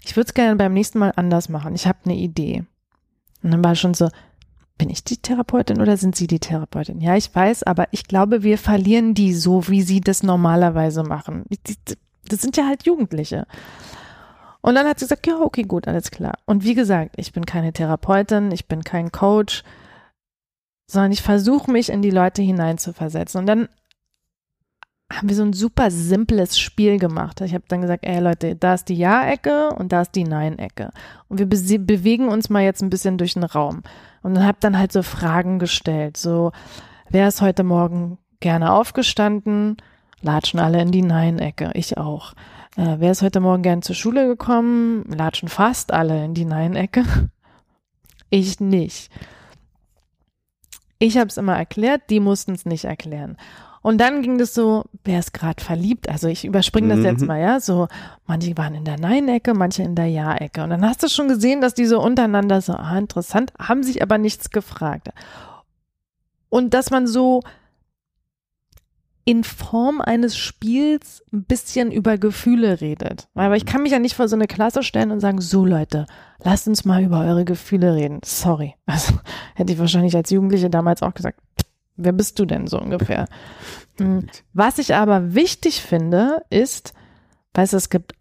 [0.03, 1.75] ich würde es gerne beim nächsten Mal anders machen.
[1.75, 2.65] Ich habe eine Idee.
[3.43, 4.09] Und dann war schon so,
[4.79, 7.01] bin ich die Therapeutin oder sind Sie die Therapeutin?
[7.03, 11.45] Ja, ich weiß, aber ich glaube, wir verlieren die so, wie sie das normalerweise machen.
[12.27, 13.47] Das sind ja halt Jugendliche.
[14.63, 16.39] Und dann hat sie gesagt, ja, okay, gut, alles klar.
[16.47, 19.63] Und wie gesagt, ich bin keine Therapeutin, ich bin kein Coach,
[20.91, 23.41] sondern ich versuche mich in die Leute hineinzuversetzen.
[23.41, 23.69] Und dann
[25.13, 27.41] haben wir so ein super simples Spiel gemacht.
[27.41, 30.91] Ich habe dann gesagt, ey Leute, da ist die Ja-Ecke und da ist die Nein-Ecke.
[31.29, 33.83] Und wir be bewegen uns mal jetzt ein bisschen durch den Raum.
[34.23, 36.17] Und dann habe dann halt so Fragen gestellt.
[36.17, 36.51] So,
[37.09, 39.77] wer ist heute Morgen gerne aufgestanden?
[40.23, 41.71] Latschen alle in die Nein-Ecke.
[41.75, 42.33] Ich auch.
[42.77, 45.05] Äh, wer ist heute Morgen gern zur Schule gekommen?
[45.05, 47.05] Latschen fast alle in die Nein-Ecke.
[48.29, 49.09] Ich nicht.
[50.99, 53.37] Ich habe es immer erklärt, die mussten es nicht erklären.
[53.87, 56.09] Und dann ging das so, wer ist gerade verliebt?
[56.09, 57.05] Also ich überspringe das mhm.
[57.05, 57.61] jetzt mal, ja.
[57.61, 57.87] So,
[58.27, 60.65] manche waren in der Nein-Ecke, manche in der Ja-Ecke.
[60.65, 64.03] Und dann hast du schon gesehen, dass die so untereinander so, ah, interessant, haben sich
[64.03, 65.11] aber nichts gefragt.
[66.49, 67.43] Und dass man so
[69.25, 73.29] in Form eines Spiels ein bisschen über Gefühle redet.
[73.37, 76.07] Aber ich kann mich ja nicht vor so eine Klasse stellen und sagen, so Leute,
[76.43, 78.19] lasst uns mal über eure Gefühle reden.
[78.25, 78.75] Sorry.
[78.87, 79.15] Also
[79.55, 81.41] hätte ich wahrscheinlich als Jugendliche damals auch gesagt,
[81.97, 83.27] Wer bist du denn so ungefähr?
[83.99, 84.27] Hm.
[84.53, 86.93] Was ich aber wichtig finde, ist,
[87.55, 88.13] weißt du, es gibt,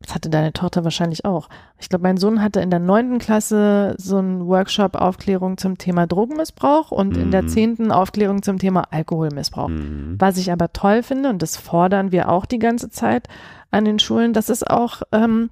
[0.00, 1.50] das hatte deine Tochter wahrscheinlich auch.
[1.78, 6.06] Ich glaube, mein Sohn hatte in der neunten Klasse so einen Workshop Aufklärung zum Thema
[6.06, 7.22] Drogenmissbrauch und mhm.
[7.24, 7.48] in der mhm.
[7.48, 9.68] zehnten Aufklärung zum Thema Alkoholmissbrauch.
[9.68, 10.16] Mhm.
[10.18, 13.28] Was ich aber toll finde, und das fordern wir auch die ganze Zeit
[13.70, 15.50] an den Schulen, dass es auch ähm,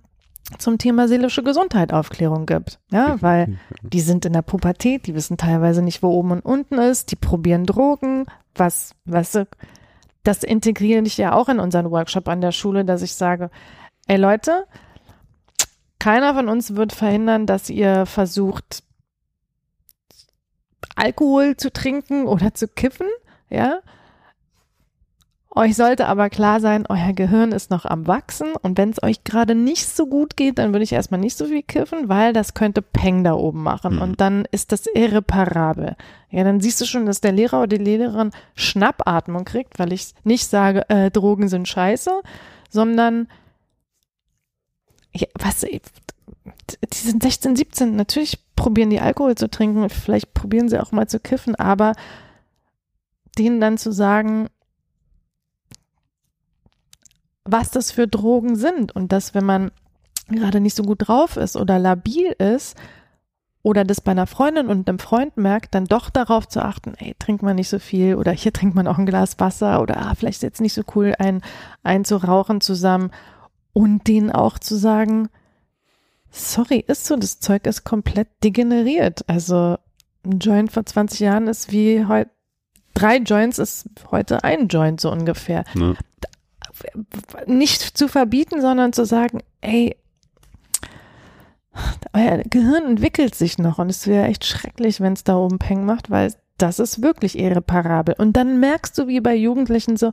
[0.59, 2.81] zum Thema seelische Gesundheit Aufklärung gibt.
[2.91, 6.79] Ja, weil die sind in der Pubertät, die wissen teilweise nicht, wo oben und unten
[6.79, 9.39] ist, die probieren Drogen, was, was,
[10.23, 13.51] das integriere ich ja auch in unseren Workshop an der Schule, dass ich sage,
[14.07, 14.67] ey Leute,
[15.99, 18.83] keiner von uns wird verhindern, dass ihr versucht,
[20.97, 23.07] Alkohol zu trinken oder zu kiffen,
[23.49, 23.81] ja,
[25.53, 29.25] euch sollte aber klar sein, euer Gehirn ist noch am Wachsen und wenn es euch
[29.25, 32.55] gerade nicht so gut geht, dann würde ich erstmal nicht so viel kiffen, weil das
[32.55, 34.03] könnte Peng da oben machen mhm.
[34.03, 35.97] und dann ist das irreparabel.
[36.31, 40.15] Ja, dann siehst du schon, dass der Lehrer oder die Lehrerin Schnappatmung kriegt, weil ich
[40.23, 42.23] nicht sage, äh, Drogen sind scheiße,
[42.69, 43.27] sondern
[45.13, 45.81] ja, was, die
[46.93, 51.19] sind 16, 17, natürlich probieren die Alkohol zu trinken, vielleicht probieren sie auch mal zu
[51.19, 51.95] kiffen, aber
[53.37, 54.49] denen dann zu sagen,
[57.53, 59.71] was das für Drogen sind und dass, wenn man
[60.29, 62.77] gerade nicht so gut drauf ist oder labil ist
[63.63, 67.15] oder das bei einer Freundin und einem Freund merkt, dann doch darauf zu achten, ey,
[67.19, 70.15] trinkt man nicht so viel oder hier trinkt man auch ein Glas Wasser oder ah,
[70.15, 71.43] vielleicht ist jetzt nicht so cool, ein,
[71.83, 73.11] ein zu rauchen zusammen
[73.73, 75.29] und denen auch zu sagen,
[76.31, 79.29] sorry, ist so, das Zeug ist komplett degeneriert.
[79.29, 79.77] Also
[80.25, 82.31] ein Joint vor 20 Jahren ist wie heute,
[82.95, 85.65] drei Joints ist heute ein Joint so ungefähr.
[85.75, 85.95] Ja.
[87.47, 89.97] Nicht zu verbieten, sondern zu sagen, ey,
[92.13, 95.85] euer Gehirn entwickelt sich noch und es wäre echt schrecklich, wenn es da oben Peng
[95.85, 98.15] macht, weil das ist wirklich irreparabel.
[98.19, 100.13] Und dann merkst du wie bei Jugendlichen so,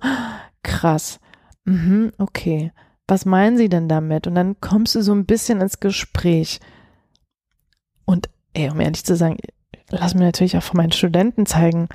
[0.63, 1.19] krass,
[1.65, 2.71] mhm, okay,
[3.07, 4.27] was meinen sie denn damit?
[4.27, 6.59] Und dann kommst du so ein bisschen ins Gespräch.
[8.05, 9.37] Und ey, um ehrlich zu sagen,
[9.89, 11.87] lass mir natürlich auch von meinen Studenten zeigen,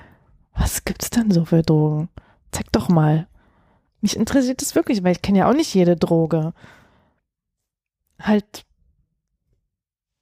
[0.54, 2.08] was gibt's denn so für Drogen?
[2.50, 3.26] Zeig doch mal.
[4.02, 6.52] Mich interessiert das wirklich, weil ich kenne ja auch nicht jede Droge.
[8.20, 8.66] Halt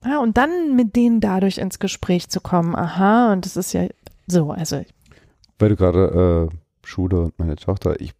[0.04, 2.74] ja, und dann mit denen dadurch ins Gespräch zu kommen.
[2.74, 3.86] Aha, und das ist ja
[4.26, 4.82] so, also.
[5.58, 8.14] Weil du gerade äh, Schule und meine Tochter, ich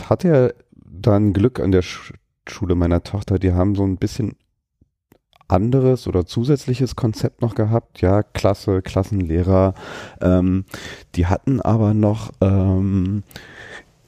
[0.00, 2.14] hatte ja dann Glück an der Sch
[2.48, 4.34] Schule meiner Tochter, die haben so ein bisschen
[5.46, 8.00] anderes oder zusätzliches Konzept noch gehabt.
[8.00, 9.74] Ja, Klasse, Klassenlehrer.
[10.20, 10.64] Ähm,
[11.14, 13.51] die hatten aber noch ähm, äh,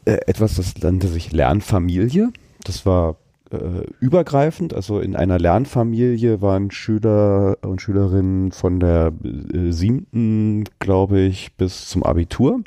[0.05, 2.31] etwas, das nannte sich Lernfamilie.
[2.65, 3.17] Das war
[3.51, 4.75] äh, übergreifend.
[4.75, 11.89] Also in einer Lernfamilie waren Schüler und Schülerinnen von der äh, siebten, glaube ich, bis
[11.89, 12.63] zum Abitur.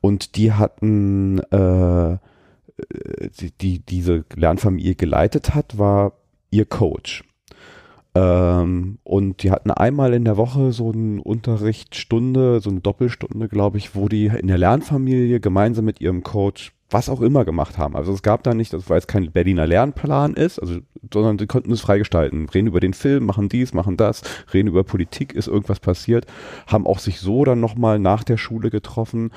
[0.00, 2.18] Und die hatten, äh,
[3.40, 6.12] die, die diese Lernfamilie geleitet hat, war
[6.50, 7.24] ihr Coach.
[8.16, 13.76] Ähm, und die hatten einmal in der Woche so eine Unterrichtsstunde, so eine Doppelstunde, glaube
[13.76, 17.96] ich, wo die in der Lernfamilie gemeinsam mit ihrem Coach was auch immer gemacht haben.
[17.96, 20.78] Also es gab da nicht, weil es kein Berliner Lernplan ist, also,
[21.12, 22.48] sondern sie konnten es freigestalten.
[22.48, 24.22] Reden über den Film, machen dies, machen das,
[24.54, 26.26] reden über Politik, ist irgendwas passiert,
[26.68, 29.32] haben auch sich so dann nochmal nach der Schule getroffen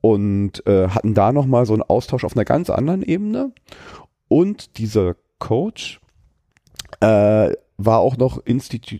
[0.00, 3.52] und äh, hatten da nochmal so einen Austausch auf einer ganz anderen Ebene.
[4.28, 6.00] Und dieser Coach
[7.00, 7.52] äh,
[7.84, 8.96] war auch noch Institu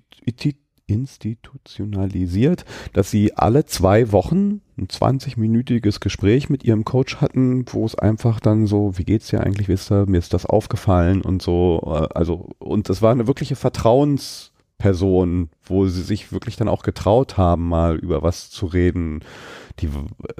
[0.87, 7.95] institutionalisiert, dass sie alle zwei Wochen ein 20-minütiges Gespräch mit ihrem Coach hatten, wo es
[7.99, 11.81] einfach dann so, wie geht's dir eigentlich, wisst ihr, mir ist das aufgefallen und so,
[11.87, 13.57] äh, also, und das war eine wirkliche
[14.83, 19.21] Vertrauensperson, wo sie sich wirklich dann auch getraut haben, mal über was zu reden.
[19.79, 19.89] Die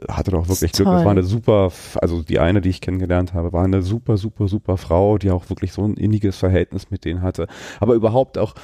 [0.09, 0.89] hatte doch wirklich Glück.
[0.89, 4.49] Das war eine super, also die eine, die ich kennengelernt habe, war eine super, super,
[4.49, 7.47] super Frau, die auch wirklich so ein inniges Verhältnis mit denen hatte.
[7.81, 8.55] Aber überhaupt auch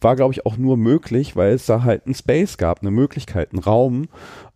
[0.00, 3.52] war, glaube ich, auch nur möglich, weil es da halt ein Space gab, eine Möglichkeit,
[3.52, 4.08] einen Raum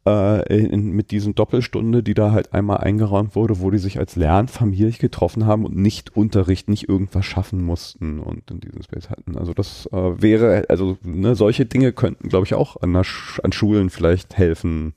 [0.07, 4.17] äh, in, mit diesen Doppelstunde, die da halt einmal eingeräumt wurde, wo die sich als
[4.17, 9.39] Lernfamilie getroffen haben und nicht Unterricht, nicht irgendwas schaffen mussten und in diesem Space hatten.
[9.39, 13.53] Also das äh, wäre, also ne, solche Dinge könnten, glaube ich, auch an, Sch an
[13.53, 14.95] Schulen vielleicht helfen.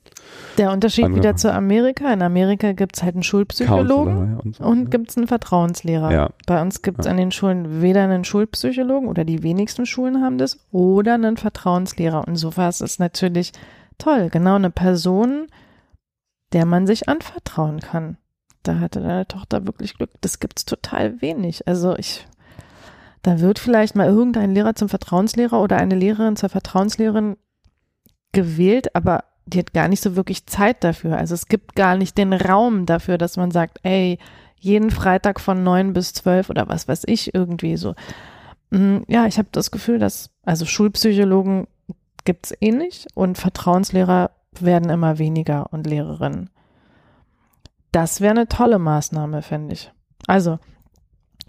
[0.58, 1.22] Der Unterschied Andere.
[1.22, 2.12] wieder zu Amerika.
[2.12, 6.12] In Amerika gibt es halt einen Schulpsychologen ja, und, so, und gibt es einen Vertrauenslehrer.
[6.12, 6.30] Ja.
[6.46, 7.12] Bei uns gibt es ja.
[7.12, 12.26] an den Schulen weder einen Schulpsychologen oder die wenigsten Schulen haben das oder einen Vertrauenslehrer.
[12.26, 13.52] Und sowas ist natürlich
[13.98, 14.30] toll.
[14.30, 15.48] Genau eine Person,
[16.52, 18.16] der man sich anvertrauen kann.
[18.62, 20.10] Da hatte deine Tochter wirklich Glück.
[20.20, 21.66] Das gibt's total wenig.
[21.68, 22.26] Also ich,
[23.22, 27.36] da wird vielleicht mal irgendein Lehrer zum Vertrauenslehrer oder eine Lehrerin zur Vertrauenslehrerin
[28.32, 31.16] gewählt, aber die hat gar nicht so wirklich Zeit dafür.
[31.16, 34.18] Also es gibt gar nicht den Raum dafür, dass man sagt, ey,
[34.56, 37.94] jeden Freitag von neun bis zwölf oder was weiß ich irgendwie so.
[38.70, 41.66] Mm, ja, ich habe das Gefühl, dass also Schulpsychologen
[42.28, 46.50] gibt es eh nicht und Vertrauenslehrer werden immer weniger und Lehrerinnen.
[47.90, 49.90] Das wäre eine tolle Maßnahme, fände ich.
[50.26, 50.58] Also,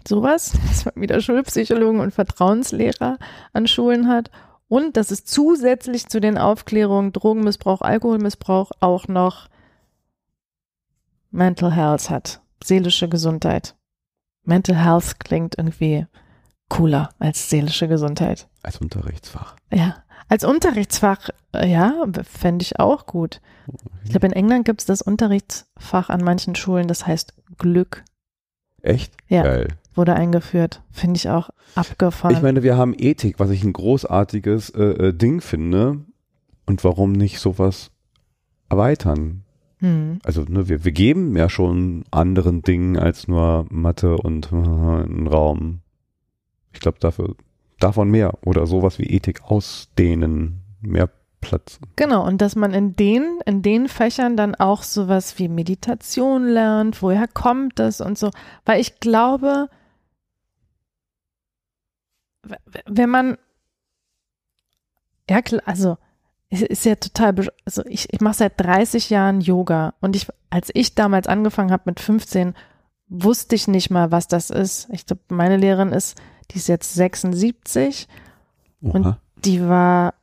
[0.08, 3.18] sowas, dass man wieder Schulpsychologen und Vertrauenslehrer
[3.52, 4.30] an Schulen hat
[4.68, 9.50] und dass es zusätzlich zu den Aufklärungen Drogenmissbrauch, Alkoholmissbrauch auch noch
[11.30, 13.76] Mental Health hat, seelische Gesundheit.
[14.44, 16.06] Mental Health klingt irgendwie
[16.70, 18.48] cooler als seelische Gesundheit.
[18.62, 19.56] Als Unterrichtsfach.
[19.70, 23.42] Ja, als Unterrichtsfach, äh, ja, fände ich auch gut.
[24.04, 28.04] Ich glaube, in England gibt es das Unterrichtsfach an manchen Schulen, das heißt Glück.
[28.80, 29.12] Echt?
[29.28, 29.42] Ja.
[29.42, 30.82] Geil wurde eingeführt.
[30.90, 32.34] Finde ich auch abgefahren.
[32.34, 35.98] Ich meine, wir haben Ethik, was ich ein großartiges äh, äh, Ding finde.
[36.66, 37.90] Und warum nicht sowas
[38.68, 39.42] erweitern?
[39.78, 40.20] Hm.
[40.24, 45.26] Also ne, wir, wir geben ja schon anderen Dingen als nur Mathe und äh, einen
[45.26, 45.80] Raum.
[46.72, 47.34] Ich glaube, dafür,
[47.80, 51.80] davon mehr oder sowas wie Ethik ausdehnen, mehr Platz.
[51.96, 57.02] Genau, und dass man in den, in den Fächern dann auch sowas wie Meditation lernt,
[57.02, 58.30] woher kommt das und so.
[58.64, 59.68] Weil ich glaube,
[62.86, 63.38] wenn man,
[65.28, 65.96] ja, klar, also,
[66.50, 67.34] ist ja total,
[67.64, 71.84] also ich, ich mache seit 30 Jahren Yoga und ich, als ich damals angefangen habe
[71.86, 72.54] mit 15,
[73.08, 74.88] wusste ich nicht mal, was das ist.
[74.90, 76.20] Ich glaube, meine Lehrerin ist,
[76.50, 78.08] die ist jetzt 76
[78.82, 78.92] Oha.
[78.92, 80.14] und die war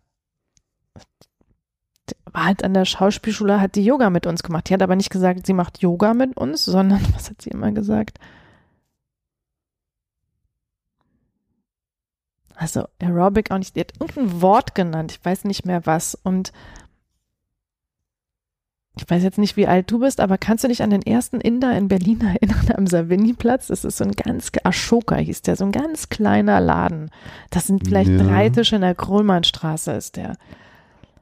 [2.38, 4.70] war halt an der Schauspielschule, hat die Yoga mit uns gemacht.
[4.70, 7.72] Die hat aber nicht gesagt, sie macht Yoga mit uns, sondern, was hat sie immer
[7.72, 8.20] gesagt?
[12.54, 13.76] Also Aerobic auch nicht.
[13.76, 16.16] Die hat irgendein Wort genannt, ich weiß nicht mehr was.
[16.16, 16.52] Und
[18.98, 21.40] ich weiß jetzt nicht, wie alt du bist, aber kannst du dich an den ersten
[21.40, 23.68] Inder in Berlin erinnern, am Savini-Platz?
[23.68, 27.10] Das ist so ein ganz, Ashoka hieß der, so ein ganz kleiner Laden.
[27.50, 28.24] Das sind vielleicht ja.
[28.24, 30.38] drei Tische in der Krollmannstraße ist der.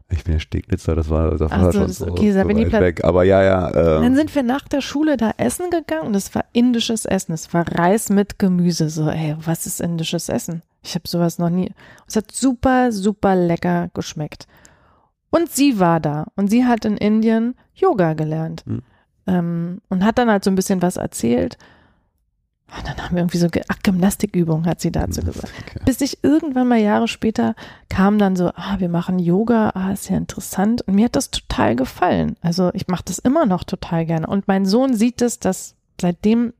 [0.09, 3.03] Ich bin ja Steglitzer, das war, das war so, schon so, okay, so weit weg.
[3.03, 3.69] Aber ja, ja.
[3.69, 4.01] Äh.
[4.01, 7.33] Dann sind wir nach der Schule da essen gegangen und es war indisches Essen.
[7.33, 8.89] Es war Reis mit Gemüse.
[8.89, 10.61] So, ey, was ist indisches Essen?
[10.83, 11.71] Ich habe sowas noch nie.
[12.07, 14.45] Es hat super, super lecker geschmeckt.
[15.35, 18.81] Und sie war da und sie hat in Indien Yoga gelernt hm.
[19.27, 21.57] ähm, und hat dann halt so ein bisschen was erzählt.
[22.67, 25.51] Und dann haben wir irgendwie so Ach, Gymnastikübungen, hat sie dazu gesagt.
[25.59, 25.81] Okay.
[25.83, 27.53] Bis ich irgendwann mal Jahre später
[27.89, 30.83] kam dann so, ah, wir machen Yoga, ah, ist ja interessant.
[30.83, 32.37] Und mir hat das total gefallen.
[32.41, 34.27] Also ich mache das immer noch total gerne.
[34.27, 36.53] Und mein Sohn sieht es, dass seitdem,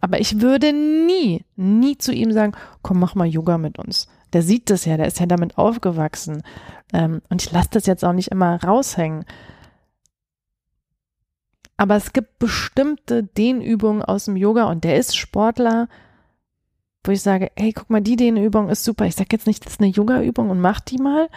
[0.00, 4.06] aber ich würde nie, nie zu ihm sagen, komm, mach mal Yoga mit uns.
[4.32, 6.42] Der sieht das ja, der ist ja damit aufgewachsen.
[6.92, 9.24] Ähm, und ich lasse das jetzt auch nicht immer raushängen.
[11.76, 15.88] Aber es gibt bestimmte Dehnübungen aus dem Yoga und der ist Sportler,
[17.04, 19.06] wo ich sage, hey, guck mal, die Dehnübung ist super.
[19.06, 21.28] Ich sage jetzt nicht, das ist eine Yoga-Übung und mach die mal.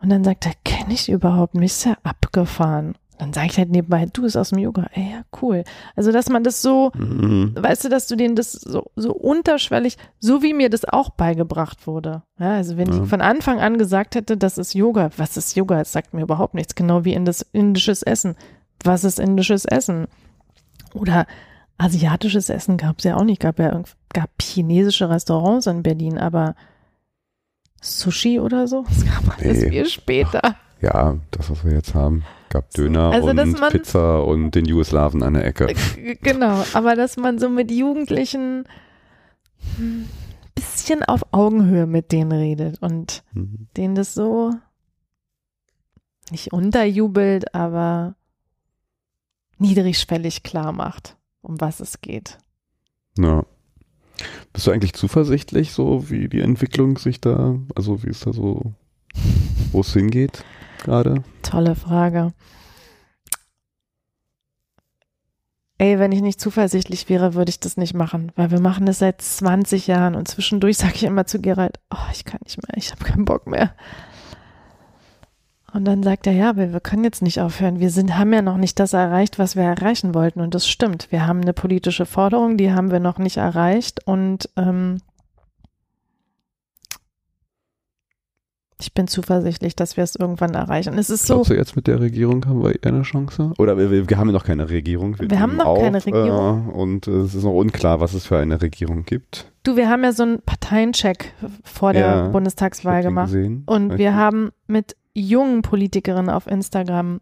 [0.00, 2.96] Und dann sagt er, kenne ich überhaupt nicht, ist ja abgefahren.
[3.18, 4.86] Dann sage ich halt nebenbei, du bist aus dem Yoga.
[4.92, 5.64] Ey, ja, cool.
[5.96, 7.54] Also, dass man das so, mhm.
[7.58, 11.86] weißt du, dass du denen das so, so unterschwellig, so wie mir das auch beigebracht
[11.86, 12.22] wurde.
[12.38, 13.02] Ja, also wenn ja.
[13.02, 15.78] ich von Anfang an gesagt hätte, das ist Yoga, was ist Yoga?
[15.78, 16.74] Das sagt mir überhaupt nichts.
[16.74, 18.36] Genau wie in das indisches Essen
[18.84, 20.06] was ist indisches Essen?
[20.94, 21.26] Oder
[21.76, 23.40] asiatisches Essen gab es ja auch nicht.
[23.40, 23.82] Gab ja
[24.12, 26.54] gab chinesische Restaurants in Berlin, aber
[27.80, 29.70] Sushi oder so, das gab alles nee.
[29.70, 30.56] viel später.
[30.80, 35.22] Ja, das, was wir jetzt haben, gab Döner also, und man, Pizza und den Jugoslawen
[35.22, 35.74] an der Ecke.
[36.22, 38.64] Genau, aber dass man so mit Jugendlichen
[39.78, 40.08] ein
[40.54, 43.68] bisschen auf Augenhöhe mit denen redet und mhm.
[43.76, 44.52] denen das so
[46.30, 48.14] nicht unterjubelt, aber
[49.58, 52.38] niedrigschwellig klar macht, um was es geht.
[53.16, 53.44] Ja.
[54.52, 58.74] Bist du eigentlich zuversichtlich, so wie die Entwicklung sich da, also wie es da so,
[59.72, 60.44] wo es hingeht
[60.78, 61.22] gerade?
[61.42, 62.32] Tolle Frage.
[65.80, 68.98] Ey, wenn ich nicht zuversichtlich wäre, würde ich das nicht machen, weil wir machen das
[68.98, 72.76] seit 20 Jahren und zwischendurch sage ich immer zu Gerald, oh, ich kann nicht mehr,
[72.76, 73.72] ich habe keinen Bock mehr.
[75.72, 77.78] Und dann sagt er, ja, aber wir können jetzt nicht aufhören.
[77.78, 80.40] Wir sind, haben ja noch nicht das erreicht, was wir erreichen wollten.
[80.40, 81.12] Und das stimmt.
[81.12, 84.00] Wir haben eine politische Forderung, die haben wir noch nicht erreicht.
[84.06, 85.02] Und ähm,
[88.80, 90.96] ich bin zuversichtlich, dass wir es irgendwann erreichen.
[90.98, 91.54] Es ist Glaubst so.
[91.54, 93.52] du jetzt mit der Regierung haben wir eine Chance?
[93.58, 95.18] Oder wir, wir haben noch keine Regierung.
[95.18, 96.68] Wir, wir haben noch auf, keine Regierung.
[96.68, 99.50] Äh, und äh, es ist noch unklar, was es für eine Regierung gibt.
[99.64, 101.34] Du, wir haben ja so einen Parteiencheck
[101.64, 103.32] vor der ja, Bundestagswahl gemacht.
[103.32, 103.64] Gesehen.
[103.66, 107.20] Und wir haben mit jungen Politikerinnen auf Instagram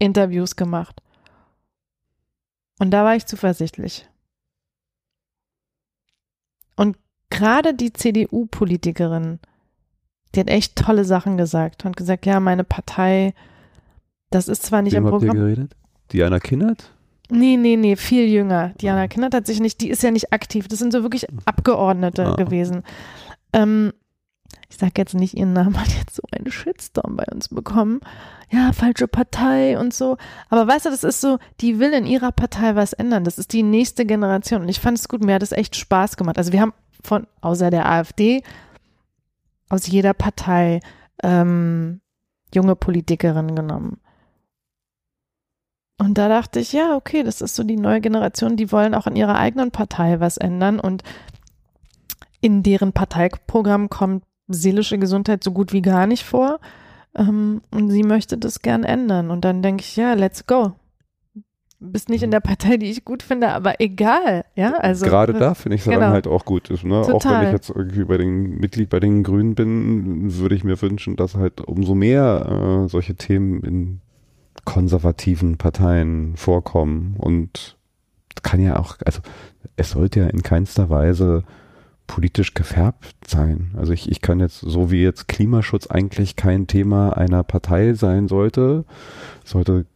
[0.00, 1.00] Interviews gemacht.
[2.80, 4.08] Und da war ich zuversichtlich.
[6.74, 6.96] Und
[7.30, 9.38] gerade die CDU-Politikerin,
[10.36, 13.34] die hat echt tolle Sachen gesagt und gesagt, ja, meine Partei,
[14.30, 15.28] das ist zwar nicht Wem im Programm.
[15.30, 15.76] Habt ihr geredet?
[16.12, 16.92] Diana Kinnert?
[17.28, 18.72] Nee, nee, nee, viel jünger.
[18.80, 19.08] Diana ah.
[19.08, 20.68] Kinnert hat sich nicht, die ist ja nicht aktiv.
[20.68, 22.34] Das sind so wirklich Abgeordnete ah.
[22.36, 22.82] gewesen.
[23.52, 23.92] Ähm,
[24.68, 28.00] ich sage jetzt nicht ihren Namen, hat jetzt so einen Shitstorm bei uns bekommen.
[28.50, 30.18] Ja, falsche Partei und so.
[30.50, 33.24] Aber weißt du, das ist so, die will in ihrer Partei was ändern.
[33.24, 34.62] Das ist die nächste Generation.
[34.62, 36.38] Und ich fand es gut, mir hat es echt Spaß gemacht.
[36.38, 38.42] Also wir haben von, außer der AfD,
[39.68, 40.80] aus jeder Partei
[41.22, 42.00] ähm,
[42.54, 44.00] junge Politikerinnen genommen.
[45.98, 49.06] Und da dachte ich, ja, okay, das ist so die neue Generation, die wollen auch
[49.06, 51.02] in ihrer eigenen Partei was ändern und
[52.40, 56.60] in deren Parteiprogramm kommt seelische Gesundheit so gut wie gar nicht vor.
[57.16, 59.30] Ähm, und sie möchte das gern ändern.
[59.30, 60.72] Und dann denke ich, ja, let's go.
[61.78, 65.06] Bist nicht in der Partei, die ich gut finde, aber egal, ja, also.
[65.06, 66.00] Gerade da finde ich es genau.
[66.00, 66.70] dann halt auch gut.
[66.70, 66.96] Ist, ne?
[66.96, 70.80] Auch wenn ich jetzt irgendwie bei den Mitglied bei den Grünen bin, würde ich mir
[70.80, 74.00] wünschen, dass halt umso mehr äh, solche Themen in
[74.64, 77.76] konservativen Parteien vorkommen und
[78.42, 79.20] kann ja auch, also
[79.76, 81.44] es sollte ja in keinster Weise
[82.06, 83.72] politisch gefärbt sein.
[83.76, 88.28] Also ich, ich kann jetzt, so wie jetzt Klimaschutz eigentlich kein Thema einer Partei sein
[88.28, 88.84] sollte,
[89.44, 89.86] sollte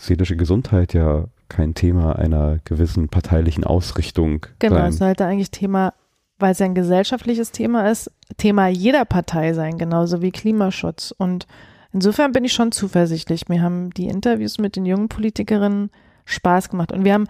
[0.00, 4.90] seelische Gesundheit ja kein Thema einer gewissen parteilichen Ausrichtung Genau, sein.
[4.90, 5.94] es sollte eigentlich Thema,
[6.38, 11.12] weil es ja ein gesellschaftliches Thema ist, Thema jeder Partei sein, genauso wie Klimaschutz.
[11.16, 11.46] Und
[11.92, 13.48] insofern bin ich schon zuversichtlich.
[13.48, 15.90] Mir haben die Interviews mit den jungen Politikerinnen
[16.26, 16.92] Spaß gemacht.
[16.92, 17.26] Und wir haben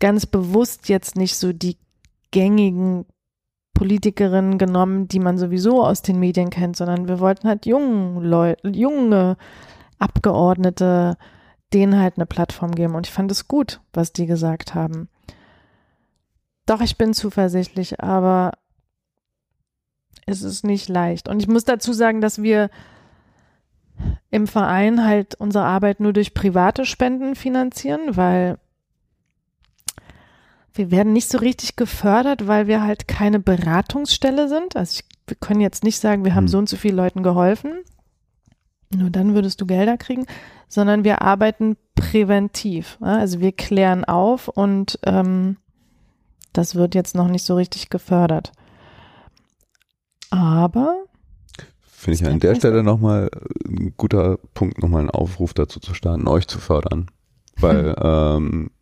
[0.00, 1.76] ganz bewusst jetzt nicht so die
[2.30, 3.04] gängigen
[3.74, 8.68] Politikerinnen genommen, die man sowieso aus den Medien kennt, sondern wir wollten halt jungen Leute,
[8.68, 9.36] junge
[10.02, 11.16] Abgeordnete,
[11.72, 12.94] denen halt eine Plattform geben.
[12.94, 15.08] Und ich fand es gut, was die gesagt haben.
[16.66, 18.52] Doch, ich bin zuversichtlich, aber
[20.26, 21.28] es ist nicht leicht.
[21.28, 22.70] Und ich muss dazu sagen, dass wir
[24.30, 28.58] im Verein halt unsere Arbeit nur durch private Spenden finanzieren, weil
[30.74, 34.76] wir werden nicht so richtig gefördert, weil wir halt keine Beratungsstelle sind.
[34.76, 36.48] Also ich, wir können jetzt nicht sagen, wir haben Hm.
[36.48, 37.72] so und so vielen Leuten geholfen.
[38.94, 40.26] Nur dann würdest du Gelder kriegen,
[40.68, 42.98] sondern wir arbeiten präventiv.
[43.00, 45.56] Also wir klären auf und ähm,
[46.52, 48.52] das wird jetzt noch nicht so richtig gefördert.
[50.30, 50.96] Aber
[52.02, 53.30] Finde ich an der Stelle nochmal
[53.64, 57.08] ein guter Punkt, nochmal einen Aufruf dazu zu starten, euch zu fördern.
[57.60, 58.70] Weil, ähm,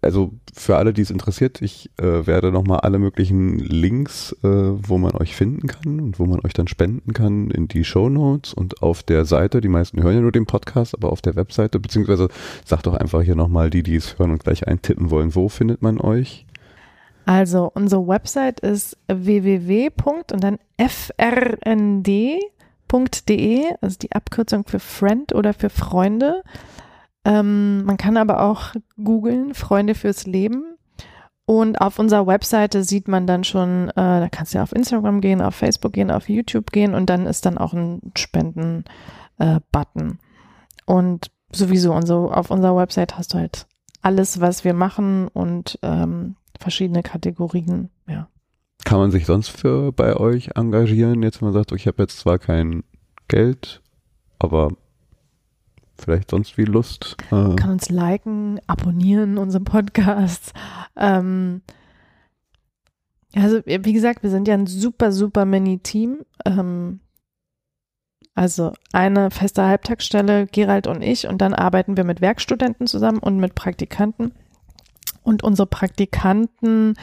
[0.00, 4.98] also für alle, die es interessiert, ich äh, werde nochmal alle möglichen Links, äh, wo
[4.98, 8.52] man euch finden kann und wo man euch dann spenden kann, in die Show Notes
[8.52, 11.80] und auf der Seite, die meisten hören ja nur den Podcast, aber auf der Webseite,
[11.80, 12.28] beziehungsweise
[12.64, 15.82] sagt doch einfach hier nochmal die, die es hören und gleich eintippen wollen, wo findet
[15.82, 16.46] man euch?
[17.24, 19.90] Also unsere Website ist www.
[20.04, 22.42] und dann frnd.de,
[23.80, 26.42] also die Abkürzung für Friend oder für Freunde.
[27.24, 30.64] Ähm, man kann aber auch googeln, Freunde fürs Leben.
[31.44, 35.20] Und auf unserer Webseite sieht man dann schon, äh, da kannst du ja auf Instagram
[35.20, 40.18] gehen, auf Facebook gehen, auf YouTube gehen und dann ist dann auch ein Spenden-Button.
[40.86, 43.66] und sowieso und so auf unserer Website hast du halt
[44.00, 48.28] alles, was wir machen und ähm, verschiedene Kategorien, ja.
[48.84, 51.22] Kann man sich sonst für bei euch engagieren?
[51.22, 52.82] Jetzt, wenn man sagt, ich habe jetzt zwar kein
[53.28, 53.80] Geld,
[54.40, 54.72] aber
[56.02, 57.16] vielleicht sonst wie Lust.
[57.30, 60.52] Äh, Kann uns liken, abonnieren, unseren Podcast.
[60.96, 61.62] Ähm,
[63.34, 66.20] also, wie gesagt, wir sind ja ein super, super Mini-Team.
[66.44, 67.00] Ähm,
[68.34, 73.38] also eine feste Halbtagsstelle, Gerald und ich, und dann arbeiten wir mit Werkstudenten zusammen und
[73.38, 74.32] mit Praktikanten.
[75.22, 76.94] Und unsere Praktikanten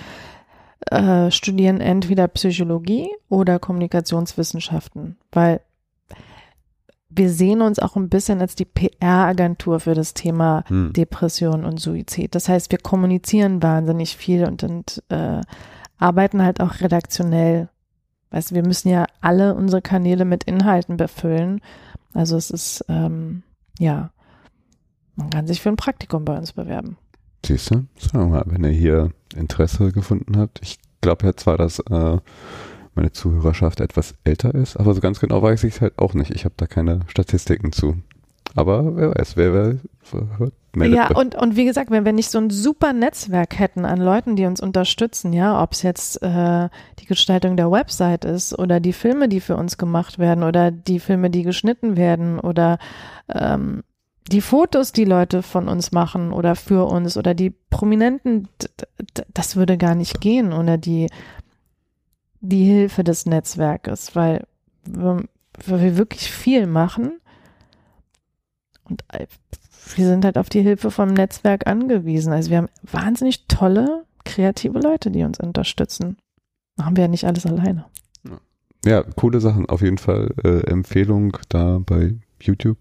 [0.92, 5.62] äh, studieren entweder Psychologie oder Kommunikationswissenschaften, weil
[7.10, 10.94] wir sehen uns auch ein bisschen als die PR-Agentur für das Thema hm.
[10.94, 12.36] Depression und Suizid.
[12.36, 15.42] Das heißt, wir kommunizieren wahnsinnig viel und, und äh,
[15.98, 17.70] arbeiten halt auch redaktionell.
[18.30, 21.62] Weißt du, wir müssen ja alle unsere Kanäle mit Inhalten befüllen.
[22.14, 23.42] Also es ist, ähm,
[23.80, 24.12] ja,
[25.16, 26.98] man kann sich für ein Praktikum bei uns bewerben.
[27.44, 27.86] Siehst du?
[27.98, 30.60] Sagen wir mal, wenn ihr hier Interesse gefunden habt.
[30.62, 32.18] Ich glaube ja zwar, dass äh,
[32.96, 36.32] meine Zuhörerschaft etwas älter ist, aber so ganz genau weiß ich es halt auch nicht.
[36.32, 37.96] Ich habe da keine Statistiken zu.
[38.56, 39.78] Aber wer weiß, wer, wer
[40.38, 43.86] hört, meldet Ja, und, und wie gesagt, wenn wir nicht so ein super Netzwerk hätten
[43.86, 48.58] an Leuten, die uns unterstützen, ja, ob es jetzt äh, die Gestaltung der Website ist
[48.58, 52.80] oder die Filme, die für uns gemacht werden oder die Filme, die geschnitten werden oder
[53.34, 53.84] ähm,
[54.32, 58.48] die Fotos, die Leute von uns machen oder für uns oder die Prominenten,
[59.34, 61.08] das würde gar nicht gehen ohne die,
[62.42, 64.46] die Hilfe des Netzwerkes, weil
[64.86, 65.24] wir,
[65.66, 67.20] weil wir wirklich viel machen
[68.84, 69.04] und
[69.96, 72.34] wir sind halt auf die Hilfe vom Netzwerk angewiesen.
[72.34, 76.18] Also wir haben wahnsinnig tolle, kreative Leute, die uns unterstützen.
[76.76, 77.86] Machen wir ja nicht alles alleine.
[78.86, 79.68] Ja, coole Sachen.
[79.68, 82.78] Auf jeden Fall äh, Empfehlung da bei YouTube.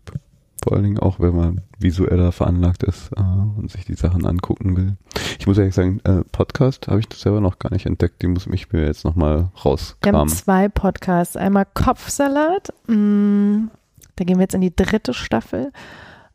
[0.62, 4.76] Vor allen Dingen auch, wenn man visueller veranlagt ist äh, und sich die Sachen angucken
[4.76, 4.96] will.
[5.38, 8.20] Ich muss ehrlich sagen, äh, Podcast habe ich selber noch gar nicht entdeckt.
[8.22, 10.28] Die muss ich mir jetzt nochmal Wir haben rauskramen.
[10.28, 11.36] zwei Podcasts.
[11.36, 12.72] Einmal Kopfsalat.
[12.88, 13.66] mm,
[14.16, 15.72] Da gehen wir jetzt in die dritte Staffel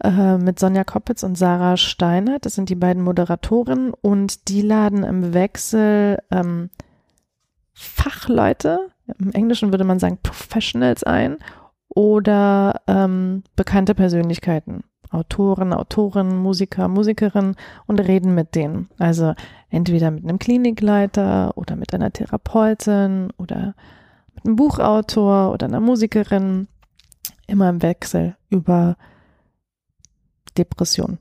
[0.03, 2.45] äh, mit Sonja Koppitz und Sarah Steinert.
[2.45, 6.69] Das sind die beiden Moderatorinnen und die laden im Wechsel ähm,
[7.73, 8.79] Fachleute,
[9.19, 11.37] im Englischen würde man sagen Professionals ein
[11.95, 14.83] oder ähm, bekannte Persönlichkeiten
[15.13, 17.55] Autoren, Autorinnen, Musiker, Musikerinnen
[17.85, 18.89] und reden mit denen.
[18.97, 19.35] Also
[19.69, 23.75] entweder mit einem Klinikleiter oder mit einer Therapeutin oder
[24.33, 26.67] mit einem Buchautor oder einer Musikerin.
[27.45, 28.97] Immer im Wechsel über
[30.57, 31.19] Depression.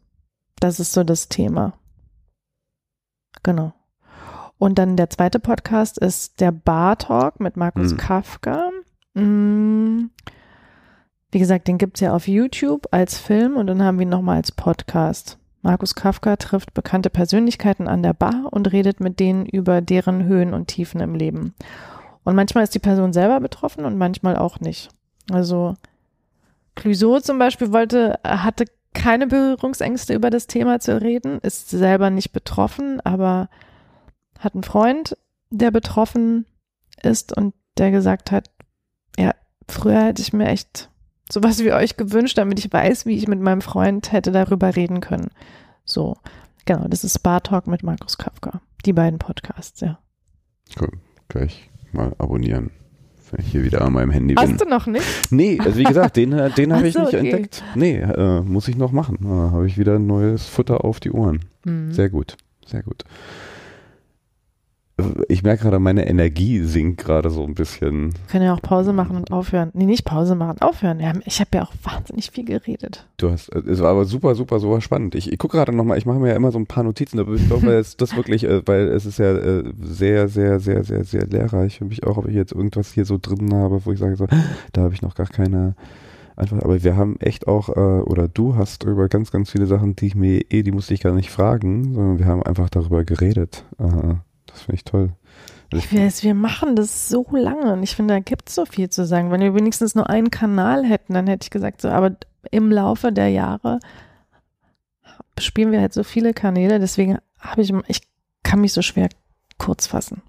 [0.59, 1.75] Das ist so das Thema.
[3.43, 3.75] Genau.
[4.57, 7.97] Und dann der zweite Podcast ist der Bar Talk mit Markus Mhm.
[7.99, 8.71] Kafka.
[9.15, 10.05] Mm.
[11.33, 14.37] Wie gesagt, den gibt's ja auf YouTube als Film und dann haben wir ihn nochmal
[14.37, 15.39] als Podcast.
[15.63, 20.53] Markus Kafka trifft bekannte Persönlichkeiten an der Bar und redet mit denen über deren Höhen
[20.53, 21.55] und Tiefen im Leben.
[22.23, 24.91] Und manchmal ist die Person selber betroffen und manchmal auch nicht.
[25.31, 25.75] Also
[26.75, 32.33] Clouseau zum Beispiel wollte, hatte keine Berührungsängste über das Thema zu reden, ist selber nicht
[32.33, 33.49] betroffen, aber
[34.39, 35.17] hat einen Freund,
[35.49, 36.45] der betroffen
[37.03, 38.51] ist und der gesagt hat,
[39.19, 39.33] ja,
[39.67, 40.91] früher hätte ich mir echt
[41.33, 45.01] sowas wie euch gewünscht, damit ich weiß, wie ich mit meinem Freund hätte darüber reden
[45.01, 45.31] können.
[45.85, 46.17] So,
[46.67, 48.61] genau, das ist Spa Talk mit Markus Kafka.
[48.85, 49.99] Die beiden Podcasts, ja.
[50.79, 50.91] Cool.
[51.29, 52.71] Gleich mal abonnieren,
[53.31, 54.43] wenn ich hier wieder an meinem Handy bin.
[54.43, 55.33] Hast du noch nicht?
[55.33, 57.31] Nee, also wie gesagt, den, äh, den habe ich so, nicht okay.
[57.31, 57.65] entdeckt.
[57.75, 59.19] Nee, äh, muss ich noch machen.
[59.23, 61.41] Da habe ich wieder neues Futter auf die Ohren.
[61.65, 61.93] Mhm.
[61.93, 62.37] Sehr gut,
[62.67, 63.05] sehr gut.
[65.03, 68.15] Äh, Ich merke gerade, meine Energie sinkt gerade so ein bisschen.
[68.29, 69.71] Können ja auch Pause machen und aufhören.
[69.75, 71.01] Nee, nicht Pause machen, aufhören.
[71.01, 73.07] Ja, ich habe ja auch wahnsinnig viel geredet.
[73.17, 75.15] Du hast, äh, es war aber super, super, super spannend.
[75.15, 77.35] Ich, ich gucke gerade nochmal, ich mache mir ja immer so ein paar Notizen, aber
[77.35, 81.05] ich glaube, es das wirklich, äh, weil es ist ja äh, sehr, sehr, sehr, sehr,
[81.05, 83.99] sehr lehrreich für mich auch, ob ich jetzt irgendwas hier so drin habe, wo ich
[83.99, 84.27] sage so,
[84.73, 85.75] da habe ich noch gar keine
[86.37, 86.65] Antwort.
[86.65, 87.73] Aber wir haben echt auch, äh,
[88.03, 91.01] oder du hast über ganz, ganz viele Sachen, die ich mir eh, die musste ich
[91.03, 93.65] gar nicht fragen, sondern wir haben einfach darüber geredet.
[93.79, 94.15] Äh,
[94.53, 95.13] das finde ich toll.
[95.73, 98.67] Also Ich weiß, wir machen das so lange und ich finde, da gibt es so
[98.67, 99.31] viel zu sagen.
[99.31, 102.17] Wenn wir wenigstens nur einen Kanal hätten, dann hätte ich gesagt, so, aber
[102.51, 103.81] im Laufe der Jahre
[105.39, 108.03] spielen wir halt so viele Kanäle, deswegen habe ich, ich
[108.43, 109.09] kann mich so schwer
[109.59, 110.23] kurz fassen.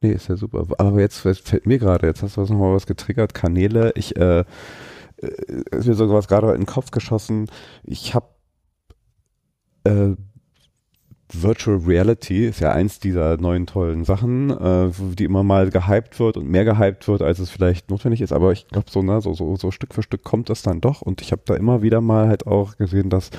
[0.00, 0.64] Nee, ist ja super.
[0.78, 3.92] Aber jetzt fällt mir gerade, jetzt hast du was nochmal was getriggert, Kanäle.
[3.96, 4.44] Ich, äh, äh,
[5.72, 7.50] ist mir sogar was gerade in den Kopf geschossen.
[7.82, 8.28] Ich habe
[9.84, 10.14] äh,
[11.32, 16.36] Virtual Reality ist ja eins dieser neuen tollen Sachen, äh, die immer mal gehypt wird
[16.36, 18.32] und mehr gehypt wird, als es vielleicht notwendig ist.
[18.32, 21.02] Aber ich glaube, so, ne, so, so, so Stück für Stück kommt das dann doch.
[21.02, 23.30] Und ich habe da immer wieder mal halt auch gesehen, dass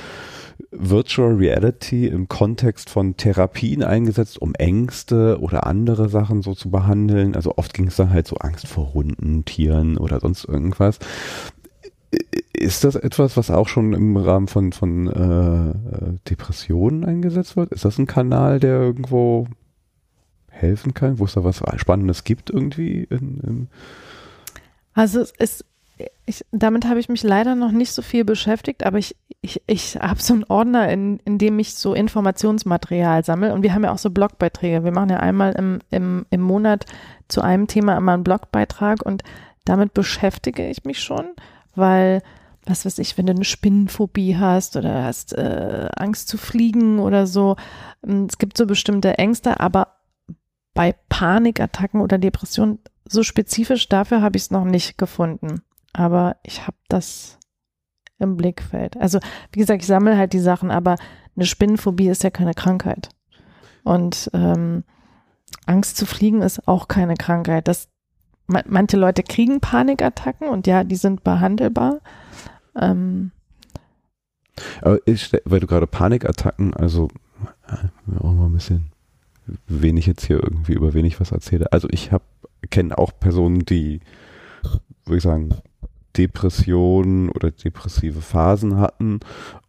[0.72, 7.36] Virtual Reality im Kontext von Therapien eingesetzt, um Ängste oder andere Sachen so zu behandeln.
[7.36, 11.00] Also oft ging es dann halt so Angst vor Hunden, Tieren oder sonst irgendwas.
[12.54, 17.72] Ist das etwas, was auch schon im Rahmen von, von äh, äh, Depressionen eingesetzt wird?
[17.72, 19.48] Ist das ein Kanal, der irgendwo
[20.50, 23.04] helfen kann, wo es da was Spannendes gibt irgendwie?
[23.04, 23.68] In, in
[24.94, 25.66] Also es ist,
[26.26, 29.96] ich, damit habe ich mich leider noch nicht so viel beschäftigt, aber ich, ich, ich
[29.96, 33.92] habe so einen Ordner, in, in dem ich so Informationsmaterial sammle und wir haben ja
[33.92, 34.84] auch so Blogbeiträge.
[34.84, 36.86] Wir machen ja einmal im, im, im Monat
[37.28, 39.24] zu einem Thema immer einen Blogbeitrag und
[39.66, 41.26] damit beschäftige ich mich schon,
[41.80, 42.22] weil
[42.66, 47.26] was weiß ich, wenn du eine Spinnenphobie hast oder hast äh, Angst zu fliegen oder
[47.26, 47.56] so,
[48.06, 49.96] ähm, es gibt so bestimmte Ängste, aber
[50.74, 55.62] bei Panikattacken oder Depressionen so spezifisch dafür habe ich es noch nicht gefunden.
[55.94, 57.40] Aber ich habe das
[58.20, 58.98] im Blickfeld.
[58.98, 59.20] Also,
[59.52, 60.96] wie gesagt, ich sammle halt die Sachen, aber
[61.36, 63.10] eine Spinnenphobie ist ja keine Krankheit.
[63.84, 64.84] Und ähm,
[65.66, 67.68] Angst zu fliegen ist auch keine Krankheit.
[67.68, 67.90] Das,
[68.50, 72.00] manche Leute kriegen Panikattacken und ja, die sind behandelbar.
[72.76, 73.32] Ähm,
[74.82, 77.10] Aber ich, weil du gerade Panikattacken, also
[77.68, 78.92] äh, auch mal ein bisschen,
[79.68, 81.72] wen ich jetzt hier irgendwie über wen ich was erzähle.
[81.72, 82.24] Also ich habe
[82.70, 84.02] kenne auch Personen, die,
[85.06, 85.56] würde ich sagen,
[86.18, 89.20] Depressionen oder depressive Phasen hatten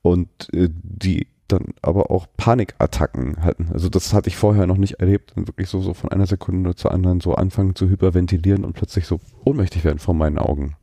[0.02, 3.68] und äh, die dann aber auch Panikattacken hatten.
[3.72, 6.74] Also das hatte ich vorher noch nicht erlebt und wirklich so, so von einer Sekunde
[6.74, 10.76] zur anderen so anfangen zu hyperventilieren und plötzlich so ohnmächtig werden vor meinen Augen.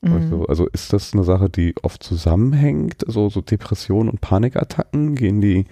[0.00, 0.12] mhm.
[0.12, 3.04] Also, also ist das eine Sache, die oft zusammenhängt?
[3.06, 5.14] So, so Depressionen und Panikattacken?
[5.14, 5.66] Gehen die,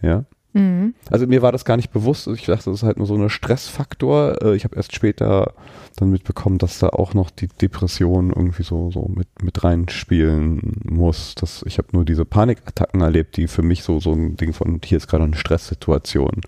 [0.00, 0.24] ja?
[0.54, 0.94] Mhm.
[1.10, 2.26] Also mir war das gar nicht bewusst.
[2.28, 4.42] Ich dachte, das ist halt nur so ein Stressfaktor.
[4.42, 5.54] Äh, Ich habe erst später
[5.96, 11.34] dann mitbekommen, dass da auch noch die Depression irgendwie so, so mit, mit reinspielen muss.
[11.34, 14.80] Das, ich habe nur diese Panikattacken erlebt, die für mich so, so ein Ding von,
[14.84, 16.40] hier ist gerade eine Stresssituation.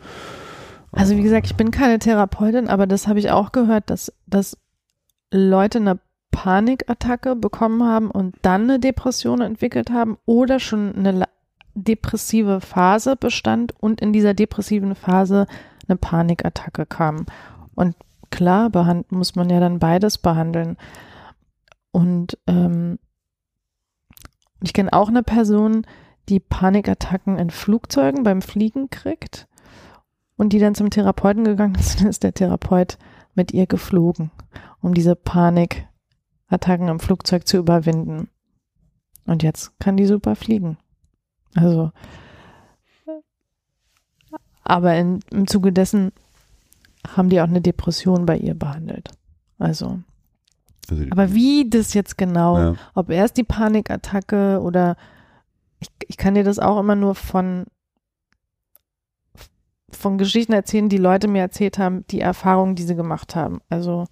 [0.93, 4.57] Also wie gesagt, ich bin keine Therapeutin, aber das habe ich auch gehört, dass, dass
[5.33, 5.99] Leute eine
[6.31, 11.27] Panikattacke bekommen haben und dann eine Depression entwickelt haben oder schon eine
[11.75, 15.47] depressive Phase bestand und in dieser depressiven Phase
[15.89, 17.27] eine Panikattacke kam.
[17.75, 17.97] Und
[18.31, 18.71] klar,
[19.11, 20.77] muss man ja dann beides behandeln.
[21.93, 22.99] Und ähm,
[24.63, 25.87] Ich kenne auch eine Person,
[26.29, 29.47] die Panikattacken in Flugzeugen beim Fliegen kriegt
[30.37, 32.99] und die dann zum Therapeuten gegangen ist, dann ist der Therapeut
[33.35, 34.31] mit ihr geflogen,
[34.81, 38.29] um diese Panikattacken im Flugzeug zu überwinden.
[39.27, 40.79] Und jetzt kann die super fliegen.
[41.55, 41.93] Also,
[44.63, 46.13] aber in, im Zuge dessen
[47.17, 49.11] haben die auch eine Depression bei ihr behandelt.
[49.59, 50.01] Also,
[50.91, 52.75] Also, aber wie das jetzt genau, Ja.
[52.95, 54.97] ob erst die Panikattacke oder
[55.81, 57.65] ich, ich kann dir das auch immer nur von
[59.91, 63.61] von Geschichten erzählen, die Leute mir erzählt haben, die Erfahrungen, die sie gemacht haben.
[63.69, 64.07] Also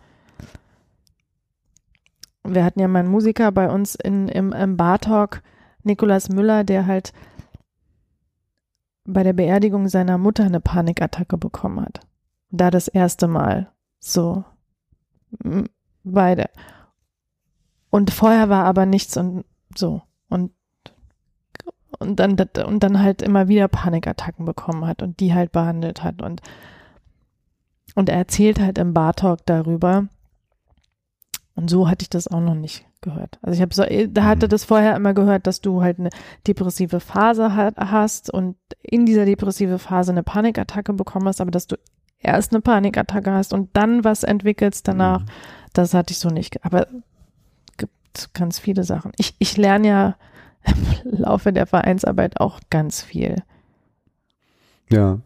[2.45, 5.43] wir hatten ja mal einen Musiker bei uns in, im, im Bar-Talk,
[5.83, 7.13] Nikolas Müller, der halt
[9.05, 12.01] bei der Beerdigung seiner Mutter eine Panikattacke bekommen hat.
[12.51, 13.73] Da das erste Mal.
[13.99, 14.45] So.
[16.05, 16.51] Beide.
[17.91, 19.45] Und vorher war aber nichts und
[19.77, 20.03] so.
[20.29, 20.53] Und,
[21.99, 26.23] und dann, und dann halt immer wieder Panikattacken bekommen hat und die halt behandelt hat.
[26.23, 26.41] Und,
[27.95, 30.09] und er erzählt halt im Bar-Talk darüber.
[31.55, 33.39] Und so hatte ich das auch noch nicht gehört.
[33.43, 34.51] Also ich habe so, da hatte Mhm.
[34.51, 36.11] das vorher immer gehört, dass du halt eine
[36.47, 41.67] depressive Phase ha- hast und in dieser depressive Phase eine Panikattacke bekommen hast, aber dass
[41.67, 41.77] du
[42.21, 45.27] erst eine Panikattacke hast und dann was entwickelst danach, Mhm.
[45.75, 46.65] das hatte ich so nicht.
[46.65, 46.87] Aber
[47.77, 49.13] gibt ganz viele Sachen.
[49.19, 50.17] Ich, ich lerne ja
[51.05, 53.37] im Laufe der Vereinsarbeit auch ganz viel.
[54.91, 55.19] Ja.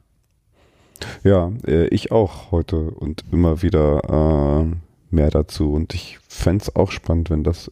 [1.24, 4.76] Ja, äh, ich auch heute und immer wieder äh,
[5.10, 5.72] mehr dazu.
[5.72, 7.70] Und ich fände es auch spannend, wenn das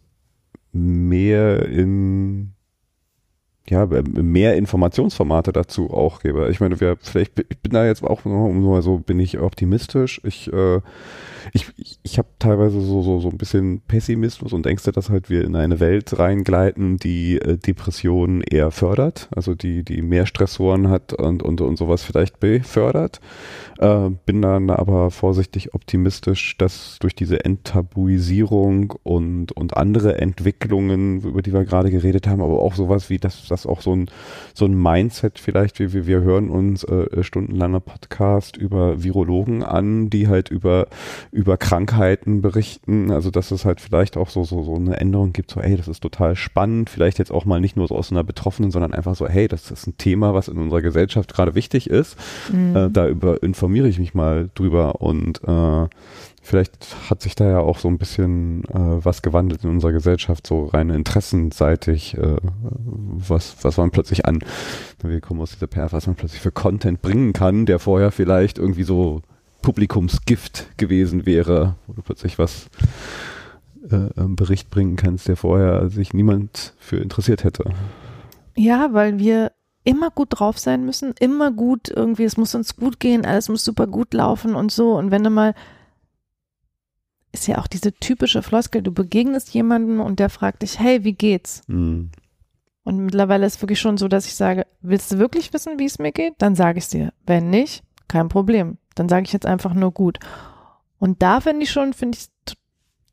[0.73, 2.53] mehr in
[3.67, 6.51] ja, mehr Informationsformate dazu auch gäbe.
[6.51, 10.21] Ich meine, wir vielleicht, ich bin da jetzt auch nur, so, bin ich optimistisch.
[10.23, 10.81] Ich, äh,
[11.53, 11.73] ich,
[12.03, 15.57] ich, habe teilweise so, so, so ein bisschen Pessimismus und Ängste, dass halt wir in
[15.57, 21.43] eine Welt reingleiten, die äh, Depressionen eher fördert, also die, die mehr Stressoren hat und,
[21.43, 23.21] und, und sowas vielleicht befördert.
[23.79, 31.41] Äh, bin dann aber vorsichtig optimistisch, dass durch diese Enttabuisierung und, und andere Entwicklungen, über
[31.41, 34.11] die wir gerade geredet haben, aber auch sowas wie, dass das auch so ein,
[34.53, 40.11] so ein Mindset vielleicht, wie wir, wir hören uns äh, stundenlange Podcast über Virologen an,
[40.11, 40.89] die halt über,
[41.33, 45.51] über Krankheiten berichten, also dass es halt vielleicht auch so, so, so eine Änderung gibt,
[45.51, 48.25] so, ey, das ist total spannend, vielleicht jetzt auch mal nicht nur so aus einer
[48.25, 51.89] Betroffenen, sondern einfach so, hey, das ist ein Thema, was in unserer Gesellschaft gerade wichtig
[51.89, 52.17] ist,
[52.53, 52.77] Mhm.
[52.77, 55.87] äh, da über, informiere ich mich mal drüber und äh,
[56.45, 60.47] vielleicht hat sich da ja auch so ein bisschen äh, was gewandelt in unserer Gesellschaft,
[60.47, 64.41] so rein interessenseitig, äh, was, was man plötzlich an,
[65.03, 68.59] wir kommen aus dieser PR, was man plötzlich für Content bringen kann, der vorher vielleicht
[68.59, 69.23] irgendwie so
[69.63, 72.69] Publikumsgift gewesen wäre, wo du plötzlich was
[73.91, 77.65] äh, ähm, Bericht bringen kannst, der vorher sich niemand für interessiert hätte.
[78.55, 79.53] Ja, weil wir
[79.83, 83.65] immer gut drauf sein müssen, immer gut irgendwie, es muss uns gut gehen, alles muss
[83.65, 84.97] super gut laufen und so.
[84.97, 85.55] Und wenn du mal,
[87.35, 91.13] ist ja auch diese typische Floskel, du begegnest jemanden und der fragt dich, hey, wie
[91.13, 91.63] geht's?
[91.67, 92.11] Hm.
[92.85, 95.99] Und mittlerweile ist wirklich schon so, dass ich sage, willst du wirklich wissen, wie es
[95.99, 96.35] mir geht?
[96.39, 97.13] Dann sage ich es dir.
[97.27, 98.79] Wenn nicht, kein Problem.
[98.95, 100.19] Dann sage ich jetzt einfach nur gut.
[100.99, 102.57] Und da finde ich schon, finde ich,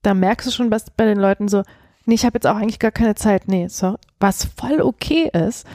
[0.04, 1.64] da merkst du schon was bei den Leuten so,
[2.06, 3.48] nee, ich habe jetzt auch eigentlich gar keine Zeit.
[3.48, 5.66] Nee, so, was voll okay ist.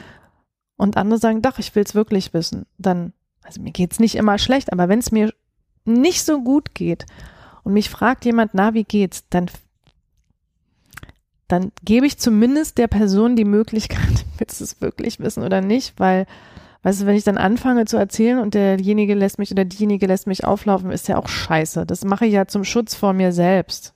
[0.77, 2.65] Und andere sagen, doch, ich will es wirklich wissen.
[2.77, 3.13] Dann,
[3.43, 5.33] also mir geht's nicht immer schlecht, aber wenn es mir
[5.85, 7.05] nicht so gut geht
[7.67, 9.47] und mich fragt jemand, na, wie geht's, dann
[11.49, 15.99] dann gebe ich zumindest der Person die Möglichkeit, willst du es wirklich wissen oder nicht,
[15.99, 16.27] weil,
[16.83, 20.27] weißt du, wenn ich dann anfange zu erzählen und derjenige lässt mich oder diejenige lässt
[20.27, 21.85] mich auflaufen, ist ja auch scheiße.
[21.85, 23.93] Das mache ich ja zum Schutz vor mir selbst.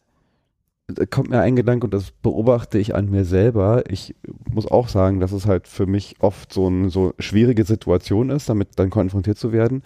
[0.88, 3.84] Da kommt mir ein Gedanke und das beobachte ich an mir selber.
[3.90, 4.16] Ich
[4.50, 8.50] muss auch sagen, dass es halt für mich oft so eine so schwierige Situation ist,
[8.50, 9.84] damit dann konfrontiert zu werden.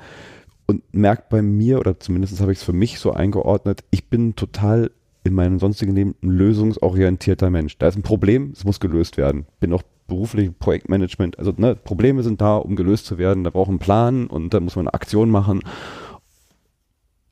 [0.67, 4.35] Und merkt bei mir, oder zumindest habe ich es für mich so eingeordnet, ich bin
[4.35, 4.91] total
[5.23, 7.77] in meinem sonstigen Leben ein lösungsorientierter Mensch.
[7.77, 9.45] Da ist ein Problem, es muss gelöst werden.
[9.59, 13.43] Bin auch beruflich Projektmanagement, also ne, Probleme sind da, um gelöst zu werden.
[13.43, 15.61] Da braucht man einen Plan und da muss man eine Aktion machen.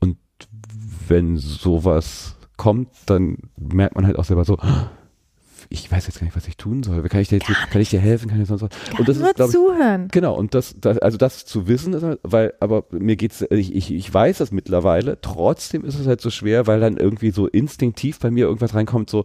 [0.00, 0.16] Und
[1.08, 4.58] wenn sowas kommt, dann merkt man halt auch selber so,
[5.68, 7.02] ich weiß jetzt gar nicht, was ich tun soll.
[7.08, 8.28] Kann ich dir, jetzt, kann ich dir helfen?
[8.28, 8.70] Kann ich sonst was?
[8.98, 10.08] Und das Nur ist, ich, zuhören.
[10.10, 13.74] Genau, und das, das, also das zu wissen, ist halt, weil, aber mir geht's, ich,
[13.74, 17.46] ich, ich weiß das mittlerweile, trotzdem ist es halt so schwer, weil dann irgendwie so
[17.46, 19.24] instinktiv bei mir irgendwas reinkommt, so,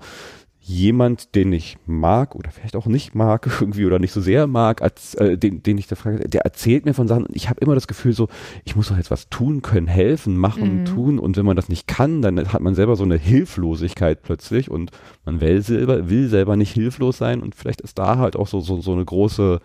[0.69, 4.81] jemand, den ich mag oder vielleicht auch nicht mag irgendwie oder nicht so sehr mag,
[4.81, 7.59] als, äh, den, den ich da frage, der erzählt mir von Sachen und ich habe
[7.61, 8.29] immer das Gefühl so,
[8.63, 10.85] ich muss doch jetzt was tun können, helfen, machen, mhm.
[10.85, 14.69] tun und wenn man das nicht kann, dann hat man selber so eine Hilflosigkeit plötzlich
[14.69, 14.91] und
[15.25, 18.59] man will selber, will selber nicht hilflos sein und vielleicht ist da halt auch so,
[18.59, 19.59] so, so eine große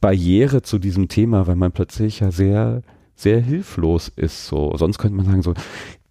[0.00, 2.82] Barriere zu diesem Thema, weil man plötzlich ja sehr,
[3.14, 4.48] sehr hilflos ist.
[4.48, 5.54] So, sonst könnte man sagen so,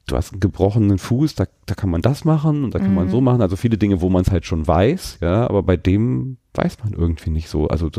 [0.08, 2.96] du hast einen gebrochenen Fuß, da, da kann man das machen und da kann mhm.
[2.96, 3.42] man so machen.
[3.42, 6.94] Also viele Dinge, wo man es halt schon weiß, ja, aber bei dem weiß man
[6.94, 7.68] irgendwie nicht so.
[7.68, 7.90] Also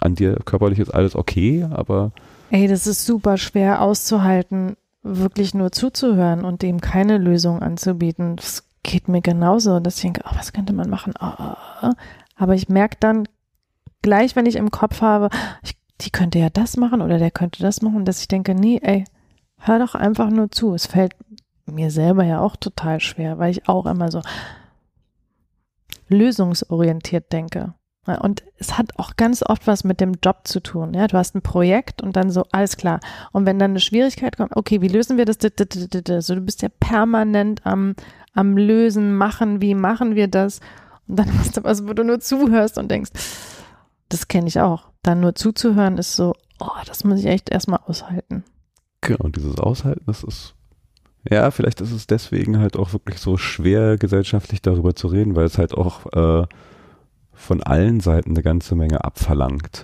[0.00, 2.12] an dir körperlich ist alles okay, aber.
[2.50, 8.36] Ey, das ist super schwer auszuhalten, wirklich nur zuzuhören und dem keine Lösung anzubieten.
[8.36, 11.14] Das geht mir genauso, dass ich denke, oh, was könnte man machen?
[11.20, 11.92] Oh, oh, oh.
[12.36, 13.26] Aber ich merke dann
[14.02, 15.30] gleich, wenn ich im Kopf habe,
[15.62, 18.80] ich, die könnte ja das machen oder der könnte das machen, dass ich denke, nee,
[18.82, 19.04] ey,
[19.62, 20.74] hör doch einfach nur zu.
[20.74, 21.14] Es fällt
[21.66, 24.20] mir selber ja auch total schwer, weil ich auch immer so
[26.08, 27.74] lösungsorientiert denke.
[28.04, 30.92] Und es hat auch ganz oft was mit dem Job zu tun.
[30.92, 32.98] Ja, du hast ein Projekt und dann so, alles klar.
[33.30, 35.38] Und wenn dann eine Schwierigkeit kommt, okay, wie lösen wir das?
[36.26, 37.94] So, du bist ja permanent am,
[38.34, 40.58] am Lösen, machen, wie machen wir das?
[41.06, 43.12] Und dann hast du was, wo du nur zuhörst und denkst,
[44.08, 44.88] das kenne ich auch.
[45.02, 48.42] Dann nur zuzuhören ist so, oh, das muss ich echt erstmal aushalten.
[49.02, 50.54] Genau, dieses Aushalten, das ist,
[51.28, 55.44] ja, vielleicht ist es deswegen halt auch wirklich so schwer, gesellschaftlich darüber zu reden, weil
[55.44, 56.46] es halt auch äh,
[57.32, 59.82] von allen Seiten eine ganze Menge abverlangt.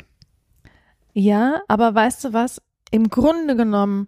[1.12, 2.62] Ja, aber weißt du was?
[2.90, 4.06] Im Grunde genommen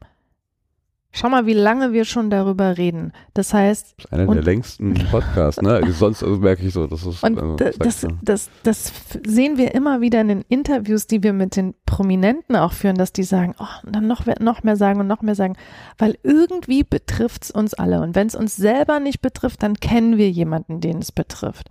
[1.13, 3.13] Schau mal, wie lange wir schon darüber reden.
[3.35, 3.95] Das heißt.
[3.97, 5.83] Das ist einer der längsten Podcasts, ne?
[5.93, 7.25] Sonst also merke ich so, das ist.
[7.25, 8.93] Und also, das, das, das
[9.27, 13.13] sehen wir immer wieder in den Interviews, die wir mit den Prominenten auch führen, dass
[13.13, 15.57] die sagen, oh, und dann noch, noch mehr sagen und noch mehr sagen.
[15.99, 18.03] Weil irgendwie betrifft es uns alle.
[18.03, 21.69] Und wenn es uns selber nicht betrifft, dann kennen wir jemanden, den es betrifft.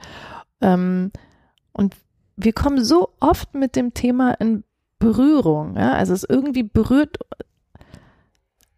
[0.59, 1.11] Ähm,
[1.71, 1.95] und
[2.35, 4.65] wir kommen so oft mit dem Thema in
[4.99, 5.77] Berührung.
[5.77, 5.93] Ja?
[5.93, 7.17] Also es irgendwie berührt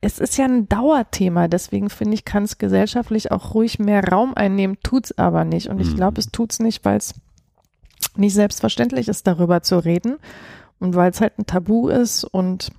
[0.02, 4.34] es ist ja ein Dauerthema, deswegen finde ich, kann es gesellschaftlich auch ruhig mehr Raum
[4.34, 5.68] einnehmen, tut's aber nicht.
[5.68, 6.20] Und ich glaube, mhm.
[6.20, 7.14] es tut's nicht, weil es
[8.16, 10.18] nicht selbstverständlich ist, darüber zu reden
[10.80, 12.72] und weil es halt ein Tabu ist und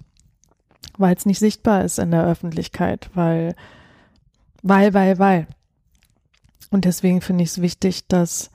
[0.98, 3.54] weil es nicht sichtbar ist in der Öffentlichkeit, weil,
[4.62, 5.46] weil, weil, weil.
[6.70, 8.50] Und deswegen finde ich es wichtig, dass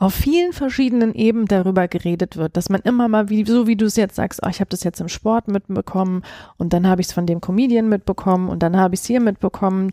[0.00, 3.84] auf vielen verschiedenen Ebenen darüber geredet wird, dass man immer mal, wie, so wie du
[3.84, 6.22] es jetzt sagst, oh, ich habe das jetzt im Sport mitbekommen
[6.56, 9.20] und dann habe ich es von dem Comedian mitbekommen und dann habe ich es hier
[9.20, 9.90] mitbekommen,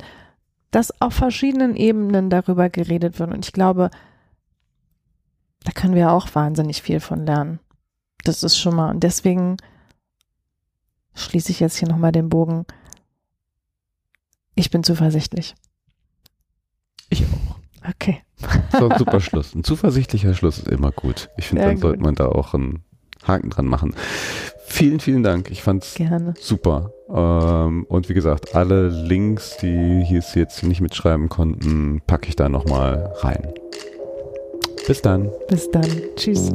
[0.72, 3.34] dass auf verschiedenen Ebenen darüber geredet wird.
[3.34, 3.92] Und ich glaube,
[5.66, 7.60] da können wir auch wahnsinnig viel von lernen.
[8.24, 9.58] Das ist schon mal, und deswegen
[11.16, 12.66] schließe ich jetzt hier nochmal den Bogen.
[14.56, 15.54] Ich bin zuversichtlich.
[17.90, 18.22] Okay.
[18.78, 19.56] So ein super Schluss.
[19.56, 21.30] Ein zuversichtlicher Schluss ist immer gut.
[21.38, 21.82] Ich finde, dann gut.
[21.82, 22.84] sollte man da auch einen
[23.26, 23.96] Haken dran machen.
[24.66, 25.50] Vielen, vielen Dank.
[25.50, 25.98] Ich fand es
[26.40, 26.92] super.
[27.10, 32.50] Ähm, und wie gesagt, alle Links, die hier jetzt nicht mitschreiben konnten, packe ich da
[32.50, 33.48] nochmal rein.
[34.86, 35.32] Bis dann.
[35.50, 35.88] Bis dann.
[36.16, 36.52] Tschüss.